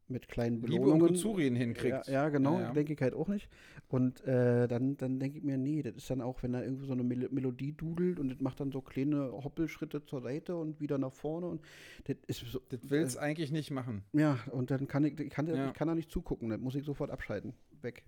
[0.09, 1.09] mit kleinen Liebe und Belohnungen.
[1.09, 2.07] Guzurien hinkriegt.
[2.07, 2.73] Ja, ja genau, Ja, ja.
[2.73, 3.49] denke ich halt auch nicht.
[3.89, 6.87] Und äh, dann, dann denke ich mir, nee, das ist dann auch, wenn da irgendwie
[6.87, 10.81] so eine Mel Melodie dudelt und das macht dann so kleine Hoppelschritte zur Seite und
[10.81, 11.61] wieder nach vorne und
[12.05, 12.61] das ist so.
[12.69, 14.03] Das will's eigentlich nicht machen.
[14.13, 16.85] Ja, und dann kann ich, ich kann, ich kann da nicht zugucken, das muss ich
[16.85, 17.55] sofort abschalten.
[17.83, 18.05] Weg.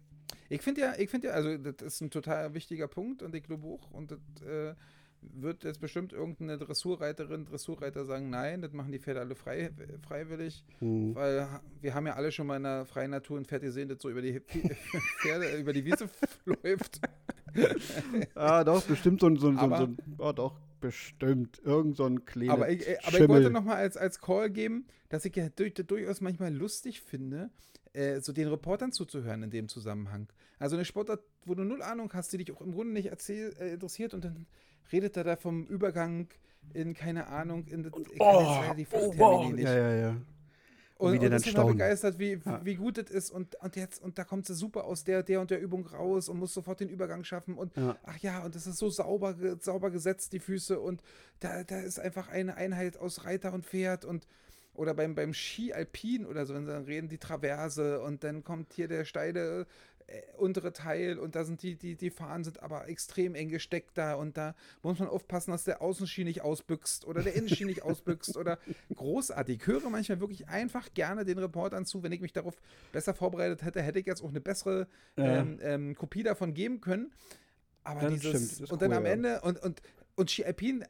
[0.49, 3.45] Ich finde ja, ich finde ja, also das ist ein total wichtiger Punkt und ich
[3.45, 4.75] glaube auch, und das, äh,
[5.21, 9.71] wird jetzt bestimmt irgendeine Dressurreiterin, Dressurreiter sagen, nein, das machen die Pferde alle frei,
[10.07, 11.15] freiwillig, hm.
[11.15, 11.49] weil
[11.81, 14.11] wir haben ja alle schon mal in der freien Natur ein Pferd gesehen, das so
[14.11, 14.41] über die
[15.21, 16.09] Pferde, über die Wiese
[16.45, 17.01] läuft.
[18.35, 21.61] ah, doch, bestimmt so ein, so, so, so ein oh, doch, bestimmt.
[21.65, 25.25] Irgend so ein kleines Aber ich, aber ich wollte nochmal als, als Call geben, dass
[25.25, 27.51] ich ja durch, durchaus manchmal lustig finde,
[27.93, 30.29] äh, so den Reportern zuzuhören in dem Zusammenhang.
[30.59, 33.55] Also eine Sportart, wo du null Ahnung hast, die dich auch im Grunde nicht erzähl,
[33.59, 34.47] äh, interessiert und dann
[34.93, 36.29] redet er da vom Übergang
[36.75, 39.53] in, keine Ahnung, in, in oh, die oh, wow.
[39.53, 39.65] nicht.
[39.65, 40.17] Ja, ja, ja.
[40.99, 42.61] Und, und, und ist immer begeistert, wie, ja.
[42.65, 45.41] wie gut es ist und, und jetzt, und da kommt sie super aus der, der
[45.41, 47.97] und der Übung raus und muss sofort den Übergang schaffen und ja.
[48.03, 51.01] ach ja, und das ist so sauber, sauber gesetzt, die Füße und
[51.39, 54.27] da, da ist einfach eine Einheit aus Reiter und Pferd und
[54.75, 58.43] oder beim, beim Ski Alpin oder so, wenn sie dann reden, die Traverse und dann
[58.43, 59.65] kommt hier der steile äh,
[60.39, 64.15] untere Teil und da sind die, die, die Fahnen sind aber extrem eng gesteckt da
[64.15, 68.37] und da muss man aufpassen, dass der Außenski nicht ausbüchst oder der Innenski nicht ausbüchst
[68.37, 68.59] oder
[68.95, 69.61] großartig.
[69.61, 72.03] Ich höre manchmal wirklich einfach gerne den Reportern zu.
[72.03, 72.61] Wenn ich mich darauf
[72.93, 75.41] besser vorbereitet hätte, hätte ich jetzt auch eine bessere ja.
[75.41, 77.13] ähm, ähm, Kopie davon geben können.
[77.85, 79.13] Aber das dieses, stimmt, und dann am ja.
[79.13, 79.83] Ende und, und,
[80.17, 80.85] und Ski Alpin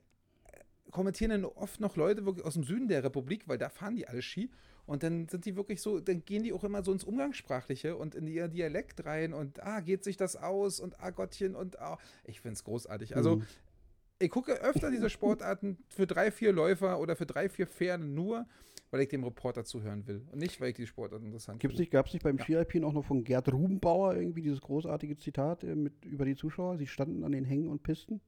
[0.90, 4.06] kommentieren dann oft noch Leute wirklich aus dem Süden der Republik, weil da fahren die
[4.06, 4.50] alle Ski.
[4.88, 8.14] Und dann sind die wirklich so, dann gehen die auch immer so ins Umgangssprachliche und
[8.14, 11.98] in ihr Dialekt rein und ah, geht sich das aus und ah Gottchen und ah,
[12.24, 13.14] ich finde es großartig.
[13.14, 13.42] Also mhm.
[14.18, 18.46] ich gucke öfter diese Sportarten für drei, vier Läufer oder für drei, vier Pferde nur,
[18.90, 21.90] weil ich dem Reporter zuhören will und nicht, weil ich die Sportart interessant Gibt's finde.
[21.90, 22.44] Gab es nicht beim ja.
[22.44, 26.78] Ski-Alpin auch noch von Gerd Rubenbauer irgendwie dieses großartige Zitat äh, mit, über die Zuschauer?
[26.78, 28.22] Sie standen an den Hängen und Pisten?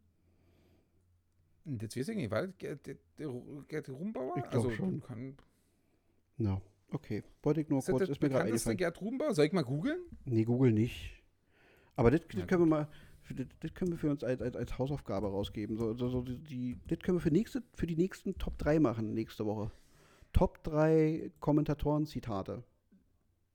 [1.65, 4.37] Jetzt weiß ich nicht, war Gerd, Gerd Rubenbauer?
[4.37, 5.01] Ich also schon.
[5.01, 5.39] kann
[6.41, 6.61] ja,
[6.91, 7.23] okay.
[7.43, 8.79] Wollte ich nur ist kurz, das ist mir gerade eingefallen.
[8.79, 9.35] Gerd Rubenbauer?
[9.35, 10.01] Soll ich mal googeln?
[10.25, 11.23] Nee, google nicht.
[11.97, 12.89] Aber das, das können wir mal,
[13.31, 15.77] das, das, können wir für uns als, als, als Hausaufgabe rausgeben.
[15.77, 19.13] So, so, so die, das können wir für, nächste, für die nächsten Top 3 machen,
[19.13, 19.71] nächste Woche.
[20.33, 22.65] Top 3 Kommentatoren-Zitate.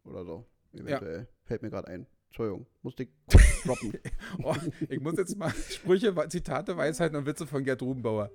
[0.04, 1.22] Oder so, eventuell.
[1.22, 1.28] Ja.
[1.44, 2.08] Fällt mir gerade ein.
[2.36, 3.10] Entschuldigung, musste ich
[3.64, 3.94] droppen.
[4.44, 4.54] oh,
[4.90, 8.30] ich muss jetzt mal Sprüche, Zitate, Weisheiten und Witze von Gerd Rubenbauer.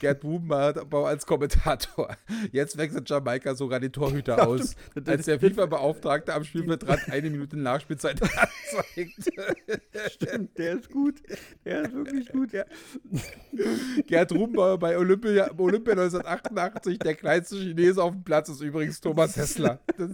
[0.00, 2.14] Gerd Rubenbauer als Kommentator.
[2.52, 7.58] Jetzt wechselt Jamaika sogar den Torhüter ja, aus, als der FIFA-Beauftragte am Spielfeldrand eine Minute
[7.58, 9.32] Nachspielzeit anzeigt.
[10.10, 11.22] Stimmt, der ist gut.
[11.64, 12.66] Der ist wirklich gut, ja.
[14.06, 19.38] Gerd Rubenbauer bei Olympia, Olympia 1988, der kleinste Chinese auf dem Platz ist übrigens Thomas
[19.38, 19.80] Hessler.
[19.96, 20.10] Das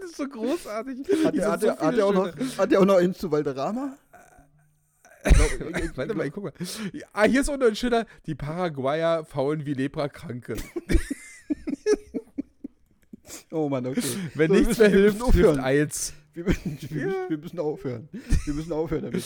[0.00, 0.98] das ist so großartig.
[1.24, 3.96] Hat er, hat, so hat, auch noch, hat er auch noch eins zu Valderrama?
[5.94, 6.52] Warte mal, guck mal.
[7.12, 8.06] Ah, hier ist auch noch ein Schilder.
[8.26, 10.56] Die Paraguayer faulen wie Leprakranke.
[13.50, 14.02] oh Mann, okay.
[14.34, 16.12] Wenn so, nichts mehr hilft, hilft eins.
[16.34, 18.08] Wir müssen, wir, müssen, wir müssen aufhören.
[18.44, 19.24] Wir müssen aufhören damit.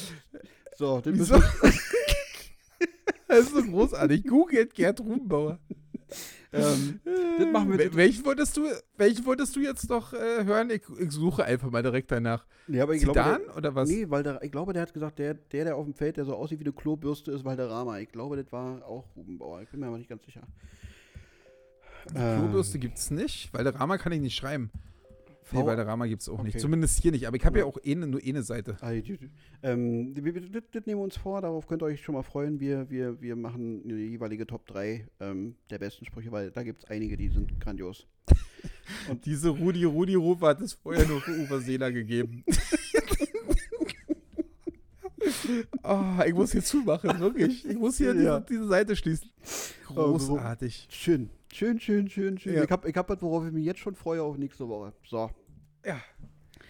[0.76, 1.42] So, den müssen
[3.28, 4.24] Das ist so großartig.
[4.24, 5.58] Googelt Gerd Rubenbauer
[6.52, 7.00] ähm,
[7.38, 7.94] das machen wir.
[7.94, 8.62] Welchen wolltest du,
[8.96, 10.70] welchen wolltest du jetzt noch äh, hören?
[10.70, 12.46] Ich, ich, suche einfach mal direkt danach.
[12.66, 13.88] Nee, aber ich Zidane glaube, oder was?
[13.88, 16.24] Nee, weil der, ich glaube, der hat gesagt, der, der, der auf dem Feld, der
[16.24, 17.98] so aussieht wie eine Klobürste, ist Valderrama.
[17.98, 19.62] Ich glaube, das war auch Rubenbauer.
[19.62, 20.42] Ich bin mir aber nicht ganz sicher.
[22.10, 23.52] Die Klobürste gibt es nicht.
[23.52, 24.70] Valderrama kann ich nicht schreiben.
[25.52, 26.44] Nee, Valderrama gibt es auch okay.
[26.44, 26.60] nicht.
[26.60, 27.26] Zumindest hier nicht.
[27.26, 27.64] Aber ich habe ja.
[27.64, 28.76] ja auch eine, nur eine Seite.
[28.80, 28.92] Ah,
[29.62, 31.40] ähm, das, das, nehmen wir uns vor.
[31.40, 32.60] Darauf könnt ihr euch schon mal freuen.
[32.60, 36.84] Wir, wir, wir machen eine jeweilige Top 3 ähm, der besten Sprüche, weil da gibt
[36.84, 38.06] es einige, die sind grandios.
[39.10, 42.44] Und diese Rudi Rudi Rufe hat es vorher nur für Uwe Seeler gegeben.
[45.82, 47.66] oh, ich muss hier zumachen, wirklich.
[47.66, 48.40] Ich muss hier ja.
[48.40, 49.30] diese, diese, Seite schließen.
[49.86, 50.88] Großartig.
[50.90, 51.30] Schön.
[51.52, 52.54] Schön, schön, schön, schön.
[52.54, 52.64] Ja.
[52.64, 54.92] Ich habe ich hab was, worauf ich mich jetzt schon freue auf nächste Woche.
[55.04, 55.30] So.
[55.84, 56.00] Ja.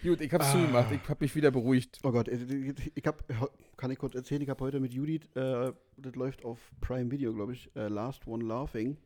[0.01, 0.53] Gut, ich habe es ah.
[0.53, 0.91] zugemacht.
[0.91, 1.99] Ich habe mich wieder beruhigt.
[2.03, 3.17] Oh Gott, ich, habe,
[3.75, 7.33] kann ich kurz erzählen, ich habe heute mit Judith, äh, das läuft auf Prime Video,
[7.33, 8.97] glaube ich, äh, Last One Laughing.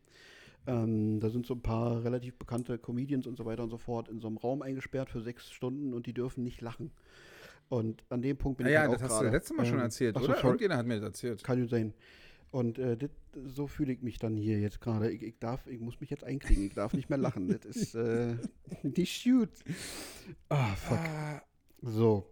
[0.67, 4.07] Ähm, da sind so ein paar relativ bekannte Comedians und so weiter und so fort
[4.07, 6.91] in so einem Raum eingesperrt für sechs Stunden und die dürfen nicht lachen.
[7.69, 9.69] Und an dem Punkt bin ah, ich ja, halt das hast du letztes Mal ähm,
[9.69, 10.25] schon erzählt, oder?
[10.25, 10.41] Sorry.
[10.43, 11.43] Irgendjemand hat mir das erzählt.
[11.43, 11.93] Kann ja sein.
[12.53, 13.09] Und äh, dit,
[13.47, 15.09] so fühle ich mich dann hier jetzt gerade.
[15.09, 16.67] Ich, ich, darf, ich muss mich jetzt einkriegen.
[16.67, 17.47] Ich darf nicht mehr lachen.
[17.47, 18.35] das ist äh,
[18.83, 19.49] nicht gut.
[20.49, 20.99] Ah, fuck.
[20.99, 21.41] Ah.
[21.81, 22.29] So.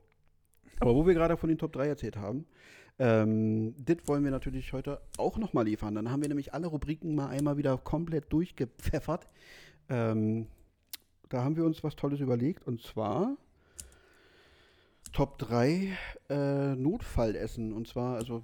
[0.80, 2.45] Aber wo wir gerade von den Top 3 erzählt haben,
[2.99, 5.95] ähm, das wollen wir natürlich heute auch nochmal liefern.
[5.95, 9.27] Dann haben wir nämlich alle Rubriken mal einmal wieder komplett durchgepfeffert.
[9.89, 10.45] Ähm,
[11.30, 13.38] da haben wir uns was Tolles überlegt und zwar
[15.14, 15.98] Top 3
[16.30, 17.73] äh, Notfallessen.
[17.73, 18.43] Und zwar, also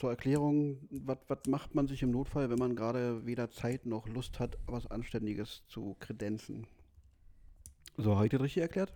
[0.00, 4.40] zur Erklärung, was macht man sich im Notfall, wenn man gerade weder Zeit noch Lust
[4.40, 6.66] hat, was Anständiges zu kredenzen?
[7.98, 8.94] So, habe ich das richtig erklärt?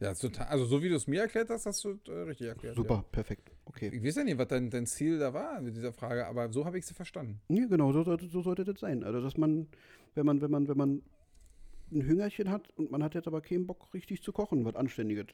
[0.00, 0.48] Ja, total.
[0.48, 2.74] Also so wie du es mir erklärt hast, hast du äh, richtig erklärt.
[2.74, 3.02] Super, Ja.
[3.12, 3.52] perfekt.
[3.66, 3.90] Okay.
[3.94, 6.64] Ich weiß ja nicht, was dein, dein Ziel da war mit dieser Frage, aber so
[6.64, 7.40] habe ich sie verstanden.
[7.48, 9.04] Ja, genau, so, sollte- so sollte das sein.
[9.04, 9.68] Also, dass man,
[10.14, 11.02] wenn man, wenn man, wenn man
[11.92, 15.26] ein Hüngerchen hat und man hat jetzt aber keinen Bock, richtig zu kochen, was Anständiges.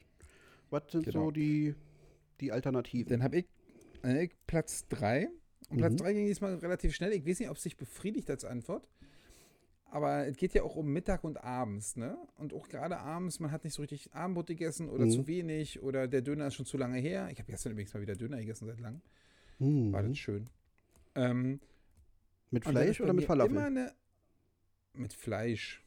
[0.69, 1.25] Was sind Genau.
[1.25, 1.73] so die,
[2.39, 3.09] die Alternativen?
[3.09, 3.45] Dann habe ich,
[4.03, 5.29] ich Platz 3.
[5.69, 5.97] Und Platz Mhm.
[5.97, 7.13] 3 ging diesmal relativ schnell.
[7.13, 8.87] Ich weiß nicht, ob es sich befriedigt als Antwort.
[9.85, 12.17] Aber es geht ja auch um Mittag und abends, ne?
[12.37, 15.11] Und auch gerade abends, man hat nicht so richtig Abendbrot gegessen oder Mhm.
[15.11, 17.27] zu wenig oder der Döner ist schon zu lange her.
[17.29, 19.01] Ich habe gestern übrigens mal wieder Döner gegessen seit langem.
[19.59, 19.91] Hm.
[19.91, 20.49] War das schön.
[21.15, 21.59] Ähm,
[22.51, 23.51] Mit Fleisch oder mit Falafel?
[23.51, 23.93] Immer eine,
[24.93, 25.83] mit Fleisch.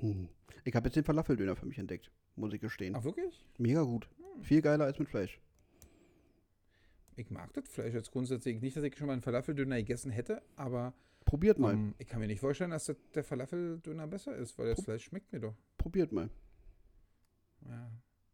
[0.00, 0.28] Hm.
[0.64, 2.94] Ich habe jetzt den Falafeldöner für mich entdeckt, muss ich gestehen.
[2.96, 3.44] Ach, wirklich?
[3.58, 4.08] Mega gut.
[4.42, 5.40] Viel geiler als mit Fleisch.
[7.16, 10.42] Ich mag das Fleisch jetzt grundsätzlich nicht, dass ich schon mal einen Falafeldöner gegessen hätte,
[10.56, 10.92] aber
[11.24, 11.74] Probiert mal.
[11.74, 14.84] ähm, ich kann mir nicht vorstellen, dass das, der Falafeldöner besser ist, weil das Prob-
[14.84, 15.54] Fleisch schmeckt mir doch.
[15.78, 16.28] Probiert mal.
[17.68, 17.90] Ja.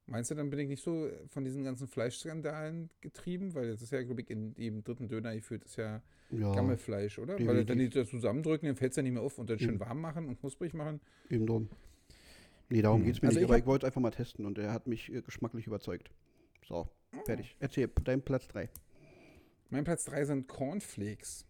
[0.06, 3.54] Meinst du, dann bin ich nicht so von diesen ganzen Fleischskandalen getrieben?
[3.54, 7.18] Weil das ist ja, glaube ich, in jedem dritten Döner gefühlt ist ja Ja, Gammelfleisch,
[7.18, 7.34] oder?
[7.34, 7.94] Weil wenn die definitiv.
[8.02, 9.80] das zusammendrücken, dann fällt es ja nicht mehr auf und dann schön Mhm.
[9.80, 11.00] warm machen und knusprig machen.
[11.30, 11.68] eben drum.
[12.68, 13.06] Nee, darum Hm.
[13.06, 15.10] geht's mir Also nicht, ich aber ich wollte einfach mal testen und er hat mich
[15.12, 16.10] äh, geschmacklich überzeugt.
[16.66, 16.88] So,
[17.24, 17.56] fertig.
[17.60, 18.68] Erzähl, dein Platz 3.
[19.70, 21.46] Mein Platz 3 sind Cornflakes.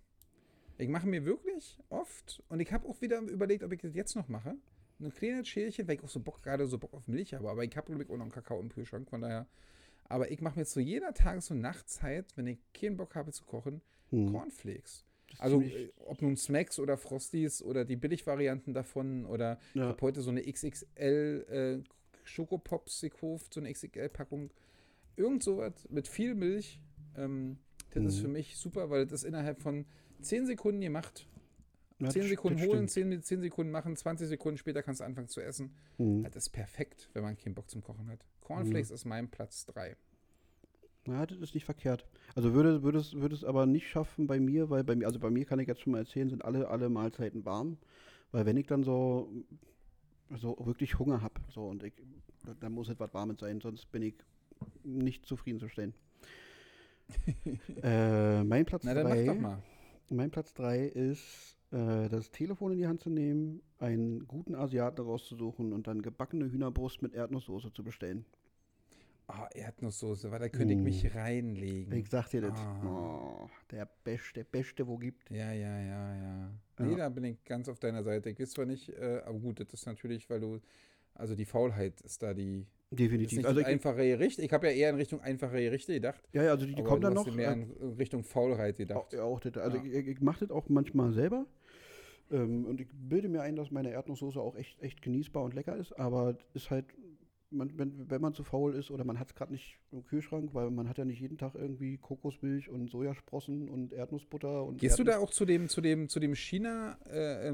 [0.79, 4.17] Ich mache mir wirklich oft, und ich habe auch wieder überlegt, ob ich das jetzt
[4.17, 4.57] noch mache,
[5.01, 7.65] ein kleines Schälchen, weil ich auch so Bock, gerade so Bock auf Milch habe, aber
[7.65, 9.47] ich habe, glaube ich, auch noch einen Kakao im Kühlschrank, von daher.
[10.05, 13.45] Aber ich mache mir zu jeder Tages- und Nachtzeit, wenn ich keinen Bock habe zu
[13.45, 14.31] kochen, Hm.
[14.31, 15.05] Cornflakes.
[15.39, 19.87] Also, äh, ob nun Smacks oder Frosties oder die Billigvarianten davon oder ich ja.
[19.87, 21.89] habe heute so eine XXL äh,
[22.25, 24.51] Schokopops gekauft, so eine XXL-Packung.
[25.23, 26.81] Irgend sowas mit viel Milch.
[27.17, 27.59] Ähm,
[27.95, 28.23] das ist Mhm.
[28.23, 29.85] für mich super, weil das ist innerhalb von
[30.21, 31.27] 10 Sekunden gemacht.
[32.01, 32.91] Ja, 10 das- Sekunden holen, stimmt.
[32.91, 35.71] 10, 10 Sekunden machen, 20 Sekunden später kannst du anfangen zu essen.
[35.99, 36.23] Hm.
[36.25, 38.27] Das ist perfekt, wenn man keinen Bock zum Kochen hat.
[38.41, 39.97] Cornflakes ist mein Platz 3.
[41.07, 42.07] Ja, das ist nicht verkehrt.
[42.35, 45.19] Also würde, würde, es, würde es aber nicht schaffen bei mir, weil bei mir, also
[45.21, 47.77] bei mir kann ich jetzt schon mal erzählen, sind alle, alle Mahlzeiten warm.
[48.33, 49.31] Weil wenn ich dann so,
[50.37, 51.93] so wirklich Hunger habe, so und ich,
[52.61, 54.15] dann muss etwas Warmes sein, sonst bin ich
[54.85, 55.95] nicht zufriedenzustellen.
[57.83, 59.63] äh, mein Platz Na, dann mach doch 3 mal.
[60.09, 65.01] mein Platz 3 ist, äh, das Telefon in die Hand zu nehmen, einen guten Asiaten
[65.05, 68.25] rauszusuchen und dann gebackene Hühnerbrust mit Erdnusssoße zu bestellen.
[69.29, 71.17] Ah, Erdnusssoße, weil da könnte ich mich Mm.
[71.17, 71.93] reinlegen.
[71.95, 72.53] Ich sag dir das.
[72.59, 73.45] Ah.
[73.45, 75.31] Oh, der Beste, der Beste, wo gibt.
[75.31, 76.51] Ja, ja, ja, ja.
[76.79, 76.97] Nee, Ja.
[76.99, 78.31] da bin ich ganz auf deiner Seite.
[78.31, 80.61] Ich weiß zwar nicht, äh, aber gut, das ist natürlich, weil du,
[81.15, 83.39] also die Faulheit ist da die, Definitiv.
[83.39, 84.39] nicht Also ich, einfache Gericht.
[84.39, 86.23] Ich habe ja eher in Richtung einfache Gerichte gedacht.
[86.33, 87.27] ja, ja, also die, die kommen dann noch.
[87.35, 89.13] mehr äh, in Richtung Faulheit auch, gedacht.
[89.13, 89.85] ja, auch das, also Ja.
[89.85, 91.47] ich, ich mache das auch manchmal selber.
[92.31, 95.77] Ähm, und ich bilde mir ein, dass meine Erdnusssoße auch echt, echt genießbar und lecker
[95.77, 96.87] ist, aber ist halt,
[97.53, 100.55] man, wenn, wenn man zu faul ist oder man hat es gerade nicht im Kühlschrank,
[100.55, 104.99] weil man hat ja nicht jeden Tag irgendwie Kokosmilch und Sojasprossen und Erdnussbutter und Gehst
[104.99, 107.53] du Erdnuss- da auch zu dem, zu dem, zu dem China äh,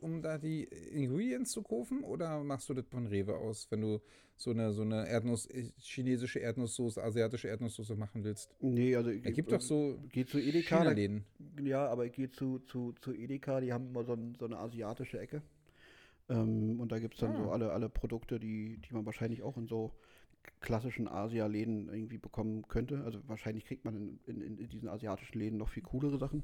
[0.00, 2.02] um da die Ingredients zu kaufen?
[2.04, 4.00] Oder machst du das von Rewe aus, wenn du
[4.36, 8.50] so eine, so eine Erdnuss, äh, chinesische Erdnusssoße, asiatische Erdnusssoße machen willst?
[8.60, 10.94] Nee, also ich gibt doch so Geh zu Edeka, da.
[11.62, 14.58] Ja, aber ich gehe zu, zu, zu Edeka, die haben immer so, ein, so eine
[14.58, 15.42] asiatische Ecke.
[16.28, 17.52] Ähm, und da gibt es dann so Ah.
[17.52, 19.92] alle, alle Produkte, die, die man wahrscheinlich auch in so
[20.60, 23.02] klassischen Asia-Läden irgendwie bekommen könnte.
[23.04, 26.42] Also wahrscheinlich kriegt man in, in, in diesen asiatischen Läden noch viel coolere Sachen.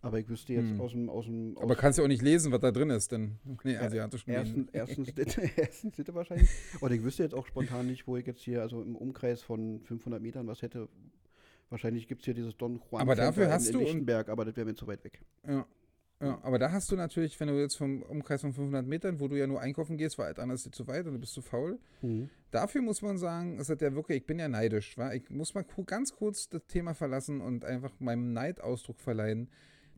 [0.00, 0.80] Aber ich wüsste jetzt Hm.
[0.80, 3.10] aus dem, aus dem Aber aus kannst ja auch nicht lesen, was da drin ist,
[3.10, 4.68] denn nee, asiatischen ersten, Läden.
[4.72, 5.08] erstens,
[5.56, 6.48] erstens Sitte wahrscheinlich.
[6.80, 9.80] Und ich wüsste jetzt auch spontan nicht, wo ich jetzt hier, also im Umkreis von
[9.82, 10.88] 500 Metern was hätte.
[11.70, 14.28] Wahrscheinlich gibt es hier dieses Don Juan Aber dafür hast in, du in und- Lichtenberg,
[14.28, 15.20] aber das wäre mir zu weit weg.
[15.46, 15.66] Ja.
[16.20, 19.28] Ja, aber da hast du natürlich, wenn du jetzt vom Umkreis von 500 Metern, wo
[19.28, 21.32] du ja nur einkaufen gehst, weil halt anders ist dir zu weit und du bist
[21.32, 21.78] zu faul.
[22.02, 22.28] Mhm.
[22.50, 25.12] Dafür muss man sagen, es hat ja wirklich, ich bin ja neidisch, wa?
[25.12, 29.48] Ich muss mal ganz kurz das Thema verlassen und einfach meinem Neid Ausdruck verleihen,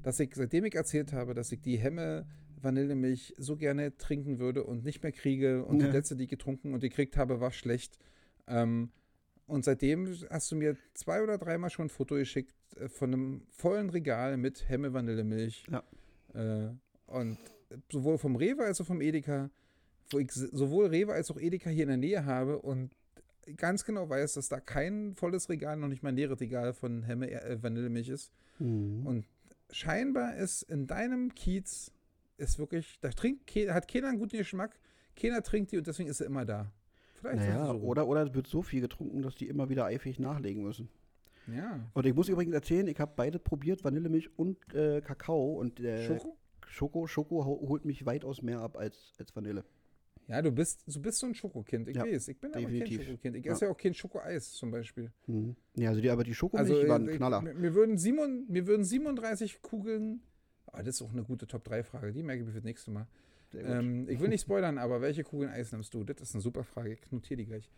[0.03, 2.27] dass ich, seitdem ich erzählt habe, dass ich die Hemme
[2.61, 5.87] Vanillemilch so gerne trinken würde und nicht mehr kriege und Ja.
[5.87, 7.99] die letzte, die ich getrunken und gekriegt habe, war schlecht.
[8.47, 8.91] Ähm,
[9.47, 13.43] und seitdem hast du mir zwei oder dreimal schon ein Foto geschickt äh, von einem
[13.49, 15.65] vollen Regal mit Hemme Vanillemilch.
[15.71, 15.83] Ja.
[16.35, 16.71] Äh,
[17.07, 17.39] und
[17.91, 19.51] sowohl vom Rewe als auch vom Edeka,
[20.11, 22.91] wo ich sowohl Rewe als auch Edeka hier in der Nähe habe und
[23.57, 27.03] ganz genau weiß, dass da kein volles Regal, noch nicht mal ein leeres Regal von
[27.03, 28.33] Hemme äh, Vanillemilch ist.
[28.59, 29.07] Mhm.
[29.07, 29.27] Und
[29.71, 31.93] scheinbar ist in deinem Kiez
[32.37, 34.79] ist wirklich, da trinkt, hat keiner einen guten Geschmack,
[35.15, 36.73] keiner trinkt die und deswegen ist sie immer da.
[37.15, 37.81] Vielleicht Naja, so.
[37.81, 40.89] oder, oder es wird so viel getrunken, dass die immer wieder eifrig nachlegen müssen.
[41.55, 41.81] Ja.
[41.95, 45.55] Und ich muss übrigens erzählen, ich habe beide probiert, Vanillemilch und äh, Kakao.
[45.55, 46.37] Und äh, Schoko?
[46.67, 49.65] Schoko, Schoko ho- holt mich weitaus mehr ab als, als Vanille.
[50.29, 52.29] Ja, du bist, du bist so ein Schokokind, ich Ja, weiß.
[52.29, 52.99] Ich bin aber definitiv.
[52.99, 53.37] kein Schokokind.
[53.37, 53.53] Ich Ja.
[53.53, 55.11] esse ja auch kein Schokoeis zum Beispiel.
[55.27, 55.57] Mhm.
[55.77, 57.41] Ja, also die, aber die Schokomilch Also die waren äh, Knaller.
[57.43, 60.21] Mir, würden Simon, mir würden 37 Kugeln.
[60.73, 62.13] Ah, das ist auch eine gute Top-3-Frage.
[62.13, 63.09] Die merke ich mir für das nächste Mal.
[63.55, 66.05] Ähm, ich will nicht spoilern, aber welche Kugeln Eis nimmst du?
[66.05, 66.93] Das ist eine super Frage.
[66.93, 67.71] Ich notiere die gleich.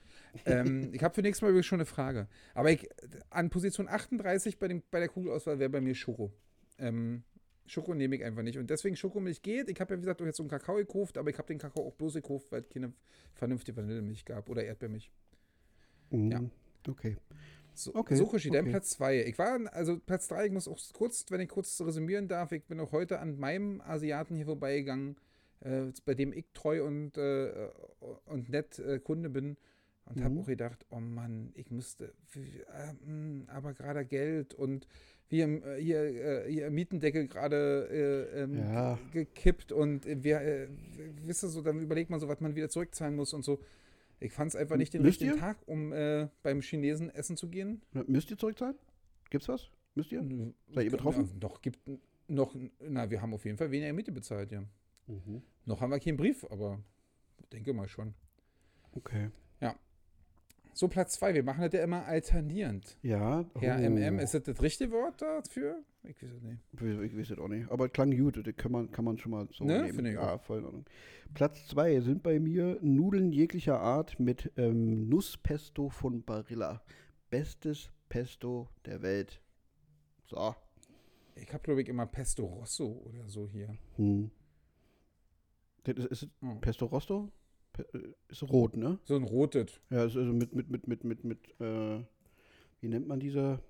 [0.46, 2.28] ähm, ich habe für nächstes Mal übrigens schon eine Frage.
[2.54, 2.88] Aber ich,
[3.30, 6.32] an Position 38 bei, dem, bei der Kugelauswahl wäre bei mir Schoko.
[6.78, 7.22] Ähm,
[7.66, 8.58] Schoko nehme ich einfach nicht.
[8.58, 9.68] Und deswegen Schokomilch geht.
[9.70, 11.58] Ich habe ja, wie gesagt, auch jetzt so einen Kakao gekauft, aber ich habe den
[11.58, 12.92] Kakao auch bloß gekauft, weil es keine
[13.34, 15.10] vernünftige Vanillemilch gab oder Erdbeermilch.
[16.10, 16.30] Mhm.
[16.30, 16.40] ja.
[16.88, 17.16] Okay.
[17.74, 18.70] So, Okay, dein okay.
[18.70, 19.24] Platz 2.
[19.24, 22.64] Ich war, also Platz 3, ich muss auch kurz, wenn ich kurz resümieren darf, ich
[22.64, 25.16] bin auch heute an meinem Asiaten hier vorbeigegangen,
[25.64, 27.68] äh, bei dem ich treu und, äh,
[28.26, 29.56] und nett äh, Kunde bin
[30.06, 30.40] und habe Mhm.
[30.40, 34.86] auch gedacht, oh Mann, ich müsste, äh, mh, aber gerade Geld und
[35.28, 37.88] hier, äh, hier, äh, hier Mietendeckel gerade
[38.34, 38.98] äh, ähm, Ja.
[39.12, 40.68] ge- gekippt und äh, wir, äh,
[41.24, 43.60] wisst ihr so, dann überlegt man so, was man wieder zurückzahlen muss und so.
[44.20, 45.38] Ich fand es einfach nicht den Müsst richtigen ihr?
[45.40, 47.82] Tag, um äh, beim Chinesen essen zu gehen.
[48.06, 48.76] Müsst ihr zurückzahlen?
[49.30, 49.70] Gibt's was?
[49.94, 50.22] Müsst ihr?
[50.74, 51.24] Seid ihr betroffen?
[51.24, 51.78] Ja, doch, gibt
[52.28, 54.62] noch, na, wir haben auf jeden Fall weniger Miete bezahlt, ja.
[55.06, 55.42] Mhm.
[55.64, 56.78] Noch haben wir keinen Brief, aber
[57.52, 58.14] denke mal schon.
[58.92, 59.30] Okay.
[60.74, 62.96] So, Platz 2, wir machen das ja immer alternierend.
[63.02, 63.44] Ja.
[63.58, 63.90] Herr oh.
[63.90, 65.82] MM, ist das das richtige Wort dafür?
[66.02, 66.58] Ich weiß es nicht.
[66.72, 66.80] Ich,
[67.12, 67.70] ich weiß es auch nicht.
[67.70, 68.44] Aber es klang gut.
[68.44, 69.94] Das kann man, kann man schon mal so Ne, nehmen.
[69.94, 70.84] finde ich ja, voll in Ordnung.
[71.34, 76.82] Platz zwei sind bei mir Nudeln jeglicher Art mit ähm, Nusspesto von Barilla.
[77.28, 79.42] Bestes Pesto der Welt.
[80.24, 80.54] So.
[81.34, 83.76] Ich habe, glaube ich, immer Pesto Rosso oder so hier.
[83.96, 84.30] Hm.
[85.84, 86.54] Das ist, ist Oh.
[86.60, 87.30] Pesto Rosto?
[87.78, 87.98] Äh,
[88.28, 88.98] ist rot, ne?
[89.04, 89.80] So ein rotes.
[89.90, 92.00] Ja, ist also mit, mit, mit, mit, mit, mit, äh,
[92.80, 93.60] wie nennt man diese?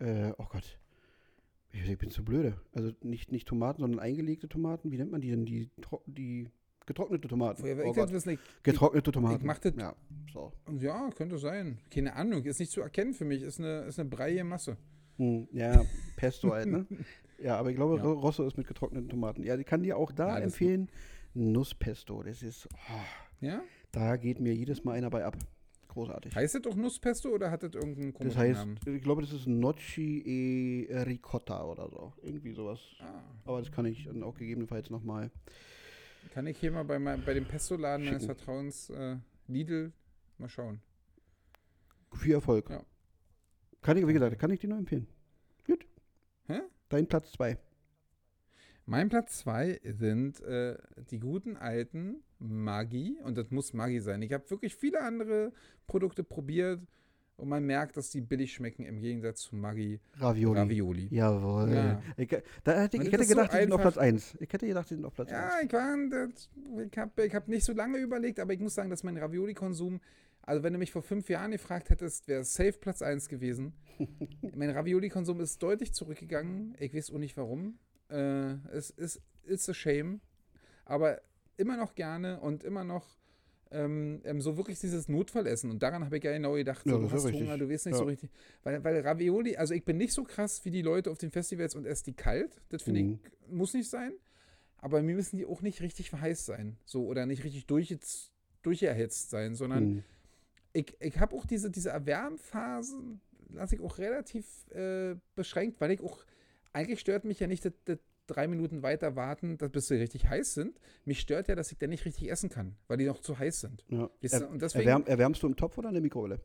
[0.00, 0.78] Äh, oh Gott.
[1.72, 2.54] Ich, bin zu blöde.
[2.72, 4.90] Also nicht, nicht Tomaten, sondern eingelegte Tomaten.
[4.92, 5.44] Wie nennt man die denn?
[5.44, 5.70] Die,
[6.06, 6.48] die
[6.86, 7.62] getrocknete Tomaten.
[7.62, 7.66] Oh
[7.96, 8.38] wissen?
[8.62, 9.36] Getrocknete Tomaten.
[9.36, 9.94] ich mach das- Ja,
[10.32, 10.52] so.
[10.80, 11.78] ja, könnte sein.
[11.90, 13.42] Keine Ahnung, ist nicht zu erkennen für mich.
[13.42, 14.76] Ist eine, ist eine breiige Masse.
[15.18, 15.84] Hm, ja,
[16.16, 16.86] Pesto halt, ne?
[17.38, 18.02] Ja, aber ich glaube, Ja.
[18.02, 19.42] Ro- Rosso ist mit getrockneten Tomaten.
[19.42, 20.88] Ja, ich kann dir auch da Ja, empfehlen,
[21.36, 22.22] Nusspesto.
[22.22, 23.62] Das ist, oh, Ja?
[23.92, 25.36] da geht mir jedes Mal einer bei ab.
[25.88, 26.34] Großartig.
[26.34, 28.78] Heißt das auch Nusspesto oder hat das irgendeinen Das komischen heißt, Namen?
[28.86, 32.12] ich glaube, das ist Nocci e Ricotta oder so.
[32.22, 32.80] Irgendwie sowas.
[33.00, 33.22] Ah.
[33.46, 35.30] Aber das kann ich dann auch gegebenenfalls nochmal.
[36.34, 38.26] Kann ich hier mal bei, bei dem Pesto-Laden meines.
[38.26, 39.92] Vertrauens äh, Lidl
[40.36, 40.80] mal schauen.
[42.12, 42.68] Viel Erfolg.
[42.68, 42.84] Ja.
[43.80, 45.06] Kann ich, wie gesagt, kann ich dir nur empfehlen.
[45.66, 45.86] Gut.
[46.46, 46.60] Hä?
[46.90, 47.56] Dein Platz 2.
[48.88, 50.76] Mein Platz 2 sind äh,
[51.10, 54.22] die guten alten Maggi und das muss Maggi sein.
[54.22, 55.52] Ich habe wirklich viele andere
[55.88, 56.80] Produkte probiert
[57.36, 60.60] und man merkt, dass die billig schmecken im Gegensatz zu Maggi Ravioli.
[60.60, 61.08] Ravioli.
[61.10, 61.72] Jawohl.
[61.72, 62.00] Ja.
[62.16, 62.28] Ich,
[62.62, 63.80] da hätte, ich hätte ist so gedacht, die sind auf.
[63.80, 64.36] Platz 1.
[64.38, 65.64] Ich hätte gedacht, die sind auf Platz Ja, 1.
[65.64, 66.48] ich, war, das,
[66.86, 70.00] ich habe ich hab nicht so lange überlegt, aber ich muss sagen, dass mein Ravioli-Konsum,
[70.42, 73.72] also wenn du mich vor fünf Jahren gefragt hättest, wäre safe Platz 1 gewesen.
[74.54, 76.76] mein Ravioli-Konsum ist deutlich zurückgegangen.
[76.78, 77.80] Ich weiß auch nicht warum.
[78.10, 80.20] Äh, es ist it's a shame.
[80.84, 81.20] Aber
[81.56, 83.16] immer noch gerne und immer noch
[83.72, 85.70] ähm, ähm, so wirklich dieses Notfallessen.
[85.70, 87.42] Und daran habe ich ja genau gedacht, so, du hast richtig.
[87.42, 87.98] Hunger, du weißt nicht Ja.
[87.98, 88.30] so richtig.
[88.62, 91.74] Weil, weil Ravioli, also ich bin nicht so krass wie die Leute auf den Festivals
[91.74, 92.60] und esse die kalt.
[92.68, 93.18] Das finde Mhm.
[93.24, 94.12] ich, muss nicht sein.
[94.78, 96.76] Aber mir müssen die auch nicht richtig verheißt sein.
[96.84, 98.30] So, oder nicht richtig durchgez-
[98.62, 100.02] durcherhitzt sein, sondern Hm.
[100.72, 106.00] ich, ich habe auch diese, diese Erwärmphasen, lasse ich auch relativ äh, beschränkt, weil ich
[106.02, 106.24] auch,
[106.76, 110.28] eigentlich stört mich ja nicht das, das drei Minuten weiter warten, dass bis sie richtig
[110.28, 110.78] heiß sind.
[111.04, 113.60] Mich stört ja, dass ich dann nicht richtig essen kann, weil die noch zu heiß
[113.60, 113.84] sind.
[113.88, 114.10] Ja.
[114.20, 116.40] Er, und deswegen erwärm, erwärmst du im Topf oder in der Mikrowelle?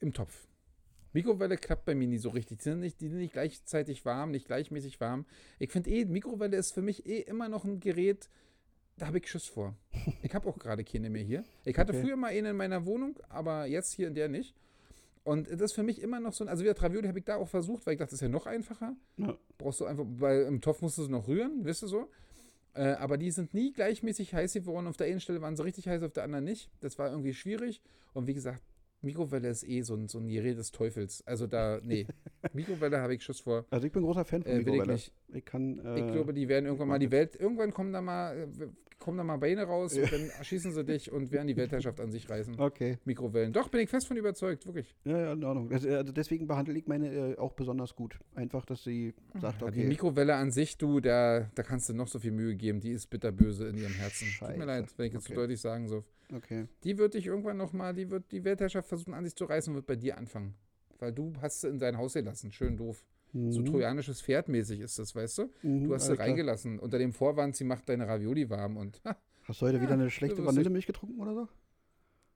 [0.00, 0.48] im Topf.
[1.12, 2.58] Mikrowelle klappt bei mir nie so richtig.
[2.58, 5.26] Die sind nicht, die sind nicht gleichzeitig warm, nicht gleichmäßig warm.
[5.60, 8.28] Ich finde eh, Mikrowelle ist für mich eh immer noch ein Gerät,
[8.96, 9.76] da habe ich Schiss vor.
[10.22, 11.44] Ich habe auch gerade keine mehr hier.
[11.64, 12.02] Ich hatte Okay.
[12.02, 14.56] früher mal eine in meiner Wohnung, aber jetzt hier in der nicht.
[15.24, 17.36] Und das ist für mich immer noch so ein, also wieder Travioli habe ich da
[17.36, 18.96] auch versucht, weil ich dachte, das ist ja noch einfacher.
[19.18, 19.36] Ja.
[19.58, 22.08] Brauchst du einfach, weil im Topf musst du es noch rühren, wisst ihr so.
[22.74, 24.86] Äh, aber die sind nie gleichmäßig heiß geworden.
[24.86, 26.70] Auf der einen Stelle waren sie richtig heiß, auf der anderen nicht.
[26.80, 27.82] Das war irgendwie schwierig.
[28.14, 28.62] Und wie gesagt,
[29.02, 31.22] Mikrowelle ist eh so ein, so ein Gerät des Teufels.
[31.26, 32.06] Also da, nee.
[32.52, 33.66] Mikrowelle habe ich Schuss vor.
[33.70, 34.92] Also ich bin großer Fan von Äh, ich Mikrowelle.
[34.94, 35.12] nicht.
[35.34, 35.78] Ich kann.
[35.84, 37.10] Äh, Ich glaube, die werden irgendwann mal die.
[37.10, 38.48] Welt, irgendwann kommen da mal,
[39.02, 42.10] kommen da mal Beine raus und dann erschießen sie dich und werden die Weltherrschaft an
[42.10, 42.58] sich reißen.
[42.58, 42.98] Okay.
[43.04, 43.52] Mikrowellen.
[43.52, 44.94] Doch, bin ich fest von überzeugt, wirklich.
[45.04, 45.70] Ja, ja, in Ordnung.
[45.70, 48.18] Äh, also deswegen behandle ich meine äh, auch besonders gut.
[48.34, 49.88] Einfach, dass sie sagt, Ja, Die okay.
[49.88, 53.08] Mikrowelle an sich, du, da, da kannst du noch so viel Mühe geben, die ist
[53.10, 54.26] bitterböse in ihrem Herzen.
[54.28, 54.58] Tut Scheiße.
[54.58, 55.34] mir leid, wenn ich jetzt Okay.
[55.34, 56.04] so deutlich sagen soll.
[56.34, 56.66] Okay.
[56.84, 59.76] Die wird dich irgendwann nochmal, die wird die Weltherrschaft versuchen an sich zu reißen und
[59.76, 60.54] wird bei dir anfangen.
[60.98, 62.52] Weil du hast sie in dein Haus gelassen.
[62.52, 63.04] Schön doof.
[63.32, 63.64] So Mhm.
[63.66, 65.50] trojanisches Pferd mäßig ist das, weißt du?
[65.62, 66.26] Mhm, Du hast sie klar.
[66.28, 66.78] reingelassen.
[66.78, 69.94] Unter dem Vorwand, sie macht deine Ravioli warm und ha, Hast du heute Ja, wieder
[69.94, 70.44] eine schlechte.
[70.44, 71.48] Vanillemilch getrunken oder so?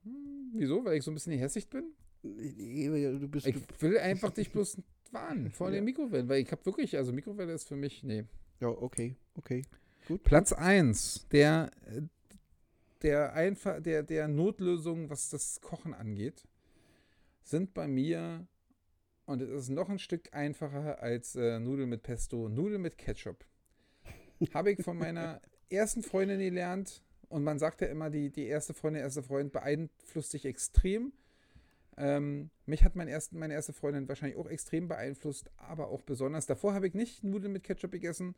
[0.05, 0.85] Hm, wieso?
[0.85, 1.93] Weil ich so ein bisschen gehässigt bin?
[2.23, 3.47] Nee, du bist.
[3.47, 4.78] Ich will einfach dich bloß
[5.12, 5.74] warnen vor Ja.
[5.77, 8.24] den Mikrowellen, weil ich habe wirklich, also Mikrowelle ist für mich, nee.
[8.60, 9.62] ja, okay, okay.
[10.24, 11.70] Platz 1 der,
[13.02, 16.43] der, einfach, der, der Notlösung, was das Kochen angeht,
[17.43, 18.47] sind bei mir,
[19.27, 23.44] und es ist noch ein Stück einfacher als äh, Nudeln mit Pesto, Nudeln mit Ketchup.
[24.55, 25.40] Habe ich von meiner
[25.70, 29.53] ersten Freundin gelernt, und man sagt ja immer, die, die erste Freundin, der erste Freund
[29.53, 31.12] beeinflusst dich extrem.
[31.97, 36.47] Ähm, mich hat mein erst, meine erste Freundin wahrscheinlich auch extrem beeinflusst, aber auch besonders.
[36.47, 38.35] Davor habe ich nicht Nudeln mit Ketchup gegessen,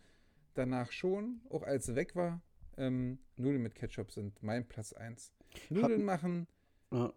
[0.55, 2.40] danach schon, auch als sie weg war.
[2.77, 5.32] Ähm, Nudeln mit Ketchup sind mein Platz 1.
[5.70, 6.47] Nudeln machen,
[6.93, 7.12] Ja.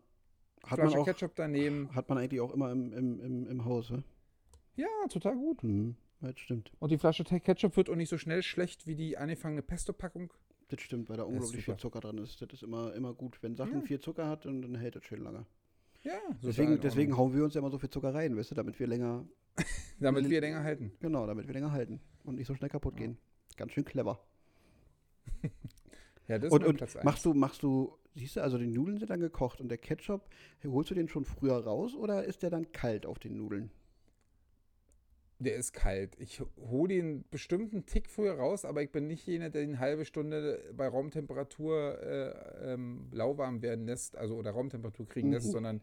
[0.64, 1.94] Hat man, Flasche auch, Ketchup daneben.
[1.96, 4.04] hat man eigentlich auch immer im, im, im, im Haus, ne?
[4.76, 5.64] Ja, total gut.
[5.64, 5.96] Mhm.
[6.22, 6.72] Das stimmt.
[6.80, 10.32] Und die Flasche Ketchup wird auch nicht so schnell schlecht wie die angefangene Pesto-Packung.
[10.68, 11.76] Das stimmt, weil da unglaublich viel.
[11.78, 12.42] Zucker drin ist.
[12.42, 13.42] Das ist immer, immer gut.
[13.42, 13.82] Wenn Sachen Ja.
[13.82, 15.46] viel Zucker hat, dann, dann hält das schön lange.
[16.04, 18.56] Ja, so Deswegen, deswegen hauen wir uns ja immer so viel Zucker rein, weißt du,
[18.56, 19.26] damit wir länger.
[20.00, 20.94] Damit wir länger halten.
[21.00, 23.00] genau, damit wir länger halten und nicht so schnell kaputt Ja.
[23.06, 23.18] gehen.
[23.58, 24.20] Ganz schön clever.
[26.32, 27.04] Ja, das ist Und, mein und Platz 1.
[27.04, 30.30] machst du, machst du, siehst du, also die Nudeln sind dann gekocht und der Ketchup,
[30.66, 33.70] holst du den schon früher raus oder ist der dann kalt auf den Nudeln?
[35.40, 36.16] Der ist kalt.
[36.20, 39.72] Ich hole ihn bestimmt einen Tick früher raus, aber ich bin nicht jener, der ihn
[39.72, 45.48] eine halbe Stunde bei Raumtemperatur äh, ähm, lauwarm werden lässt, also oder Raumtemperatur kriegen lässt,
[45.48, 45.52] Mhm.
[45.52, 45.82] sondern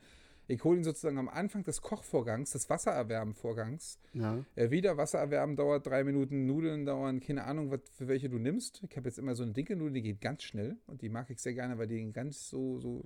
[0.48, 3.98] ich hole ihn sozusagen am Anfang des Kochvorgangs, des Wassererwärmvorgangs.
[4.14, 4.44] Ja.
[4.54, 8.38] Äh, wieder Wasser erwärmen dauert drei Minuten, Nudeln dauern, keine Ahnung, was, für welche du
[8.38, 8.82] nimmst.
[8.88, 11.28] Ich habe jetzt immer so eine dicke Nudel, die geht ganz schnell und die mag
[11.28, 13.04] ich sehr gerne, weil die ganz so, so,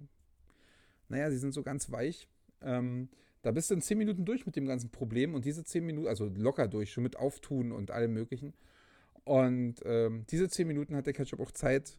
[1.09, 2.29] naja, sie sind so ganz weich.
[2.61, 3.09] Ähm,
[3.43, 6.07] da bist du in zehn Minuten durch mit dem ganzen Problem und diese zehn Minuten,
[6.07, 8.55] also locker durch, schon mit Auftun und allem Möglichen.
[9.25, 11.99] Und ähm, diese zehn Minuten hat der Ketchup auch Zeit,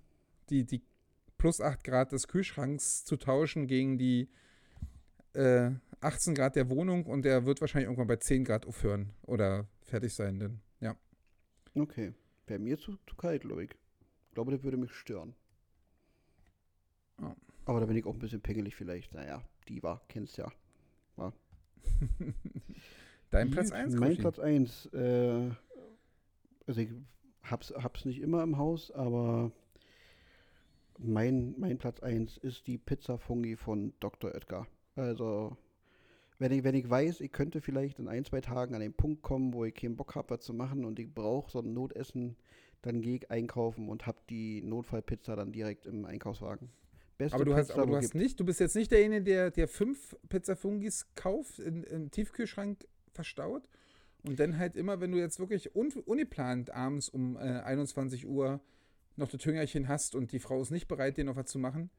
[0.50, 0.82] die, die
[1.38, 4.30] plus 8 Grad des Kühlschranks zu tauschen gegen die
[5.34, 9.68] äh, 18 Grad der Wohnung und der wird wahrscheinlich irgendwann bei 10 Grad aufhören oder
[9.82, 10.96] fertig sein, denn ja.
[11.76, 12.14] Okay.
[12.48, 13.72] Wäre mir zu, zu kalt, glaube ich.
[13.72, 15.34] Ich glaube, das würde mich stören.
[17.22, 17.36] Ja.
[17.66, 19.14] Aber da bin ich auch ein bisschen pingelig vielleicht.
[19.14, 20.52] Naja, die war, kennst ja.
[23.30, 24.86] Dein Platz Gut, 1, Mein Platz 1.
[24.94, 25.50] Äh,
[26.68, 26.90] also ich
[27.44, 29.52] hab's, hab's nicht immer im Haus, aber
[30.98, 34.34] mein, mein Platz 1 ist die Pizza Fungi von Dr.
[34.34, 34.68] Oetker.
[34.96, 35.58] Also,
[36.40, 39.22] wenn ich, wenn ich weiß, ich könnte vielleicht in ein, zwei Tagen an den Punkt
[39.22, 42.36] kommen, wo ich keinen Bock habe, was zu machen und ich brauche so ein Notessen,
[42.82, 46.70] dann gehe ich einkaufen und habe die Notfallpizza dann direkt im Einkaufswagen.
[47.18, 49.52] Beste Aber du hast, Pizza, aber du hast nicht, du bist jetzt nicht derjenige, der,
[49.52, 53.70] der fünf Pizza Fungis kauft, in, im Tiefkühlschrank verstaut
[54.24, 58.60] und dann halt immer, wenn du jetzt wirklich un, ungeplant abends um äh, 21 Uhr
[59.16, 61.90] noch das Hüngerchen hast und die Frau ist nicht bereit, dir noch was zu machen,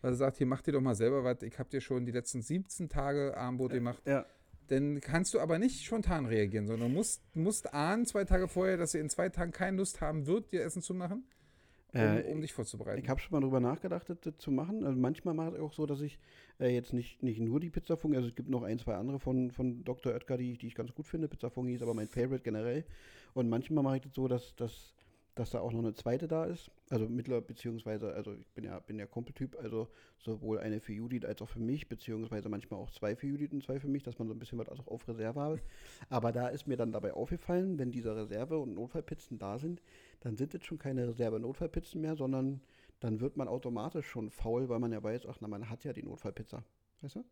[0.00, 2.12] weil sie sagt, hier mach dir doch mal selber was, ich habe dir schon die
[2.12, 4.24] letzten 17 Tage Armbrot gemacht, Ja,
[4.68, 8.92] dann kannst du aber nicht spontan reagieren, sondern musst, musst ahnen, zwei Tage vorher, dass
[8.92, 11.24] sie in zwei Tagen keine Lust haben wird, dir Essen zu machen,
[11.92, 13.02] um, Äh, um dich vorzubereiten.
[13.02, 14.84] Ich habe schon mal drüber nachgedacht, das, das zu machen.
[14.84, 16.20] Also manchmal mache ich auch so, dass ich
[16.60, 19.18] äh, jetzt nicht, nicht nur die Pizza Fungi, also es gibt noch ein, zwei andere
[19.18, 20.12] von, von Dr.
[20.12, 21.26] Oetker, die, die ich ganz gut finde.
[21.26, 22.84] Pizza Fungi ist aber mein Favorite generell.
[23.34, 24.94] Und manchmal mache ich das so, dass, dass,
[25.34, 26.70] dass da auch noch eine zweite da ist.
[26.88, 29.88] Also mittler, beziehungsweise, also ich bin ja, bin ja Kumpeltyp, also
[30.18, 33.62] sowohl eine für Judith als auch für mich, beziehungsweise manchmal auch zwei für Judith und
[33.62, 35.60] zwei für mich, dass man so ein bisschen was auch auf Reserve habe.
[36.08, 39.80] Aber da ist mir dann dabei aufgefallen, wenn diese Reserve- und Notfallpizzen da sind,
[40.20, 42.60] dann sind es schon keine Reserve-Notfallpizzen mehr, sondern
[42.98, 45.92] dann wird man automatisch schon faul, weil man ja weiß, ach na, man hat ja
[45.92, 46.64] die Notfallpizza.
[47.00, 47.24] Weißt du?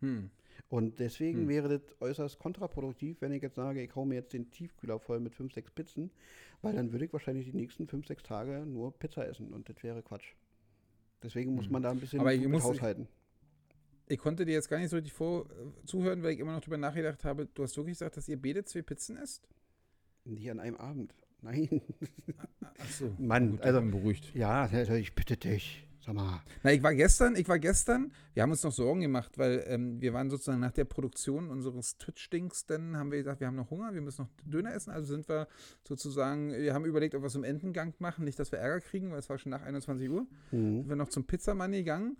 [0.00, 0.30] Hm.
[0.68, 1.48] Und deswegen Hm.
[1.48, 5.20] wäre das äußerst kontraproduktiv, wenn ich jetzt sage, ich hau mir jetzt den Tiefkühler voll
[5.20, 6.10] mit 5, 6 Pizzen,
[6.62, 9.82] weil dann würde ich wahrscheinlich die nächsten 5, 6 Tage nur Pizza essen und das
[9.82, 10.34] wäre Quatsch.
[11.22, 11.72] Deswegen muss Hm.
[11.72, 13.08] man da ein bisschen ich gut muss- haushalten.
[14.06, 16.60] Ich konnte dir jetzt gar nicht so richtig vor, äh, zuhören, weil ich immer noch
[16.60, 17.46] drüber nachgedacht habe.
[17.46, 19.48] Du hast wirklich gesagt, dass ihr beide zwei Pizzen esst?
[20.24, 21.14] Nicht an einem Abend.
[21.42, 21.80] Nein.
[22.78, 23.14] Achso.
[23.18, 24.34] Mann, also- beruhigt.
[24.34, 25.86] ja, ich bitte dich.
[26.04, 26.42] Sag mal.
[26.62, 30.02] Na, ich war gestern, ich war gestern, wir haben uns noch Sorgen gemacht, weil ähm,
[30.02, 33.70] wir waren sozusagen nach der Produktion unseres Twitch-Dings, dann haben wir gesagt, wir haben noch
[33.70, 35.48] Hunger, wir müssen noch Döner essen, also sind wir
[35.82, 39.12] sozusagen, wir haben überlegt, ob wir es im Entengang machen, nicht, dass wir Ärger kriegen,
[39.12, 40.26] weil es war schon nach 21 Uhr.
[40.50, 40.80] Mhm.
[40.80, 42.18] sind wir noch zum Pizzamann gegangen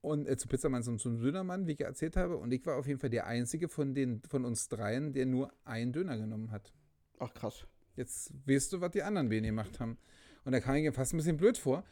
[0.00, 2.36] und äh, zum Pizzamann, zum, zum Dönermann, wie ich erzählt habe.
[2.36, 5.50] Und ich war auf jeden Fall der Einzige von, den, von uns dreien, der nur
[5.64, 6.72] einen Döner genommen hat.
[7.18, 7.66] Ach krass.
[7.96, 9.98] Jetzt weißt du, was die anderen beiden gemacht haben.
[10.44, 11.84] Und da kam ich mir fast ein bisschen blöd vor.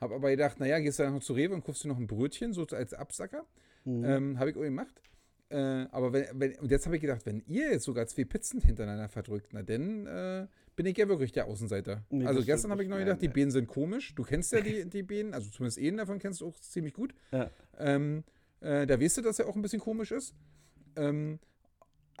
[0.00, 2.06] Hab aber gedacht, naja, gehst du dann noch zu Rewe und kaufst dir noch ein
[2.06, 3.44] Brötchen, so als Absacker.
[3.84, 4.04] Mhm.
[4.04, 5.02] Ähm, habe ich auch gemacht.
[5.50, 8.60] Äh, aber wenn, wenn, und jetzt habe ich gedacht, wenn ihr jetzt sogar zwei Pizzen
[8.60, 10.46] hintereinander verdrückt, na dann äh,
[10.76, 12.04] bin ich ja wirklich der Außenseiter.
[12.08, 13.34] Nee, also gestern habe ich noch nein, gedacht, die nein.
[13.34, 14.14] Bienen sind komisch.
[14.14, 17.14] Du kennst ja die, die Bienen, also zumindest einen davon kennst du auch ziemlich gut.
[17.32, 17.50] Ja.
[17.78, 18.24] Ähm,
[18.60, 20.34] äh, da weißt du, dass er auch ein bisschen komisch ist.
[20.96, 21.40] Ähm,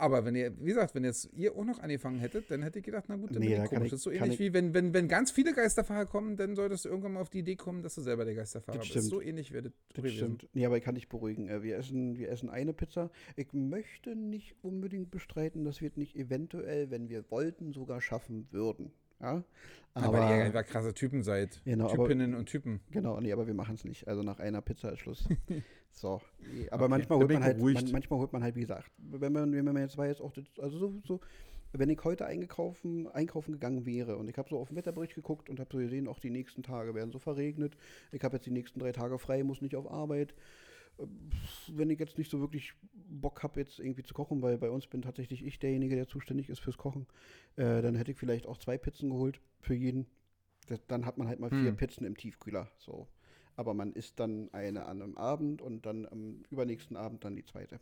[0.00, 2.84] aber wenn ihr, wie gesagt, wenn jetzt ihr auch noch angefangen hättet, dann hätte ich
[2.84, 3.86] gedacht, na gut, dann Nee, bin da ich kann komisch.
[3.86, 6.54] ich- das ist so ähnlich ich- wie wenn, wenn, wenn ganz viele Geisterfahrer kommen, dann
[6.56, 8.90] solltest du irgendwann mal auf die Idee kommen, dass du selber der Geisterfahrer Das bist.
[8.90, 9.06] stimmt.
[9.10, 10.16] So ähnlich wird es Das gewesen.
[10.16, 10.48] stimmt.
[10.54, 11.48] Nee, aber ich kann dich beruhigen.
[11.48, 13.10] Äh, Wir essen, wir essen eine Pizza.
[13.36, 18.48] Ich möchte nicht unbedingt bestreiten, dass wir es nicht eventuell, wenn wir wollten, sogar schaffen
[18.50, 18.92] würden.
[19.20, 19.44] Ja?
[19.94, 21.60] Aber, weil ihr Aber, einfach krasse Typen seid.
[21.64, 22.80] Genau, aber- Typinnen und Typen.
[22.90, 24.06] genau, nee, aber wir machen es nicht.
[24.06, 25.28] Also nach einer Pizza ist Schluss.
[25.92, 26.20] so.
[26.70, 29.52] Aber Okay, manchmal holt man halt, man, manchmal holt man halt, wie gesagt, wenn man,
[29.52, 31.20] wenn man jetzt jetzt auch, das, also so, so,
[31.72, 35.48] wenn ich heute eingekaufen, einkaufen gegangen wäre und ich habe so auf den Wetterbericht geguckt
[35.50, 37.76] und habe so gesehen, auch die nächsten Tage werden so verregnet.
[38.12, 40.34] Ich habe jetzt die nächsten drei Tage frei, muss nicht auf Arbeit.
[41.68, 44.86] Wenn ich jetzt nicht so wirklich Bock habe, jetzt irgendwie zu kochen, weil bei uns
[44.86, 47.06] bin tatsächlich ich derjenige, der zuständig ist fürs Kochen,
[47.56, 50.06] äh, dann hätte ich vielleicht auch zwei Pizzen geholt für jeden.
[50.66, 51.76] Das, dann hat man halt mal vier Hm.
[51.76, 52.70] Pizzen im Tiefkühler.
[52.78, 53.08] So.
[53.56, 57.44] Aber man isst dann eine an einem Abend und dann am übernächsten Abend dann die
[57.44, 57.80] zweite.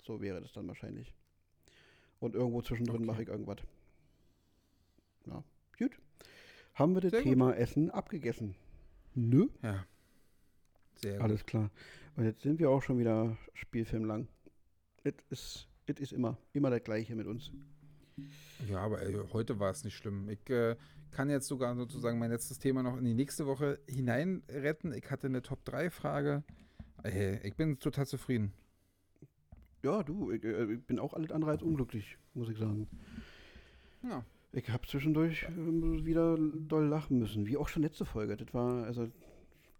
[0.00, 1.12] So wäre das dann wahrscheinlich.
[2.20, 3.06] Und irgendwo zwischendrin Okay.
[3.06, 3.58] mache ich irgendwas.
[5.26, 5.42] Ja,
[5.78, 5.98] gut.
[6.74, 7.28] Haben wir das Sehr gut.
[7.30, 8.54] Thema Essen abgegessen?
[9.14, 9.48] Nö.
[9.62, 9.86] Ja.
[10.96, 11.22] Sehr gut.
[11.22, 11.70] Alles klar.
[12.16, 14.28] Und jetzt sind wir auch schon wieder spielfilmlang.
[15.02, 17.50] Es ist, es ist immer, immer das Gleiche mit uns.
[18.68, 20.28] Ja, aber ey, heute war es nicht schlimm.
[20.28, 20.76] Ich äh,
[21.10, 24.92] kann jetzt sogar sozusagen mein letztes Thema noch in die nächste Woche hineinretten.
[24.92, 26.44] Ich hatte eine Top-3-Frage.
[27.02, 28.52] Ey, ich bin total zufrieden.
[29.82, 32.88] Ja, du, ich, äh, ich bin auch alles andere als unglücklich, muss ich sagen.
[34.02, 34.24] Ja.
[34.52, 38.36] Ich habe zwischendurch ähm, wieder doll lachen müssen, wie auch schon letzte Folge.
[38.36, 39.10] Das war, also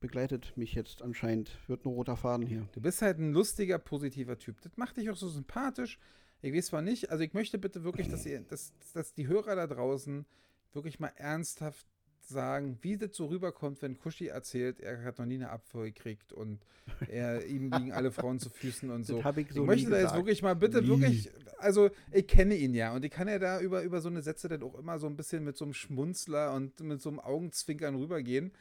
[0.04, 2.68] begleitet mich jetzt anscheinend, wird ein roter Faden hier.
[2.72, 4.60] Du bist halt ein lustiger, positiver Typ.
[4.60, 5.98] Das macht dich auch so sympathisch.
[6.42, 9.56] Ich weiß zwar nicht, also ich möchte bitte wirklich, dass, ihr, dass, dass die Hörer
[9.56, 10.26] da draußen
[10.74, 11.86] wirklich mal ernsthaft
[12.20, 16.34] sagen, wie das so rüberkommt, wenn Kushi erzählt, er hat noch nie eine Abfuhr gekriegt
[16.34, 16.60] und
[17.08, 19.24] er, ihm liegen alle Frauen zu Füßen und so.
[19.36, 20.88] Ich so ich möchte da jetzt wirklich mal bitte Nie.
[20.88, 24.20] wirklich, also ich kenne ihn ja und ich kann ja da über, über so eine
[24.20, 27.20] Sätze dann auch immer so ein bisschen mit so einem Schmunzler und mit so einem
[27.20, 28.52] Augenzwinkern rübergehen.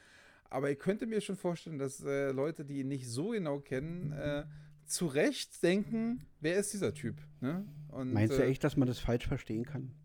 [0.54, 4.12] Aber ich könnte mir schon vorstellen, dass äh, Leute, die ihn nicht so genau kennen,
[4.12, 4.44] äh,
[4.86, 7.16] zu Recht denken, wer ist dieser Typ?
[7.42, 7.66] Ne?
[7.88, 9.96] Und, Meinst du äh, echt, dass man das falsch verstehen kann?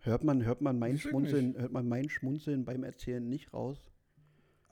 [0.00, 3.78] Hört man, hört man mein Schmunzeln, hört man mein Schmunzeln beim Erzählen nicht raus?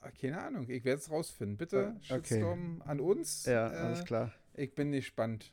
[0.01, 1.57] ah, Keine Ahnung, ich werde es rausfinden.
[1.57, 2.35] Bitte, Ah, okay.
[2.35, 3.45] Shitstorm an uns.
[3.45, 4.31] Ja, äh, alles klar.
[4.53, 5.51] Ich bin gespannt.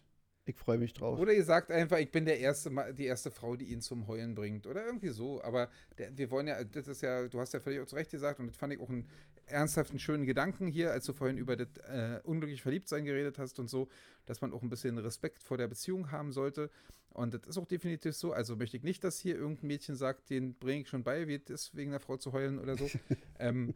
[0.48, 1.18] Ich freue mich drauf.
[1.18, 4.06] Oder ihr sagt einfach, ich bin der erste, Ma- die erste Frau, die ihn zum
[4.06, 4.66] Heulen bringt.
[4.66, 5.42] Oder irgendwie so.
[5.42, 5.68] Aber
[5.98, 8.46] der, wir wollen ja, das ist ja, du hast ja völlig zu Recht gesagt, und
[8.46, 9.06] das fand ich auch einen
[9.44, 13.68] ernsthaften, schönen Gedanken hier, als du vorhin über das äh, unglücklich Verliebtsein geredet hast und
[13.68, 13.88] so,
[14.24, 16.70] dass man auch ein bisschen Respekt vor der Beziehung haben sollte.
[17.10, 18.32] Und das ist auch definitiv so.
[18.32, 21.34] Also möchte ich nicht, dass hier irgendein Mädchen sagt, den bringe ich schon bei, wie
[21.34, 22.88] ist, wegen der Frau zu heulen oder so.
[23.38, 23.74] ähm,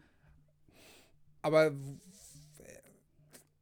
[1.43, 1.73] aber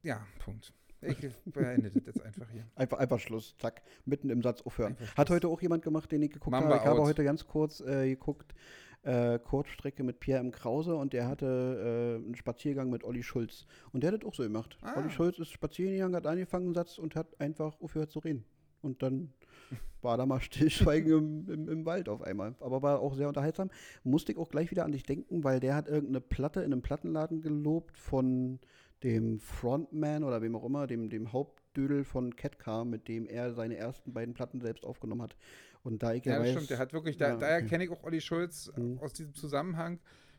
[0.04, 0.72] ja, Punkt.
[1.02, 1.16] Ich
[1.46, 2.64] beende das jetzt einfach hier.
[2.74, 4.96] Einfach, einfach Schluss, zack, mitten im Satz aufhören.
[5.16, 6.78] Hat heute auch jemand gemacht, den ich geguckt Mamba habe.
[6.78, 7.06] Ich habe out.
[7.06, 8.54] heute ganz kurz äh, geguckt,
[9.02, 10.50] äh, Kurzstrecke mit Pierre M.
[10.50, 13.66] Krause und der hatte äh, einen Spaziergang mit Olli Schulz.
[13.92, 14.76] Und der hat das auch so gemacht.
[14.82, 14.98] Ah.
[14.98, 18.44] Olli Schulz ist spazieren gegangen, hat angefangen einen Satz und hat einfach aufgehört zu reden.
[18.82, 19.32] Und dann
[20.02, 22.54] war da mal Stillschweigen im, im, im Wald auf einmal.
[22.60, 23.70] Aber war auch sehr unterhaltsam.
[24.04, 26.82] Musste ich auch gleich wieder an dich denken, weil der hat irgendeine Platte in einem
[26.82, 28.58] Plattenladen gelobt von
[29.02, 33.76] dem Frontman oder wem auch immer, dem, dem Hauptdödel von Catcar, mit dem er seine
[33.76, 35.36] ersten beiden Platten selbst aufgenommen hat.
[35.82, 36.70] Und da ich ja, Ja, weiß, stimmt.
[36.70, 37.68] Der hat wirklich, da, Ja, daher okay.
[37.68, 38.98] kenne ich auch Olli Schulz Mhm.
[38.98, 39.98] aus diesem Zusammenhang.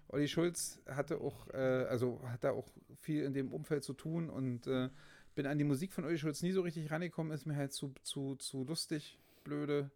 [0.09, 2.67] Olli Schulz hatte auch, äh, also hat da auch
[2.99, 4.89] viel in dem Umfeld zu tun und äh,
[5.33, 7.93] bin an die Musik von Olli Schulz nie so richtig rangekommen, ist mir halt zu,
[8.03, 9.89] zu, zu lustig, blöde.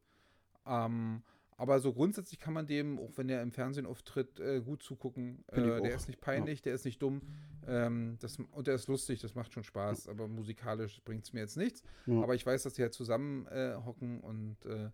[0.66, 1.22] Ähm,
[1.58, 5.44] aber so grundsätzlich kann man dem, auch wenn er im Fernsehen auftritt, äh, gut zugucken.
[5.48, 7.22] Äh, der auch, ist nicht peinlich, der ist nicht dumm.
[7.68, 11.42] Ähm, das, und der ist lustig, das macht schon Spaß, aber musikalisch bringt es mir
[11.42, 11.84] jetzt nichts.
[12.06, 12.22] Ja.
[12.22, 14.90] Aber ich weiß, dass die halt zusammen äh, hocken und äh,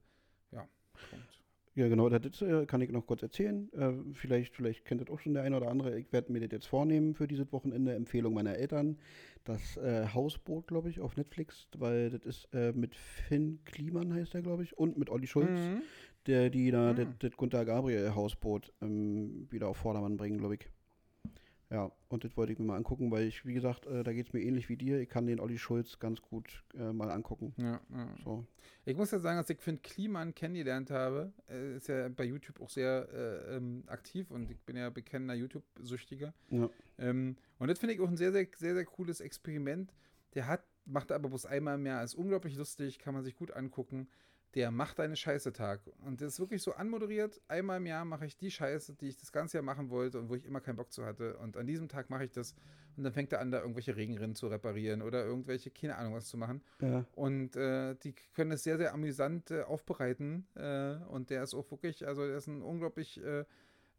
[0.51, 0.67] ja,
[1.09, 1.41] Punkt.
[1.73, 3.71] Ja, genau, das äh, kann ich noch kurz erzählen.
[3.71, 5.97] Äh, vielleicht, vielleicht kennt das auch schon der eine oder andere.
[5.97, 7.95] Ich werde mir das jetzt vornehmen für dieses Wochenende.
[7.95, 8.97] Empfehlung meiner Eltern.
[9.45, 14.33] Das äh, Hausboot, glaube ich, auf Netflix, weil das ist äh, mit Finn Kliman, heißt
[14.33, 15.81] der, glaube ich, und mit Olli Schulz, Mhm.
[16.27, 17.15] Der die da Mhm.
[17.19, 20.69] das, Gunther Gabriel Hausboot ähm, wieder auf Vordermann bringen, glaube ich.
[21.69, 24.27] Ja, und das wollte ich mir mal angucken, weil ich, wie gesagt, äh, da geht
[24.27, 24.99] es mir ähnlich wie dir.
[24.99, 27.53] Ich kann den Olli Schulz ganz gut äh, mal angucken.
[27.55, 28.09] Ja, ja.
[28.25, 28.45] So.
[28.83, 32.59] Ich muss ja sagen, dass ich Finn Kliman kennengelernt habe, äh, ist ja bei YouTube
[32.59, 36.33] auch sehr äh, ähm, aktiv und ich bin ja bekennender YouTube-Süchtiger.
[36.49, 36.69] Ja.
[36.97, 39.93] Ähm, und das finde ich auch ein sehr, sehr, sehr, sehr cooles Experiment.
[40.33, 43.51] Der hat macht er aber bloß einmal mehr, ist unglaublich lustig, kann man sich gut
[43.51, 44.07] angucken.
[44.55, 45.81] Der macht eine Scheiße Tag.
[46.05, 47.39] Und das ist wirklich so anmoderiert.
[47.47, 50.29] Einmal im Jahr mache ich die Scheiße, die ich das ganze Jahr machen wollte und
[50.29, 51.37] wo ich immer keinen Bock zu hatte.
[51.37, 52.55] Und an diesem Tag mache ich das.
[52.97, 56.25] Und dann fängt er an, da irgendwelche Regenrinnen zu reparieren oder irgendwelche, keine Ahnung, was
[56.25, 56.61] zu machen.
[56.81, 57.05] Ja.
[57.15, 60.45] Und äh, die können es sehr, sehr amüsant äh, aufbereiten.
[60.55, 63.45] Äh, und der ist auch wirklich, also der ist ein unglaublich äh,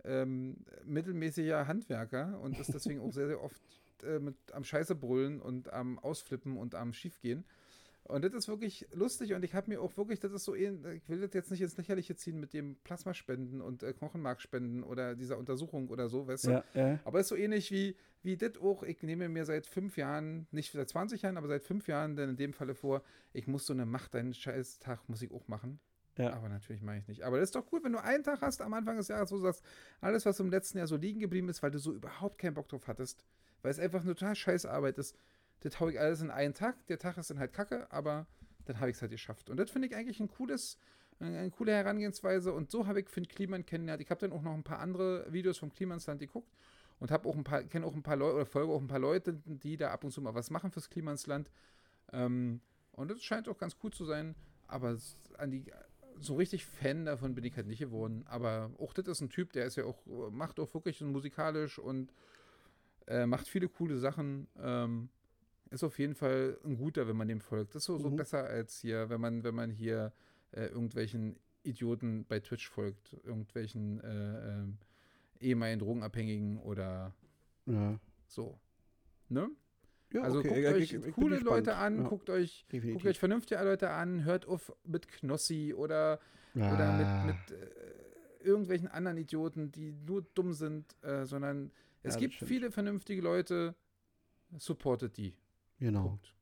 [0.04, 3.62] ähm, mittelmäßiger Handwerker und ist deswegen auch sehr, sehr oft
[4.02, 7.44] äh, mit am Scheiße brüllen und am Ausflippen und am Schiefgehen.
[8.04, 10.70] Und das ist wirklich lustig und ich habe mir auch wirklich, das ist so, ich
[11.08, 15.38] will das jetzt nicht ins Lächerliche ziehen mit dem Plasmaspenden und äh, Knochenmarkspenden oder dieser
[15.38, 16.50] Untersuchung oder so, weißt du?
[16.50, 16.98] Ja, ja.
[17.04, 18.82] Aber es ist so ähnlich wie, wie das auch.
[18.82, 22.30] Ich nehme mir seit fünf Jahren, nicht seit 20 Jahren, aber seit fünf Jahren dann
[22.30, 23.02] in dem Falle vor,
[23.32, 25.78] ich muss so eine Macht deinen Scheiß-Tag muss ich auch machen.
[26.18, 26.32] Ja.
[26.34, 27.22] Aber natürlich mache ich nicht.
[27.22, 29.36] Aber das ist doch gut, wenn du einen Tag hast am Anfang des Jahres, wo
[29.36, 29.62] du sagst,
[30.00, 32.68] alles, was im letzten Jahr so liegen geblieben ist, weil du so überhaupt keinen Bock
[32.68, 33.24] drauf hattest,
[33.62, 35.16] weil es einfach eine total scheiß Arbeit ist,
[35.62, 36.86] das hau ich alles in einen Tag.
[36.88, 38.26] Der Tag ist dann halt kacke, aber
[38.64, 39.50] dann habe ich es halt geschafft.
[39.50, 40.78] Und das finde ich eigentlich ein cooles,
[41.20, 42.52] eine, eine coole Herangehensweise.
[42.52, 44.02] Und so habe ich Finn Kliman kennengelernt.
[44.02, 46.52] Ich habe dann auch noch ein paar andere Videos vom Klimansland geguckt
[46.98, 48.98] und habe auch ein paar, kenne auch ein paar Leute oder folge auch ein paar
[48.98, 51.50] Leute, die da ab und zu mal was machen fürs Klimansland.
[52.12, 52.60] Ähm,
[52.92, 54.34] und das scheint auch ganz cool zu sein.
[54.66, 54.96] Aber
[55.38, 55.64] an die,
[56.18, 58.24] so richtig Fan davon bin ich halt nicht geworden.
[58.26, 62.12] Aber auch das ist ein Typ, der ist ja auch, macht auch wirklich musikalisch und
[63.06, 64.48] äh, macht viele coole Sachen.
[64.60, 65.08] Ähm,
[65.72, 67.74] ist auf jeden Fall ein guter, wenn man dem folgt.
[67.74, 68.16] Das ist so, so Mhm.
[68.16, 70.12] besser als hier, wenn man, wenn man hier
[70.52, 74.78] äh, irgendwelchen Idioten bei Twitch folgt, irgendwelchen äh, ähm,
[75.40, 77.14] ehemaligen Drogenabhängigen oder
[77.66, 77.98] ja.
[78.26, 78.58] so.
[79.28, 79.50] Ne?
[80.12, 80.48] Ja, also okay.
[80.48, 81.38] guckt Ja, euch ich- ich coole.
[81.38, 86.20] Leute an, guckt euch Guckt euch vernünftige Leute an, hört auf mit Knossi oder,
[86.54, 91.70] oder Ah, mit, mit äh, irgendwelchen anderen Idioten, die nur dumm sind, äh, sondern
[92.02, 92.48] es gibt stimmt.
[92.48, 93.74] viele vernünftige Leute,
[94.58, 95.34] supportet die.
[95.82, 96.10] Genau.
[96.10, 96.32] Punkt.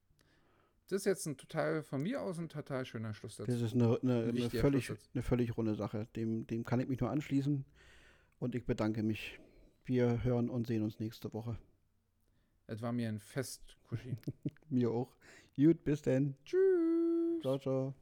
[0.89, 3.51] Das ist jetzt ein total, von mir aus ein total schöner Schluss dazu.
[3.51, 6.09] Das ist eine, eine, eine, völlig, eine völlig runde Sache.
[6.15, 7.65] Dem, dem kann ich mich nur anschließen.
[8.39, 9.39] Und ich bedanke mich.
[9.85, 11.59] Wir hören und sehen uns nächste Woche.
[12.67, 14.17] Es war mir ein Fest, Kuschi.
[14.69, 15.17] Mir auch.
[15.57, 16.37] Gut, bis denn.
[16.45, 17.41] Tschüss.
[17.41, 17.95] Ciao, ciao.